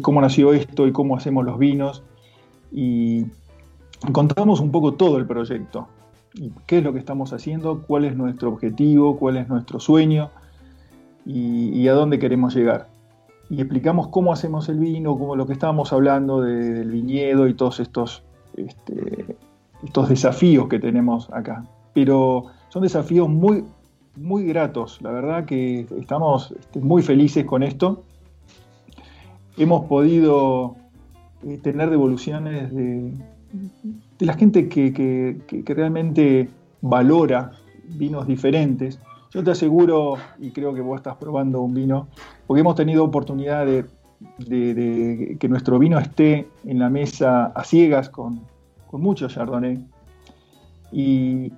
cómo 0.00 0.22
nació 0.22 0.54
esto 0.54 0.86
y 0.86 0.92
cómo 0.92 1.14
hacemos 1.14 1.44
los 1.44 1.58
vinos 1.58 2.02
y 2.72 3.26
contamos 4.12 4.60
un 4.60 4.72
poco 4.72 4.94
todo 4.94 5.18
el 5.18 5.26
proyecto 5.26 5.88
qué 6.66 6.78
es 6.78 6.84
lo 6.84 6.92
que 6.92 6.98
estamos 6.98 7.32
haciendo, 7.32 7.82
cuál 7.82 8.04
es 8.04 8.16
nuestro 8.16 8.48
objetivo, 8.50 9.18
cuál 9.18 9.36
es 9.36 9.48
nuestro 9.48 9.80
sueño 9.80 10.30
y 11.26 11.86
a 11.86 11.92
dónde 11.92 12.18
queremos 12.18 12.54
llegar 12.54 12.88
y 13.50 13.60
explicamos 13.60 14.08
cómo 14.08 14.32
hacemos 14.32 14.68
el 14.68 14.78
vino, 14.78 15.18
como 15.18 15.34
lo 15.34 15.44
que 15.44 15.52
estábamos 15.52 15.92
hablando 15.92 16.40
del 16.40 16.88
viñedo 16.88 17.48
y 17.48 17.54
todos 17.54 17.80
estos, 17.80 18.22
este, 18.56 19.36
estos 19.82 20.08
desafíos 20.08 20.68
que 20.68 20.78
tenemos 20.78 21.28
acá. 21.32 21.64
Pero 21.92 22.44
son 22.68 22.82
desafíos 22.82 23.28
muy, 23.28 23.64
muy 24.14 24.46
gratos, 24.46 25.02
la 25.02 25.10
verdad 25.10 25.46
que 25.46 25.80
estamos 25.98 26.54
este, 26.60 26.78
muy 26.78 27.02
felices 27.02 27.44
con 27.44 27.64
esto. 27.64 28.04
Hemos 29.56 29.86
podido 29.86 30.76
eh, 31.44 31.58
tener 31.58 31.90
devoluciones 31.90 32.72
de, 32.72 33.12
de 33.52 34.26
la 34.26 34.34
gente 34.34 34.68
que, 34.68 34.92
que 34.92 35.74
realmente 35.74 36.48
valora 36.80 37.52
vinos 37.88 38.26
diferentes 38.26 38.98
yo 39.32 39.44
te 39.44 39.52
aseguro, 39.52 40.16
y 40.40 40.50
creo 40.50 40.74
que 40.74 40.80
vos 40.80 40.96
estás 40.96 41.16
probando 41.16 41.60
un 41.60 41.72
vino, 41.72 42.08
porque 42.46 42.60
hemos 42.62 42.74
tenido 42.74 43.04
oportunidad 43.04 43.64
de, 43.64 43.86
que 45.38 45.48
nuestro 45.48 45.78
vino 45.78 45.98
esté 45.98 46.48
en 46.64 46.80
la 46.80 46.90
mesa 46.90 47.46
a 47.46 47.62
ciegas 47.62 48.10
con, 48.10 48.40
con 48.88 49.00
mucho 49.00 49.28
Chardonnay. 49.28 49.78
Y, 50.92 51.52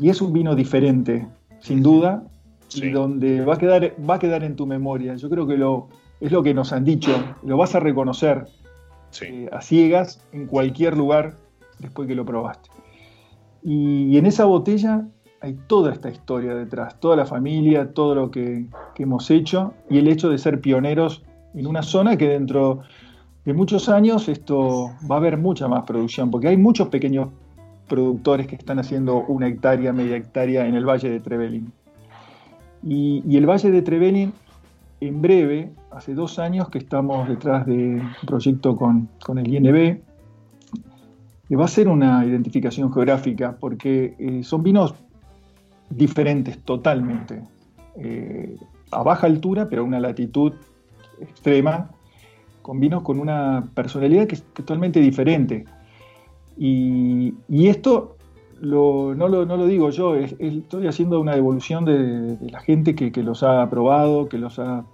es 0.00 0.22
un 0.22 0.32
vino 0.32 0.54
diferente, 0.54 1.28
sin 1.60 1.82
duda, 1.82 2.24
y 2.74 2.88
donde 2.88 3.44
va 3.44 3.54
a, 3.54 3.58
quedar, 3.58 3.92
va 4.08 4.14
a 4.14 4.18
quedar 4.18 4.42
en 4.42 4.56
tu 4.56 4.66
memoria. 4.66 5.14
Yo 5.16 5.28
creo 5.28 5.46
que 5.46 5.58
lo, 5.58 5.88
es 6.18 6.32
lo 6.32 6.42
que 6.42 6.54
nos 6.54 6.72
han 6.72 6.84
dicho, 6.86 7.12
lo 7.42 7.58
vas 7.58 7.74
a 7.74 7.80
reconocer 7.80 8.46
eh, 9.20 9.48
a 9.52 9.60
ciegas 9.60 10.20
en 10.32 10.46
cualquier 10.46 10.96
lugar 10.96 11.36
después 11.78 12.08
que 12.08 12.14
lo 12.14 12.24
probaste. 12.24 12.70
y 13.62 14.16
en 14.16 14.26
esa 14.26 14.44
botella 14.44 15.06
hay 15.42 15.54
toda 15.66 15.92
esta 15.92 16.08
historia 16.08 16.54
detrás, 16.54 16.98
toda 17.00 17.16
la 17.16 17.26
familia, 17.26 17.92
todo 17.92 18.14
lo 18.14 18.30
que, 18.30 18.66
hemos 18.96 19.28
hecho 19.32 19.74
y 19.90 19.98
el 19.98 20.06
hecho 20.06 20.30
de 20.30 20.38
ser 20.38 20.60
pioneros 20.60 21.24
en 21.54 21.66
una 21.66 21.82
zona 21.82 22.16
que 22.16 22.28
dentro 22.28 22.82
de 23.44 23.52
muchos 23.52 23.88
años 23.88 24.28
esto 24.28 24.92
va 25.10 25.16
a 25.16 25.18
haber 25.18 25.38
mucha 25.38 25.66
más 25.66 25.82
producción, 25.82 26.30
porque 26.30 26.46
hay 26.46 26.56
muchos 26.56 26.86
pequeños 26.86 27.30
productores 27.88 28.46
que 28.46 28.54
están 28.54 28.78
haciendo 28.78 29.24
una 29.26 29.48
hectárea, 29.48 29.92
media 29.92 30.16
hectárea 30.16 30.66
en 30.66 30.76
el 30.76 30.86
Valle 30.86 31.10
de 31.10 31.18
Trevelin. 31.18 31.72
Y, 32.84 33.36
el 33.36 33.44
Valle 33.44 33.72
de 33.72 33.82
Trevelin, 33.82 34.32
en 35.08 35.22
breve, 35.22 35.72
hace 35.90 36.14
dos 36.14 36.38
años 36.38 36.68
que 36.68 36.78
estamos 36.78 37.28
detrás 37.28 37.66
de 37.66 37.74
un 37.74 38.26
proyecto 38.26 38.76
con, 38.76 39.08
con 39.24 39.38
el 39.38 39.52
INB, 39.52 40.00
va 41.56 41.64
a 41.64 41.68
ser 41.68 41.88
una 41.88 42.24
identificación 42.24 42.92
geográfica 42.92 43.56
porque 43.58 44.14
eh, 44.18 44.42
son 44.42 44.62
vinos 44.62 44.94
diferentes 45.90 46.58
totalmente. 46.62 47.42
Eh, 47.96 48.56
a 48.90 49.02
baja 49.02 49.26
altura, 49.26 49.68
pero 49.68 49.82
a 49.82 49.84
una 49.84 50.00
latitud 50.00 50.52
extrema, 51.20 51.90
con 52.62 52.80
vinos 52.80 53.02
con 53.02 53.18
una 53.18 53.68
personalidad 53.74 54.26
que 54.26 54.36
es 54.36 54.42
totalmente 54.42 55.00
diferente. 55.00 55.64
Y, 56.56 57.34
esto 57.50 58.16
no, 58.62 59.28
lo, 59.28 59.66
digo 59.66 59.90
yo, 59.90 60.14
estoy 60.14 60.86
haciendo 60.86 61.20
una 61.20 61.34
devolución 61.34 61.84
de, 61.84 62.38
la 62.50 62.60
gente 62.60 62.94
que, 62.94 63.22
los 63.22 63.42
ha 63.42 63.62
aprobado, 63.62 64.28
que 64.28 64.38
los 64.38 64.58
ha 64.58 64.84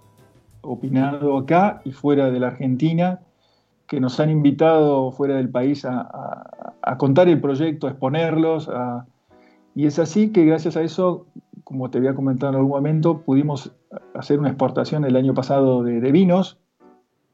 opinado 0.62 1.36
acá 1.36 1.82
y 1.84 1.92
fuera 1.92 2.30
de 2.30 2.40
la 2.40 2.48
Argentina, 2.48 3.20
que 3.86 4.00
nos 4.00 4.20
han 4.20 4.30
invitado 4.30 5.12
fuera 5.12 5.36
del 5.36 5.50
país 5.50 5.84
a, 5.84 6.96
contar 6.96 7.28
el 7.28 7.40
proyecto, 7.40 7.86
a 7.86 7.90
exponerlos. 7.90 8.70
y 9.74 9.86
es 9.86 9.98
así 9.98 10.30
que 10.30 10.46
gracias 10.46 10.76
a 10.76 10.82
eso, 10.82 11.26
como 11.64 11.90
te 11.90 11.98
había 11.98 12.14
comentado 12.14 12.52
en 12.52 12.56
algún 12.56 12.72
momento, 12.72 13.20
pudimos 13.20 13.72
hacer 14.14 14.38
una 14.38 14.48
exportación 14.48 15.04
el 15.04 15.16
año 15.16 15.34
pasado 15.34 15.82
de, 15.82 16.10
vinos 16.10 16.58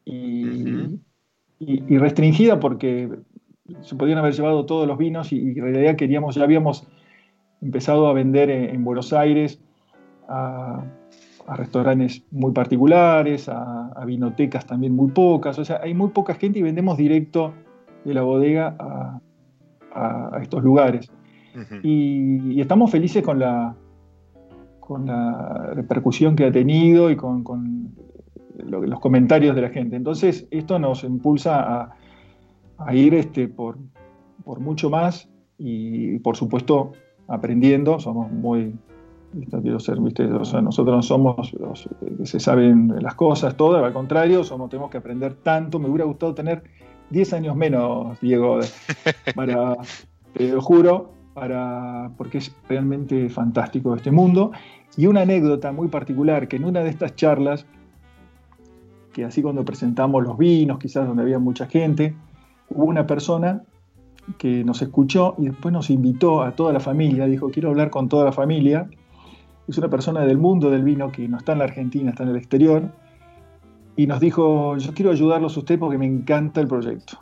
y, 0.04 0.98
restringida 1.96 2.58
porque 2.58 3.08
se 3.82 3.96
podían 3.96 4.18
haber 4.18 4.34
llevado 4.34 4.66
todos 4.66 4.86
los 4.86 4.98
vinos 4.98 5.32
y, 5.32 5.40
en 5.40 5.56
realidad 5.56 5.96
queríamos, 5.96 6.34
ya 6.34 6.44
habíamos 6.44 6.86
empezado 7.62 8.08
a 8.08 8.12
vender 8.12 8.50
en, 8.50 8.84
Buenos 8.84 9.12
Aires 9.12 9.60
a, 10.28 10.84
restaurantes 11.56 12.24
muy 12.30 12.52
particulares, 12.52 13.48
a, 13.48 14.02
vinotecas 14.06 14.66
también 14.66 14.94
muy 14.94 15.10
pocas, 15.10 15.58
o 15.58 15.64
sea, 15.64 15.80
hay 15.82 15.94
muy 15.94 16.10
poca 16.10 16.34
gente 16.34 16.58
y 16.58 16.62
vendemos 16.62 16.96
directo 16.96 17.54
de 18.04 18.14
la 18.14 18.22
bodega 18.22 18.76
a, 18.78 19.20
estos 20.42 20.62
lugares. 20.62 21.10
y, 21.82 22.60
estamos 22.60 22.90
felices 22.90 23.22
con 23.22 23.38
la, 23.38 23.76
con 24.80 25.06
la 25.06 25.70
repercusión 25.72 26.36
que 26.36 26.44
ha 26.44 26.52
tenido 26.52 27.10
y 27.10 27.16
con, 27.16 27.94
los 28.56 29.00
comentarios 29.00 29.56
de 29.56 29.62
la 29.62 29.70
gente. 29.70 29.96
Entonces, 29.96 30.46
esto 30.50 30.78
nos 30.78 31.04
impulsa 31.04 31.60
a, 31.60 31.96
a 32.78 32.94
ir 32.94 33.14
este, 33.14 33.48
por, 33.48 33.78
por 34.44 34.60
mucho 34.60 34.90
más 34.90 35.28
y, 35.58 36.18
por 36.20 36.36
supuesto, 36.36 36.92
aprendiendo. 37.28 37.98
Somos 38.00 38.30
muy, 38.30 38.74
quiero 39.62 39.80
ser, 39.80 40.00
¿viste? 40.00 40.24
nosotros 40.26 40.96
no 40.96 41.02
somos 41.02 41.52
los 41.54 41.88
que 42.18 42.26
se 42.26 42.40
saben 42.40 42.94
las 43.00 43.14
cosas 43.14 43.56
todas, 43.56 43.82
al 43.82 43.92
contrario, 43.92 44.44
somos, 44.44 44.70
tenemos 44.70 44.90
que 44.90 44.98
aprender 44.98 45.34
tanto. 45.34 45.78
Me 45.78 45.88
hubiera 45.88 46.04
gustado 46.04 46.34
tener 46.34 46.62
10 47.10 47.32
años 47.34 47.56
menos, 47.56 48.18
Diego, 48.20 48.60
para, 49.34 49.76
te 50.32 50.48
lo 50.48 50.60
juro, 50.60 51.10
para, 51.34 52.12
porque 52.16 52.38
es 52.38 52.54
realmente 52.68 53.28
fantástico 53.28 53.94
este 53.94 54.10
mundo. 54.10 54.52
Y 54.96 55.06
una 55.06 55.22
anécdota 55.22 55.72
muy 55.72 55.88
particular, 55.88 56.46
que 56.46 56.56
en 56.56 56.64
una 56.64 56.80
de 56.80 56.90
estas 56.90 57.16
charlas, 57.16 57.66
que 59.12 59.24
así 59.24 59.42
cuando 59.42 59.64
presentamos 59.64 60.22
los 60.22 60.38
vinos, 60.38 60.78
quizás 60.78 61.06
donde 61.06 61.22
había 61.22 61.38
mucha 61.38 61.66
gente, 61.66 62.14
hubo 62.70 62.84
una 62.84 63.06
persona 63.06 63.62
que 64.38 64.64
nos 64.64 64.80
escuchó 64.82 65.34
y 65.38 65.46
después 65.46 65.72
nos 65.72 65.90
invitó 65.90 66.42
a 66.42 66.52
toda 66.52 66.72
la 66.72 66.80
familia, 66.80 67.26
dijo, 67.26 67.50
quiero 67.50 67.70
hablar 67.70 67.90
con 67.90 68.08
toda 68.08 68.24
la 68.24 68.32
familia. 68.32 68.88
Es 69.68 69.78
una 69.78 69.88
persona 69.88 70.20
del 70.22 70.38
mundo 70.38 70.70
del 70.70 70.82
vino 70.82 71.10
que 71.10 71.28
no 71.28 71.38
está 71.38 71.52
en 71.52 71.58
la 71.58 71.64
Argentina, 71.64 72.10
está 72.10 72.22
en 72.22 72.30
el 72.30 72.36
exterior, 72.36 72.90
y 73.96 74.06
nos 74.06 74.20
dijo, 74.20 74.76
yo 74.76 74.92
quiero 74.92 75.12
ayudarlos 75.12 75.56
a 75.56 75.60
usted 75.60 75.78
porque 75.78 75.98
me 75.98 76.06
encanta 76.06 76.60
el 76.60 76.66
proyecto. 76.66 77.18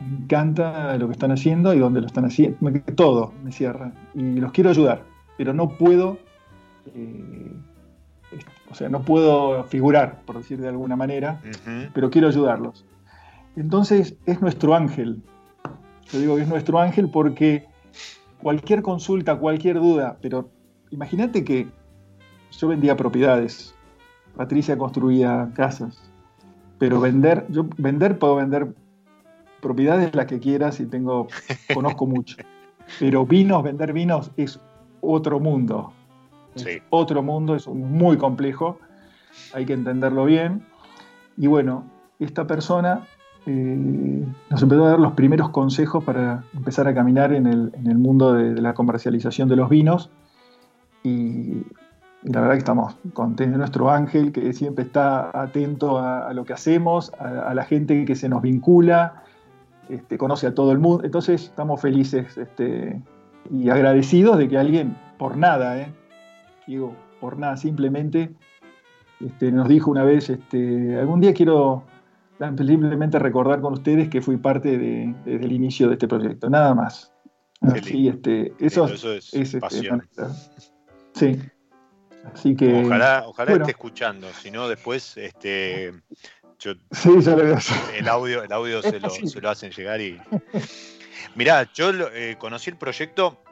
Me 0.00 0.24
encanta 0.24 0.96
lo 0.96 1.06
que 1.06 1.12
están 1.12 1.32
haciendo 1.32 1.74
y 1.74 1.78
dónde 1.78 2.00
lo 2.00 2.06
están 2.06 2.24
haciendo. 2.24 2.58
Todo 2.94 3.32
me 3.42 3.52
cierra. 3.52 3.92
Y 4.14 4.36
los 4.36 4.52
quiero 4.52 4.70
ayudar, 4.70 5.02
pero 5.36 5.52
no 5.52 5.70
puedo, 5.70 6.18
eh, 6.94 7.52
o 8.70 8.74
sea, 8.74 8.88
no 8.88 9.02
puedo 9.02 9.64
figurar, 9.64 10.22
por 10.24 10.36
decir 10.38 10.60
de 10.60 10.68
alguna 10.68 10.96
manera, 10.96 11.40
pero 11.92 12.08
quiero 12.10 12.28
ayudarlos. 12.28 12.84
Entonces 13.60 14.16
es 14.24 14.40
nuestro 14.40 14.74
ángel. 14.74 15.22
Yo 16.10 16.18
digo 16.18 16.36
que 16.36 16.42
es 16.42 16.48
nuestro 16.48 16.80
ángel 16.80 17.10
porque 17.10 17.66
cualquier 18.42 18.80
consulta, 18.80 19.36
cualquier 19.36 19.76
duda, 19.76 20.16
pero 20.22 20.48
imagínate 20.90 21.44
que 21.44 21.68
yo 22.52 22.68
vendía 22.68 22.96
propiedades, 22.96 23.74
Patricia 24.34 24.78
construía 24.78 25.50
casas, 25.54 26.10
pero 26.78 27.00
vender, 27.00 27.44
yo 27.50 27.66
vender 27.76 28.18
puedo 28.18 28.36
vender 28.36 28.74
propiedades 29.60 30.14
las 30.14 30.24
que 30.24 30.40
quieras 30.40 30.80
y 30.80 30.86
tengo, 30.86 31.28
conozco 31.74 32.06
mucho, 32.06 32.38
pero 32.98 33.26
vinos, 33.26 33.62
vender 33.62 33.92
vinos 33.92 34.30
es 34.38 34.58
otro 35.02 35.38
mundo, 35.38 35.92
otro 36.88 37.22
mundo, 37.22 37.54
es 37.54 37.68
muy 37.68 38.16
complejo, 38.16 38.78
hay 39.52 39.66
que 39.66 39.74
entenderlo 39.74 40.24
bien, 40.24 40.64
y 41.36 41.46
bueno, 41.46 41.84
esta 42.18 42.46
persona 42.46 43.06
eh, 43.46 44.24
nos 44.50 44.62
empezó 44.62 44.84
a 44.84 44.90
dar 44.90 45.00
los 45.00 45.12
primeros 45.12 45.50
consejos 45.50 46.04
para 46.04 46.44
empezar 46.54 46.86
a 46.88 46.94
caminar 46.94 47.32
en 47.32 47.46
el, 47.46 47.98
mundo 47.98 48.34
de, 48.34 48.60
la 48.60 48.74
comercialización 48.74 49.48
de 49.48 49.56
los 49.56 49.68
vinos. 49.68 50.10
Y, 51.02 51.62
la 52.22 52.40
verdad 52.40 52.52
que 52.52 52.58
estamos 52.58 52.96
contentos 53.14 53.58
nuestro 53.58 53.90
ángel, 53.90 54.30
que 54.30 54.52
siempre 54.52 54.84
está 54.84 55.30
atento 55.32 55.98
a, 55.98 56.34
lo 56.34 56.44
que 56.44 56.52
hacemos, 56.52 57.12
a, 57.14 57.54
la 57.54 57.64
gente 57.64 58.04
que 58.04 58.14
se 58.14 58.28
nos 58.28 58.42
vincula, 58.42 59.22
este, 59.88 60.18
conoce 60.18 60.46
a 60.46 60.54
todo 60.54 60.72
el 60.72 60.78
mundo. 60.78 61.04
Entonces 61.04 61.44
estamos 61.44 61.80
felices 61.80 62.36
este, 62.36 63.00
y 63.50 63.70
agradecidos 63.70 64.36
de 64.36 64.50
que 64.50 64.58
alguien, 64.58 64.98
por 65.18 65.38
nada, 65.38 65.78
eh, 65.78 65.90
digo, 66.66 66.94
por 67.20 67.38
nada, 67.38 67.56
simplemente 67.56 68.30
este, 69.24 69.50
nos 69.50 69.68
dijo 69.68 69.90
una 69.90 70.04
vez, 70.04 70.30
algún 70.30 71.20
día 71.20 71.32
quiero 71.32 71.84
simplemente 72.40 73.18
recordar 73.18 73.60
con 73.60 73.74
ustedes 73.74 74.08
que 74.08 74.22
fui 74.22 74.36
parte 74.36 74.78
de, 74.78 75.14
desde 75.24 75.44
el 75.44 75.52
inicio 75.52 75.88
de 75.88 75.94
este 75.94 76.08
proyecto, 76.08 76.48
nada 76.48 76.74
más. 76.74 77.12
Así, 77.60 78.08
este, 78.08 78.54
eso, 78.58 78.86
es, 78.86 79.34
este, 79.34 79.60
pasión. 79.60 80.08
sí. 81.14 81.38
Así 82.34 82.54
que. 82.54 82.84
Ojalá, 82.84 83.24
ojalá 83.26 83.52
esté 83.52 83.70
escuchando, 83.70 84.28
si 84.32 84.50
no, 84.50 84.68
después 84.68 85.16
este, 85.16 85.92
yo, 86.58 86.72
el 87.96 88.08
audio, 88.08 88.42
el 88.42 88.52
audio 88.52 88.82
se 88.82 89.00
lo, 89.00 89.10
se 89.10 89.40
lo, 89.40 89.50
hacen 89.50 89.70
llegar 89.70 90.00
y. 90.00 90.18
Mirá, 91.34 91.70
yo 91.72 91.90
eh, 91.90 92.36
conocí 92.38 92.70
el 92.70 92.76
proyecto 92.76 93.42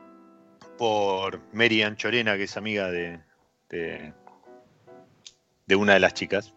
por 0.79 1.41
Mary 1.53 1.83
Anchorena, 1.83 2.37
que 2.37 2.45
es 2.45 2.57
amiga 2.57 2.91
de, 2.91 3.21
de, 3.69 4.13
de 5.67 5.77
una 5.77 5.95
de 5.95 6.01
las 6.01 6.15
chicas. 6.15 6.55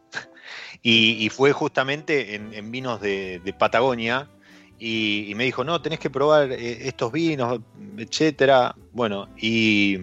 Y, 0.83 1.29
fue 1.29 1.51
justamente 1.51 2.35
en, 2.35 2.71
vinos 2.71 3.01
de, 3.01 3.55
Patagonia. 3.57 4.27
Y, 4.79 5.33
me 5.35 5.43
dijo, 5.43 5.63
no, 5.63 5.81
tenés 5.81 5.99
que 5.99 6.09
probar 6.09 6.51
eh, 6.51 6.87
estos 6.87 7.11
vinos, 7.11 7.59
etcétera. 7.97 8.75
Bueno, 8.91 9.29
y, 9.37 9.97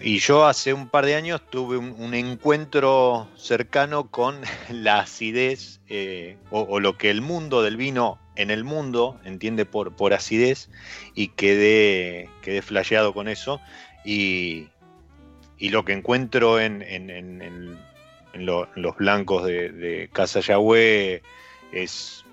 y 0.00 0.18
yo 0.18 0.46
hace 0.46 0.72
un 0.72 0.88
par 0.88 1.06
de 1.06 1.14
años 1.14 1.40
tuve 1.50 1.78
un, 1.78 2.14
encuentro 2.14 3.28
cercano 3.36 4.10
con 4.10 4.40
la 4.70 5.00
acidez 5.00 5.80
eh, 5.88 6.36
o, 6.50 6.78
lo 6.78 6.96
que 6.98 7.10
el 7.10 7.22
mundo 7.22 7.62
del 7.62 7.76
vino 7.76 8.18
en 8.36 8.50
el 8.50 8.64
mundo 8.64 9.20
entiende 9.24 9.64
por, 9.64 9.94
por 9.96 10.12
acidez 10.12 10.68
y 11.14 11.28
quedé, 11.28 12.28
quedé 12.42 12.62
flasheado 12.62 13.14
con 13.14 13.28
eso. 13.28 13.60
Y, 14.04 14.68
y 15.58 15.70
lo 15.70 15.84
que 15.84 15.92
encuentro 15.92 16.60
en, 16.60 16.82
en, 16.82 17.78
los 18.36 18.96
blancos 18.96 19.44
de, 19.44 20.08
Casa 20.12 20.40
Yahweh 20.40 21.22
es, 21.72 22.24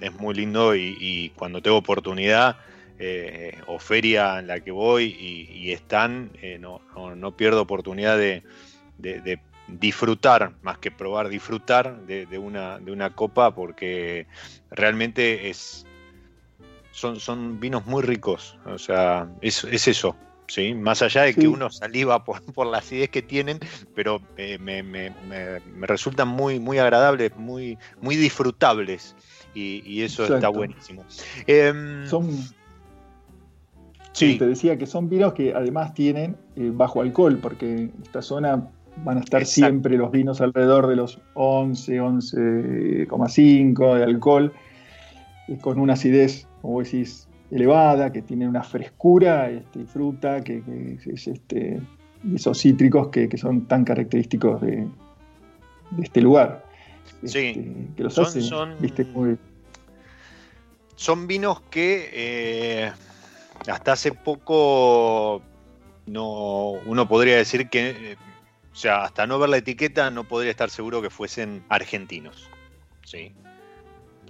es 0.00 0.14
muy 0.14 0.34
lindo 0.34 0.74
y, 0.74 1.32
cuando 1.36 1.62
tengo 1.62 1.76
oportunidad 1.76 2.56
eh, 2.98 3.58
o 3.66 3.78
feria 3.78 4.38
en 4.38 4.46
la 4.46 4.60
que 4.60 4.70
voy 4.70 5.04
y, 5.04 5.72
están, 5.72 6.30
eh, 6.42 6.58
no, 6.58 6.80
no, 7.16 7.36
pierdo 7.36 7.62
oportunidad 7.62 8.16
de, 8.18 8.42
disfrutar, 9.68 10.52
más 10.62 10.78
que 10.78 10.90
probar, 10.90 11.28
disfrutar 11.28 12.00
de, 12.06 12.38
una, 12.38 12.80
de 12.80 12.90
una 12.90 13.14
copa 13.14 13.54
porque 13.54 14.26
realmente 14.70 15.48
es, 15.48 15.86
son, 16.90 17.20
son 17.20 17.60
vinos 17.60 17.86
muy 17.86 18.02
ricos, 18.02 18.58
o 18.66 18.78
sea, 18.78 19.28
es, 19.40 19.62
es 19.64 19.86
eso, 19.86 20.16
¿sí? 20.50 20.74
Más 20.74 21.00
allá 21.02 21.22
de 21.22 21.34
que 21.34 21.48
uno 21.48 21.70
saliva 21.70 22.24
por, 22.26 22.42
por 22.52 22.66
la 22.66 22.78
acidez 22.78 23.10
que 23.10 23.22
tienen, 23.22 23.58
pero 23.94 24.20
eh, 24.36 24.58
me, 24.58 25.12
resultan 25.86 26.28
muy, 26.28 26.58
muy 26.58 26.78
agradables, 26.78 27.36
muy, 27.36 27.78
muy 28.00 28.16
disfrutables. 28.16 29.14
Y, 29.54 30.02
eso 30.02 30.32
está 30.32 30.48
buenísimo. 30.48 31.04
Em, 31.46 32.06
son. 32.06 32.30
Sí, 34.12 34.38
te 34.38 34.46
decía 34.46 34.76
que 34.78 34.86
son 34.86 35.08
vinos 35.08 35.34
que 35.34 35.54
además 35.54 35.94
tienen 35.94 36.36
eh, 36.56 36.70
bajo 36.72 37.00
alcohol, 37.00 37.38
porque 37.40 37.72
en 37.72 37.92
esta 38.02 38.22
zona 38.22 38.68
van 39.04 39.18
a 39.18 39.20
estar 39.20 39.44
siempre 39.46 39.96
los 39.96 40.10
vinos 40.10 40.40
alrededor 40.40 40.88
de 40.88 40.96
los 40.96 41.20
11, 41.34 42.00
11,5 42.00 43.96
de 43.96 44.04
alcohol. 44.04 44.52
con 45.60 45.78
una 45.80 45.94
acidez, 45.94 46.46
como 46.62 46.82
decís, 46.82 47.28
elevada, 47.50 48.12
que 48.12 48.22
tiene 48.22 48.48
una 48.48 48.62
frescura 48.62 49.50
este, 49.50 49.80
y 49.80 49.84
fruta, 49.84 50.42
que, 50.42 50.62
es 51.06 51.26
este, 51.26 51.80
esos 52.34 52.60
cítricos 52.60 53.08
que, 53.08 53.28
son 53.36 53.66
tan 53.66 53.84
característicos 53.84 54.60
de, 54.60 54.86
este 56.00 56.20
lugar. 56.20 56.64
Sí, 57.24 57.48
este, 57.48 57.74
que 57.96 58.02
los 58.04 58.14
son, 58.14 58.42
son, 58.42 58.76
son 60.94 61.26
vinos 61.26 61.60
que 61.62 62.10
eh, 62.12 62.92
hasta 63.66 63.92
hace 63.92 64.12
poco 64.12 65.42
no, 66.06 66.72
uno 66.86 67.08
podría 67.08 67.36
decir 67.36 67.68
que, 67.68 67.90
eh, 68.12 68.16
o 68.72 68.76
sea, 68.76 69.04
hasta 69.04 69.26
no 69.26 69.38
ver 69.38 69.48
la 69.48 69.58
etiqueta 69.58 70.10
no 70.10 70.24
podría 70.24 70.50
estar 70.50 70.70
seguro 70.70 71.02
que 71.02 71.10
fuesen 71.10 71.64
argentinos. 71.68 72.48
¿sí? 73.04 73.32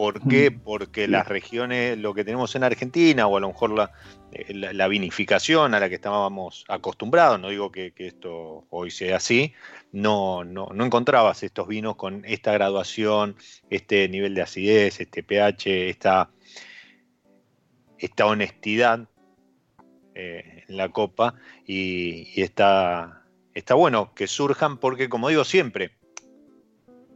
¿Por 0.00 0.26
qué? 0.26 0.50
Porque 0.50 1.06
las 1.08 1.28
regiones, 1.28 1.98
lo 1.98 2.14
que 2.14 2.24
tenemos 2.24 2.54
en 2.54 2.64
Argentina, 2.64 3.26
o 3.26 3.36
a 3.36 3.40
lo 3.40 3.48
mejor 3.48 3.90
eh, 4.32 4.54
la, 4.54 4.88
vinificación 4.88 5.74
a 5.74 5.78
la 5.78 5.90
que 5.90 5.96
estábamos 5.96 6.64
acostumbrados, 6.68 7.38
no 7.38 7.50
digo 7.50 7.70
que, 7.70 7.92
esto 7.98 8.64
hoy 8.70 8.90
sea 8.90 9.18
así, 9.18 9.52
no, 9.92 10.42
no, 10.42 10.70
no, 10.72 10.86
encontrabas 10.86 11.42
estos 11.42 11.68
vinos 11.68 11.96
con 11.96 12.24
esta 12.24 12.50
graduación, 12.52 13.36
este 13.68 14.08
nivel 14.08 14.34
de 14.34 14.40
acidez, 14.40 15.02
este 15.02 15.22
pH, 15.22 15.90
esta, 15.90 16.30
esta 17.98 18.24
honestidad 18.24 19.06
eh, 20.14 20.64
en 20.66 20.78
la 20.78 20.88
copa, 20.88 21.34
y, 21.66 22.40
está, 22.40 23.26
está 23.52 23.74
bueno 23.74 24.14
que 24.14 24.26
surjan 24.26 24.78
porque, 24.78 25.10
como 25.10 25.28
digo 25.28 25.44
siempre, 25.44 25.90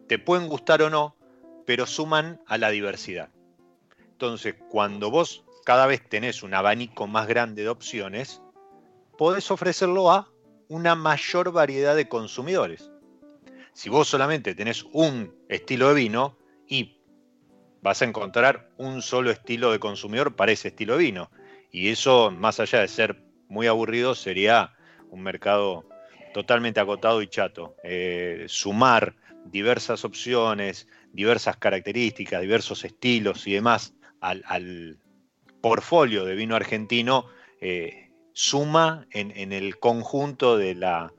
te 0.07 0.19
pueden 0.19 0.49
gustar 0.49 0.83
o 0.83 0.91
no, 0.91 1.17
pero 1.67 1.87
suman 1.87 2.41
a 2.47 2.59
la 2.59 2.71
diversidad. 2.71 3.31
Entonces, 3.99 4.55
cuando 4.71 5.11
vos 5.11 5.45
cada 5.65 5.87
vez 5.87 6.07
tenés 6.09 6.43
un 6.43 6.55
abanico 6.55 7.07
más 7.07 7.27
grande 7.27 7.63
de 7.63 7.69
opciones, 7.69 8.43
podés 9.17 9.51
ofrecerlo 9.51 10.11
a 10.11 10.31
una 10.69 10.95
mayor 10.95 11.53
variedad 11.53 11.97
de 11.97 12.09
consumidores. 12.09 12.91
Si 13.73 13.89
vos 13.89 14.09
solamente 14.09 14.55
tenés 14.55 14.85
un 14.93 15.35
estilo 15.49 15.89
de 15.89 15.95
vino 15.95 16.39
y 16.69 17.01
vas 17.83 18.03
a 18.03 18.05
encontrar 18.05 18.71
un 18.77 19.03
solo 19.03 19.31
estilo 19.31 19.73
de 19.73 19.79
consumidor 19.79 20.37
para 20.37 20.53
ese 20.53 20.69
estilo 20.69 20.97
de 20.97 21.05
vino. 21.05 21.31
Y 21.71 21.89
eso, 21.89 22.31
más 22.31 22.61
allá 22.61 22.81
de 22.81 22.89
ser 22.89 23.23
muy 23.49 23.67
aburrido, 23.67 24.15
sería 24.15 24.75
un 25.11 25.23
mercado 25.23 25.87
totalmente 26.33 26.81
acotado 26.81 27.21
y 27.21 27.29
chato. 27.29 27.77
Eh, 27.83 28.45
sumar 28.49 29.17
diversas 29.45 30.05
opciones, 30.05 30.89
diversas 31.15 31.57
características, 31.57 32.43
diversos 32.43 32.85
estilos 32.85 33.47
y 33.47 33.55
demás 33.55 33.95
al, 34.21 34.99
portfolio 35.61 36.27
de 36.27 36.35
vino 36.35 36.57
argentino, 36.57 37.25
eh, 37.59 38.11
suma 38.35 39.07
en, 39.13 39.51
el 39.51 39.79
conjunto 39.79 40.59
de 40.59 40.75
la 40.75 41.11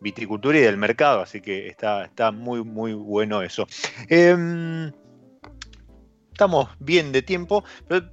viticultura 0.00 0.58
y 0.58 0.60
del 0.60 0.76
mercado, 0.76 1.22
así 1.22 1.40
que 1.40 1.68
está, 1.68 2.04
está 2.04 2.30
muy, 2.30 2.62
muy 2.62 2.92
bueno 2.92 3.40
eso. 3.40 3.66
Em, 4.10 4.92
estamos 6.30 6.68
bien 6.80 7.12
de 7.12 7.22
tiempo, 7.22 7.64
pero 7.88 8.10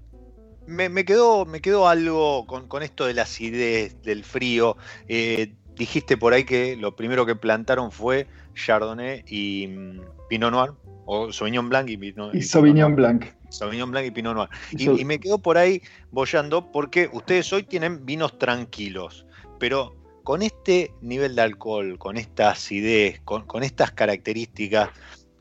me, 0.66 1.04
quedó, 1.04 1.46
me 1.46 1.60
quedó 1.60 1.89
algo 1.89 2.46
con, 2.48 2.84
esto 2.84 3.06
de 3.06 3.14
la 3.14 3.24
acidez, 3.24 4.02
del 4.02 4.24
frío. 4.24 4.78
Eh, 5.10 5.54
dijiste 5.76 6.16
por 6.16 6.34
ahí 6.34 6.46
que 6.46 6.78
lo 6.78 6.96
primero 6.96 7.26
que 7.26 7.36
plantaron 7.36 7.92
fue 7.92 8.28
Chardonnay 8.54 9.24
y 9.28 9.68
mm, 9.68 10.02
Pinot 10.32 10.50
Noir, 10.50 10.72
o 11.08 11.30
Sauvignon 11.30 11.68
Blanc 11.68 11.90
y 11.90 11.98
Pinot, 11.98 12.34
y 12.34 12.42
Sauvignon 12.42 12.96
Blanc. 12.96 13.26
Sauvignon 13.50 13.92
Blanc 13.92 14.08
y 14.08 14.12
Pinot 14.12 14.34
Noir. 14.34 14.50
Y, 14.72 15.04
me 15.04 15.20
quedo 15.20 15.40
por 15.40 15.58
ahí 15.58 15.82
bollando 16.10 16.72
porque 16.72 17.10
ustedes 17.12 17.52
hoy 17.52 17.64
tienen 17.64 18.06
vinos 18.06 18.40
tranquilos, 18.40 19.26
pero 19.60 19.94
con 20.24 20.42
este 20.42 20.94
nivel 21.02 21.36
de 21.36 21.42
alcohol, 21.42 22.00
con 22.00 22.16
esta 22.16 22.52
acidez, 22.52 23.20
con, 23.26 23.44
estas 23.62 23.92
características, 23.92 24.92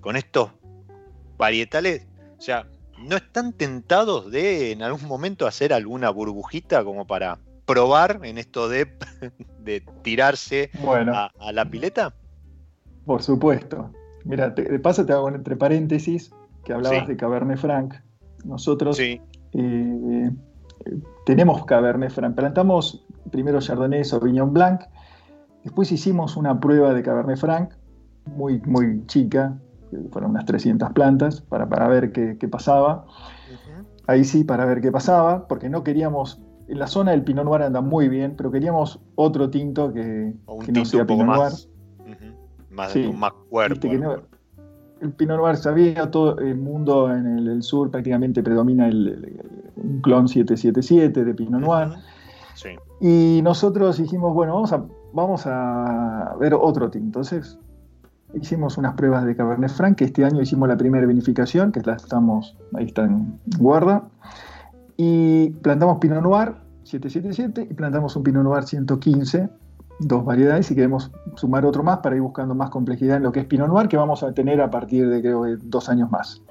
con 0.01 0.16
estos 0.16 0.51
varietales, 1.38 2.09
o 2.36 2.43
sea, 2.43 2.66
¿no 2.99 3.14
están 3.14 3.53
tentados 3.53 4.32
de 4.32 4.72
en 4.72 4.82
algún 4.82 5.07
momento 5.07 5.47
hacer 5.47 5.72
alguna 5.72 6.11
burbujita 6.11 6.82
como 6.82 7.07
para 7.07 7.38
probar 7.64 8.18
en 8.24 8.38
esto 8.38 8.68
de, 8.68 8.88
de 9.61 9.84
tirarse 10.03 10.72
a 10.84 11.53
la 11.53 11.70
pileta? 11.70 12.12
Por 13.07 13.22
supuesto. 13.22 13.93
Mira, 14.24 14.50
de 14.50 14.78
paso 14.78 15.06
te 15.06 15.12
hago 15.12 15.28
entre 15.28 15.56
paréntesis 15.56 16.32
que 16.64 16.72
hablabas 16.72 17.08
de 17.08 17.16
Cabernet 17.16 17.58
Franc. 17.58 17.94
Nosotros 18.44 18.98
eh, 19.00 20.30
tenemos 21.26 21.64
Cabernet 21.64 22.10
Franc. 22.10 22.34
Plantamos 22.34 23.04
primero 23.30 23.60
Chardonnay, 23.60 24.04
Sauvignon 24.04 24.52
Blanc. 24.52 24.82
Después 25.64 25.92
hicimos 25.92 26.36
una 26.36 26.58
prueba 26.58 26.94
de 26.94 27.02
Cabernet 27.02 27.38
Franc 27.38 27.72
muy, 28.26 28.60
muy 28.66 29.04
chica, 29.06 29.58
fueron 30.10 30.30
unas 30.30 30.44
300 30.44 30.92
plantas, 30.92 31.40
para, 31.40 31.68
para 31.68 31.88
ver 31.88 32.12
qué, 32.12 32.48
pasaba. 32.48 33.06
Ahí 34.06 34.24
sí, 34.24 34.44
para 34.44 34.64
ver 34.64 34.80
qué 34.80 34.90
pasaba, 34.90 35.46
porque 35.46 35.68
no 35.68 35.84
queríamos. 35.84 36.40
En 36.68 36.78
la 36.78 36.86
zona 36.86 37.10
del 37.10 37.24
Pinot 37.24 37.44
Noir 37.44 37.62
anda 37.62 37.80
muy 37.80 38.08
bien, 38.08 38.34
pero 38.36 38.52
queríamos 38.52 39.00
otro 39.16 39.50
tinto 39.50 39.92
que, 39.92 40.34
no 40.72 40.84
sea 40.84 41.04
Pinot 41.04 41.26
Noir 41.26 41.38
más, 41.38 41.68
más 42.70 42.92
cuerpo. 43.48 43.88
el 45.00 45.12
Pinot 45.12 45.38
Noir 45.38 45.56
sabía, 45.56 46.10
todo 46.10 46.38
el 46.38 46.56
mundo 46.56 47.10
en 47.14 47.26
el, 47.26 47.62
sur 47.62 47.90
prácticamente 47.90 48.42
predomina 48.42 48.88
el, 48.88 49.40
un 49.76 50.00
clon 50.00 50.28
777 50.28 51.24
de 51.24 51.34
Pinot 51.34 51.60
Noir. 51.60 51.88
Y 53.00 53.40
nosotros 53.42 53.96
dijimos, 53.96 54.34
bueno, 54.34 54.54
vamos 54.54 54.72
a, 54.72 54.84
vamos 55.12 55.46
a 55.46 56.36
ver 56.38 56.54
otro 56.54 56.90
tinto. 56.90 57.06
Entonces 57.20 57.58
hicimos 58.34 58.76
unas 58.78 58.94
pruebas 58.94 59.24
de 59.24 59.34
Cabernet 59.34 59.70
Franc, 59.70 59.96
que 59.96 60.04
este 60.04 60.24
año 60.24 60.42
hicimos 60.42 60.68
la 60.68 60.76
primera 60.76 61.06
vinificación, 61.06 61.72
que 61.72 61.80
la 61.80 61.94
estamos, 61.94 62.56
ahí 62.74 62.86
está 62.86 63.04
en 63.04 63.38
guarda. 63.58 64.04
Y 64.96 65.50
plantamos 65.62 65.98
Pinot 65.98 66.22
Noir 66.22 66.54
777 66.84 67.68
y 67.70 67.74
plantamos 67.74 68.14
un 68.16 68.22
Pinot 68.22 68.44
Noir 68.44 68.64
115 68.64 69.48
dos 70.01 70.24
variedades 70.24 70.70
y 70.70 70.74
queremos 70.74 71.11
sumar 71.36 71.64
otro 71.66 71.82
más 71.82 71.98
para 71.98 72.16
ir 72.16 72.22
buscando 72.22 72.55
más 72.55 72.70
complejidad 72.70 73.18
en 73.18 73.22
lo 73.22 73.32
que 73.32 73.40
es 73.40 73.46
Pinot 73.46 73.68
Noir, 73.68 73.88
que 73.88 73.96
vamos 73.96 74.22
a 74.22 74.32
tener 74.32 74.61
a 74.61 74.70
partir 74.70 75.09
de 75.09 75.20
creo 75.20 75.44
dos 75.62 75.88
años 75.88 76.11
más. 76.11 76.42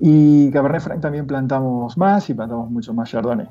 Y 0.00 0.50
Cabernet 0.50 0.82
Franc 0.82 1.00
también 1.00 1.26
plantamos 1.26 1.96
más 1.98 2.28
y 2.30 2.34
plantamos 2.34 2.70
mucho 2.70 2.94
más 2.94 3.10
Chardonnay. 3.10 3.48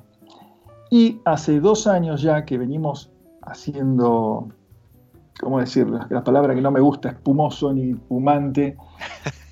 Y 0.90 1.20
hace 1.26 1.60
dos 1.60 1.88
años 1.88 2.22
ya 2.22 2.46
que 2.46 2.58
venimos 2.58 3.12
haciendo, 3.42 4.48
¿cómo 5.40 5.60
decirlo? 5.60 6.00
La 6.10 6.24
palabra 6.24 6.56
que 6.56 6.62
no 6.62 6.72
me 6.72 6.80
gusta, 6.80 7.10
espumoso 7.10 7.74
ni 7.74 7.94
fumante. 7.94 8.78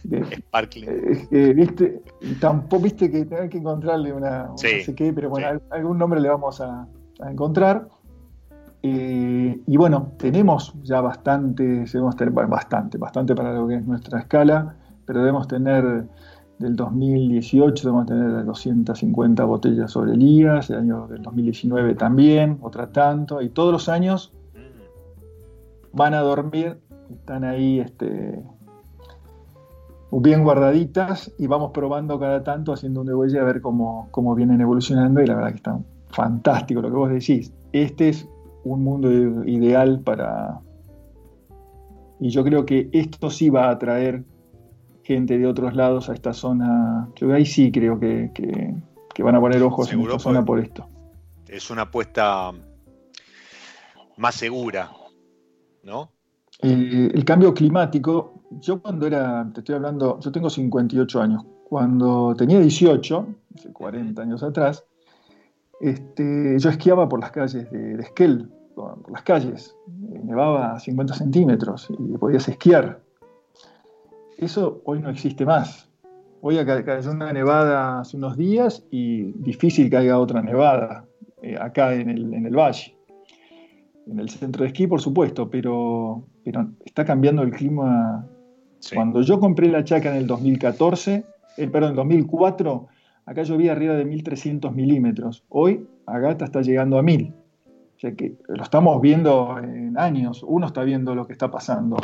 Sparkling. 0.37 0.89
Eh, 1.31 1.53
¿viste? 1.53 2.01
Tampoco, 2.39 2.83
viste 2.83 3.11
que 3.11 3.27
hay 3.35 3.49
que 3.49 3.57
encontrarle 3.57 4.13
una, 4.13 4.45
no 4.45 4.57
sé 4.57 4.95
qué, 4.95 5.13
pero 5.13 5.29
bueno, 5.29 5.59
algún 5.69 5.97
nombre 5.97 6.19
le 6.19 6.29
vamos 6.29 6.59
a, 6.61 6.87
a 7.21 7.31
encontrar 7.31 7.87
eh, 8.83 9.61
y 9.65 9.77
bueno, 9.77 10.13
tenemos 10.17 10.73
ya 10.83 11.01
bastante, 11.01 11.63
debemos 11.63 12.15
tener 12.15 12.33
bastante, 12.33 12.97
bastante 12.97 13.35
para 13.35 13.53
lo 13.53 13.67
que 13.67 13.75
es 13.75 13.85
nuestra 13.85 14.19
escala, 14.19 14.75
pero 15.05 15.19
debemos 15.19 15.47
tener 15.47 16.07
del 16.61 16.75
2018 16.75 17.87
debemos 17.87 18.05
tener 18.05 18.45
250 18.45 19.43
botellas 19.45 19.91
sobre 19.91 20.15
lías, 20.15 20.69
el 20.69 20.77
año 20.77 21.07
del 21.07 21.23
2019 21.23 21.95
también, 21.95 22.59
otra 22.61 22.91
tanto, 22.91 23.41
y 23.41 23.49
todos 23.49 23.73
los 23.73 23.89
años 23.89 24.31
van 25.91 26.13
a 26.13 26.21
dormir, 26.21 26.79
están 27.09 27.43
ahí 27.43 27.79
este, 27.79 28.43
bien 30.11 30.43
guardaditas 30.43 31.33
y 31.37 31.47
vamos 31.47 31.71
probando 31.73 32.19
cada 32.19 32.43
tanto, 32.43 32.73
haciendo 32.73 33.01
un 33.01 33.07
degüelle 33.07 33.39
a 33.39 33.43
ver 33.43 33.61
cómo, 33.61 34.07
cómo 34.11 34.35
vienen 34.35 34.61
evolucionando 34.61 35.21
y 35.21 35.25
la 35.25 35.35
verdad 35.35 35.49
que 35.49 35.57
está 35.57 35.79
fantástico 36.09 36.81
lo 36.81 36.89
que 36.89 36.95
vos 36.95 37.09
decís. 37.09 37.53
Este 37.73 38.09
es 38.09 38.29
un 38.63 38.83
mundo 38.83 39.11
ideal 39.45 40.01
para... 40.01 40.61
Y 42.19 42.29
yo 42.29 42.43
creo 42.43 42.65
que 42.65 42.89
esto 42.91 43.29
sí 43.29 43.49
va 43.49 43.65
a 43.65 43.71
atraer 43.71 44.23
gente 45.03 45.37
de 45.37 45.47
otros 45.47 45.75
lados 45.75 46.09
a 46.09 46.13
esta 46.13 46.33
zona. 46.33 47.09
Yo 47.15 47.33
ahí 47.33 47.45
sí 47.45 47.71
creo 47.71 47.99
que, 47.99 48.31
van 49.19 49.35
a 49.35 49.39
poner 49.39 49.61
ojos 49.63 49.91
en 49.91 50.01
esta 50.01 50.19
zona 50.19 50.45
por 50.45 50.59
esto. 50.59 50.87
Es 51.47 51.69
una 51.69 51.83
apuesta 51.83 52.51
más 54.17 54.35
segura, 54.35 54.91
¿no? 55.83 56.11
El, 56.59 57.25
cambio 57.25 57.53
climático, 57.53 58.43
yo 58.51 58.81
cuando 58.81 59.07
era, 59.07 59.49
te 59.51 59.61
estoy 59.61 59.75
hablando, 59.75 60.19
yo 60.19 60.31
tengo 60.31 60.49
58 60.49 61.21
años, 61.21 61.43
cuando 61.67 62.35
tenía 62.37 62.59
18, 62.59 63.27
hace 63.55 63.73
40 63.73 64.21
años 64.21 64.43
atrás, 64.43 64.85
este, 65.81 66.59
yo 66.59 66.69
esquiaba 66.69 67.09
por 67.09 67.19
las 67.19 67.31
calles 67.31 67.69
de, 67.71 67.95
Esquel, 67.95 68.49
por, 68.75 69.11
las 69.11 69.23
calles, 69.23 69.75
nevaba 70.23 70.73
a 70.73 70.79
50 70.79 71.13
centímetros 71.15 71.87
y 71.89 72.17
podías 72.17 72.47
esquiar. 72.47 73.01
Eso 74.37 74.81
hoy 74.85 74.99
no 75.01 75.09
existe 75.09 75.45
más. 75.45 75.89
Hoy 76.41 76.57
cayó 76.65 77.11
una 77.11 77.31
nevada 77.33 77.99
hace 77.99 78.17
unos 78.17 78.37
días 78.37 78.83
y 78.89 79.31
difícil 79.33 79.89
que 79.89 79.97
haya 79.97 80.19
otra 80.19 80.41
nevada 80.41 81.05
eh, 81.41 81.55
acá 81.59 81.93
en 81.93 82.09
el, 82.09 82.33
en 82.33 82.45
el, 82.45 82.55
valle. 82.55 82.95
En 84.07 84.19
el 84.19 84.29
centro 84.29 84.63
de 84.63 84.67
esquí, 84.67 84.87
por 84.87 85.01
supuesto, 85.01 85.49
pero, 85.49 86.23
pero 86.43 86.67
está 86.85 87.05
cambiando 87.05 87.43
el 87.43 87.51
clima. 87.51 88.27
Cuando 88.93 89.21
yo 89.21 89.39
compré 89.39 89.67
la 89.67 89.83
chaca 89.83 90.09
en 90.09 90.17
el 90.17 90.27
2014, 90.27 91.23
eh, 91.57 91.67
perdón, 91.67 91.91
en 91.91 91.95
2004, 91.97 92.87
acá 93.31 93.43
llovía 93.43 93.71
arriba 93.71 93.95
de 93.95 94.05
1300 94.05 94.73
milímetros. 94.75 95.43
Hoy, 95.49 95.87
Agata 96.05 96.45
está 96.45 96.61
llegando 96.61 96.97
a 96.97 97.01
1000. 97.01 97.33
O 97.95 97.99
sea 97.99 98.11
que 98.13 98.33
lo 98.47 98.63
estamos 98.63 99.01
viendo 99.01 99.57
en 99.59 99.97
años. 99.97 100.43
Uno 100.43 100.67
está 100.67 100.83
viendo 100.83 101.15
lo 101.15 101.25
que 101.27 101.33
está 101.33 101.49
pasando. 101.49 101.97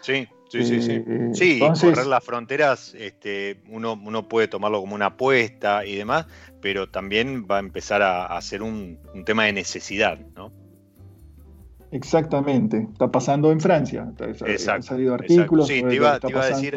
Sí, 0.00 0.26
sí, 0.48 0.64
sí. 0.64 0.80
Sí, 0.80 1.04
eh, 1.06 1.30
sí 1.34 1.60
correr 1.60 2.06
las 2.06 2.24
fronteras, 2.24 2.94
este, 2.94 3.60
uno, 3.68 3.92
uno 3.92 4.28
puede 4.28 4.48
tomarlo 4.48 4.80
como 4.80 4.94
una 4.94 5.06
apuesta 5.06 5.86
y 5.86 5.94
demás, 5.94 6.26
pero 6.60 6.88
también 6.88 7.46
va 7.48 7.58
a 7.58 7.60
empezar 7.60 8.02
a, 8.02 8.40
ser 8.40 8.62
un, 8.62 8.98
tema 9.24 9.44
de 9.44 9.52
necesidad, 9.52 10.18
¿no? 10.34 10.50
Exactamente, 11.92 12.88
está 12.90 13.10
pasando 13.10 13.52
en 13.52 13.60
Francia. 13.60 14.10
Exacto, 14.18 14.72
han 14.72 14.82
salido 14.82 15.14
artículos. 15.14 15.68
Sí, 15.68 15.82
te 15.82 15.94
iba, 15.94 16.14
a 16.14 16.46
decir 16.46 16.74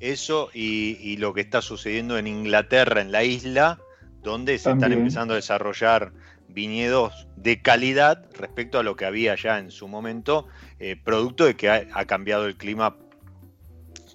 eso 0.00 0.50
y, 0.52 1.16
lo 1.18 1.32
que 1.32 1.40
está 1.40 1.62
sucediendo 1.62 2.18
en 2.18 2.26
Inglaterra, 2.26 3.00
en 3.00 3.12
la 3.12 3.22
isla, 3.22 3.78
donde 4.24 4.58
se 4.58 4.72
están 4.72 4.92
empezando 4.92 5.34
a 5.34 5.36
desarrollar 5.36 6.12
viñedos 6.48 7.28
de 7.36 7.62
calidad 7.62 8.26
respecto 8.36 8.80
a 8.80 8.82
lo 8.82 8.96
que 8.96 9.04
había 9.04 9.36
ya 9.36 9.60
en 9.60 9.70
su 9.70 9.86
momento, 9.86 10.48
eh, 10.80 10.96
producto 10.96 11.44
de 11.44 11.54
que 11.54 11.70
ha, 11.70 12.04
cambiado 12.06 12.46
el 12.46 12.56
clima 12.56 12.96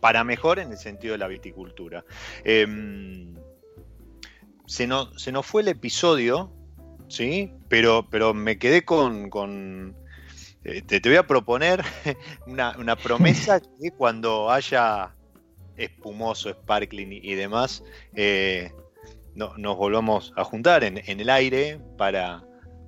para 0.01 0.25
mejor 0.25 0.59
en 0.59 0.71
el 0.71 0.77
sentido 0.77 1.13
de 1.13 1.17
la 1.17 1.27
viticultura. 1.27 2.03
Em, 2.43 3.35
se, 4.65 4.89
se, 5.15 5.31
nos 5.31 5.45
fue 5.45 5.61
el 5.61 5.69
episodio, 5.69 6.51
¿sí? 7.07 7.53
Pero, 7.69 8.05
pero 8.09 8.33
me 8.33 8.57
quedé 8.57 8.83
con... 8.83 9.29
Eh, 9.29 10.00
te, 10.63 11.01
voy 11.03 11.15
a 11.15 11.27
proponer 11.27 11.83
una, 12.47 12.95
promesa 12.95 13.59
que 13.81 13.91
cuando 13.91 14.51
haya 14.51 15.13
espumoso, 15.77 16.51
sparkling 16.51 17.11
y, 17.11 17.33
demás, 17.35 17.83
eh, 18.15 18.71
nos 19.35 19.77
volvamos 19.77 20.33
a 20.35 20.43
juntar 20.43 20.83
en, 20.83 20.97
el 20.97 21.29
aire 21.29 21.79
para, 21.97 22.43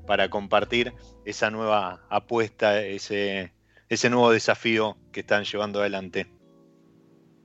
para, 0.06 0.30
compartir 0.30 0.94
esa 1.26 1.50
nueva 1.50 2.02
apuesta, 2.10 2.82
ese, 2.82 3.52
ese 3.90 4.10
nuevo 4.10 4.32
desafío 4.32 4.98
que 5.12 5.22
están 5.22 5.44
llevando 5.44 5.80
adelante. 5.80 6.28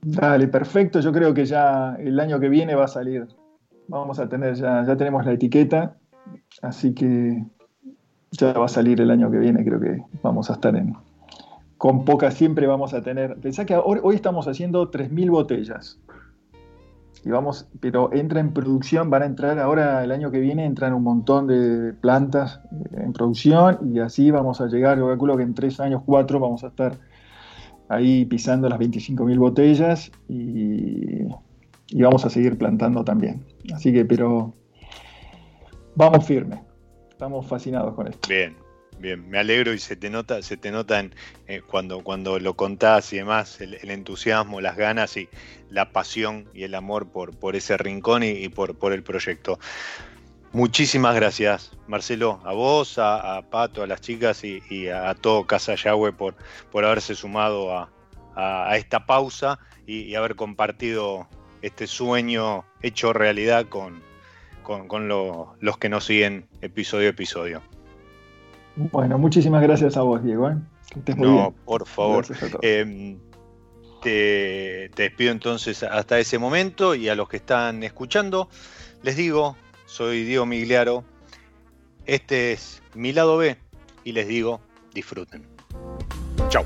Dale, 0.01 0.47
perfecto. 0.47 0.99
Yo 0.99 1.11
creo 1.11 1.33
que 1.33 1.45
ya 1.45 1.95
el 1.99 2.19
año 2.19 2.39
que 2.39 2.49
viene 2.49 2.75
va 2.75 2.85
a 2.85 2.89
salir. 2.89 3.27
Vamos 3.87 4.19
a 4.19 4.29
tener, 4.29 4.55
ya, 4.55 4.83
ya 4.85 4.95
tenemos 4.95 5.25
la 5.25 5.33
etiqueta, 5.33 5.97
así 6.61 6.93
que 6.93 7.43
ya 8.31 8.53
va 8.53 8.65
a 8.65 8.69
salir 8.69 9.01
el 9.01 9.11
año 9.11 9.29
que 9.31 9.37
viene. 9.37 9.63
Creo 9.63 9.79
que 9.79 10.03
vamos 10.23 10.49
a 10.49 10.53
estar 10.53 10.75
en. 10.75 10.95
Con 11.77 12.03
pocas 12.03 12.33
siempre 12.33 12.67
vamos 12.67 12.93
a 12.93 13.01
tener. 13.01 13.35
Pensá 13.37 13.65
que 13.65 13.75
hoy, 13.75 13.99
hoy 14.03 14.15
estamos 14.15 14.47
haciendo 14.47 14.91
3.000 14.91 15.29
botellas 15.31 15.99
y 17.25 17.29
vamos, 17.29 17.67
pero 17.79 18.13
entra 18.13 18.39
en 18.39 18.53
producción, 18.53 19.09
van 19.09 19.23
a 19.23 19.25
entrar 19.25 19.59
ahora 19.59 20.03
el 20.03 20.11
año 20.11 20.31
que 20.31 20.39
viene, 20.39 20.65
entran 20.65 20.93
un 20.93 21.03
montón 21.03 21.47
de 21.47 21.93
plantas 21.93 22.61
eh, 22.71 23.01
en 23.03 23.13
producción 23.13 23.91
y 23.93 23.99
así 23.99 24.31
vamos 24.31 24.61
a 24.61 24.67
llegar, 24.67 24.97
yo 24.97 25.07
calculo 25.07 25.35
que 25.35 25.43
en 25.43 25.53
tres 25.53 25.79
años, 25.79 26.01
cuatro, 26.05 26.39
vamos 26.39 26.63
a 26.63 26.67
estar 26.67 26.97
ahí 27.89 28.25
pisando 28.25 28.69
las 28.69 28.79
25.000 28.79 29.37
botellas 29.37 30.11
y, 30.29 31.23
y, 31.87 32.01
vamos 32.01 32.23
a 32.25 32.29
seguir 32.29 32.57
plantando 32.57 33.03
también. 33.03 33.43
Así 33.73 33.91
que, 33.91 34.05
pero 34.05 34.53
vamos 35.95 36.25
firme, 36.25 36.61
estamos 37.19 37.45
fascinados 37.45 37.93
con 37.95 38.07
esto. 38.07 38.29
Bien, 38.29 38.55
Bien, 38.97 39.29
me 39.29 39.39
alegro 39.39 39.73
y 39.73 39.79
se 39.79 39.95
te 39.95 40.09
nota, 40.09 40.41
se 40.41 40.57
te 40.57 40.71
notan 40.71 41.13
eh, 41.47 41.61
cuando, 41.65 42.01
cuando 42.01 42.37
lo 42.39 42.55
contás 42.55 43.13
y 43.13 43.17
demás, 43.17 43.61
el, 43.61 43.77
entusiasmo, 43.89 44.59
las 44.59 44.75
ganas 44.75 45.15
y 45.15 45.29
la 45.69 45.91
pasión 45.93 46.49
y 46.53 46.63
el 46.63 46.75
amor 46.75 47.09
por, 47.09 47.33
por 47.37 47.55
ese 47.55 47.77
rincón 47.77 48.23
y, 48.23 48.49
por, 48.49 48.77
por, 48.77 48.91
el 48.91 49.03
proyecto. 49.03 49.57
Muchísimas 50.51 51.15
gracias, 51.15 51.71
Marcelo, 51.87 52.41
a 52.43 52.51
vos, 52.51 52.97
a, 52.97 53.41
Pato, 53.49 53.83
a 53.83 53.87
las 53.87 54.01
chicas 54.01 54.43
y, 54.43 54.89
a, 54.89 55.13
todo 55.15 55.45
Casa 55.45 55.75
Yahweh 55.75 56.11
por, 56.11 56.35
por 56.69 56.83
haberse 56.83 57.15
sumado 57.15 57.71
a, 58.35 58.75
esta 58.75 59.05
pausa 59.05 59.59
y, 59.85 60.15
haber 60.15 60.35
compartido 60.35 61.27
este 61.61 61.87
sueño 61.87 62.65
hecho 62.81 63.13
realidad 63.13 63.67
con, 63.67 64.08
con, 64.87 65.07
los 65.07 65.77
que 65.79 65.89
nos 65.89 66.05
siguen 66.05 66.45
episodio 66.61 67.07
a 67.07 67.09
episodio. 67.09 67.61
Bueno, 68.75 69.17
muchísimas 69.17 69.61
gracias 69.63 69.97
a 69.97 70.03
vos, 70.03 70.23
Diego. 70.23 70.49
¿eh? 70.49 70.57
no, 71.17 71.53
por 71.65 71.87
favor. 71.87 72.25
Em, 72.61 73.17
te, 74.01 74.89
despido 74.95 75.31
entonces 75.31 75.83
hasta 75.83 76.19
ese 76.19 76.37
momento 76.37 76.93
y 76.93 77.09
a 77.09 77.15
los 77.15 77.27
que 77.27 77.37
están 77.37 77.83
escuchando, 77.83 78.47
les 79.01 79.15
digo, 79.15 79.55
soy 79.85 80.23
Diego 80.23 80.45
Migliaro, 80.45 81.03
este 82.05 82.53
es 82.53 82.81
mi 82.93 83.11
lado 83.11 83.37
B 83.37 83.57
y 84.03 84.11
les 84.11 84.27
digo, 84.27 84.61
disfruten. 84.93 85.45
Chao. 86.49 86.65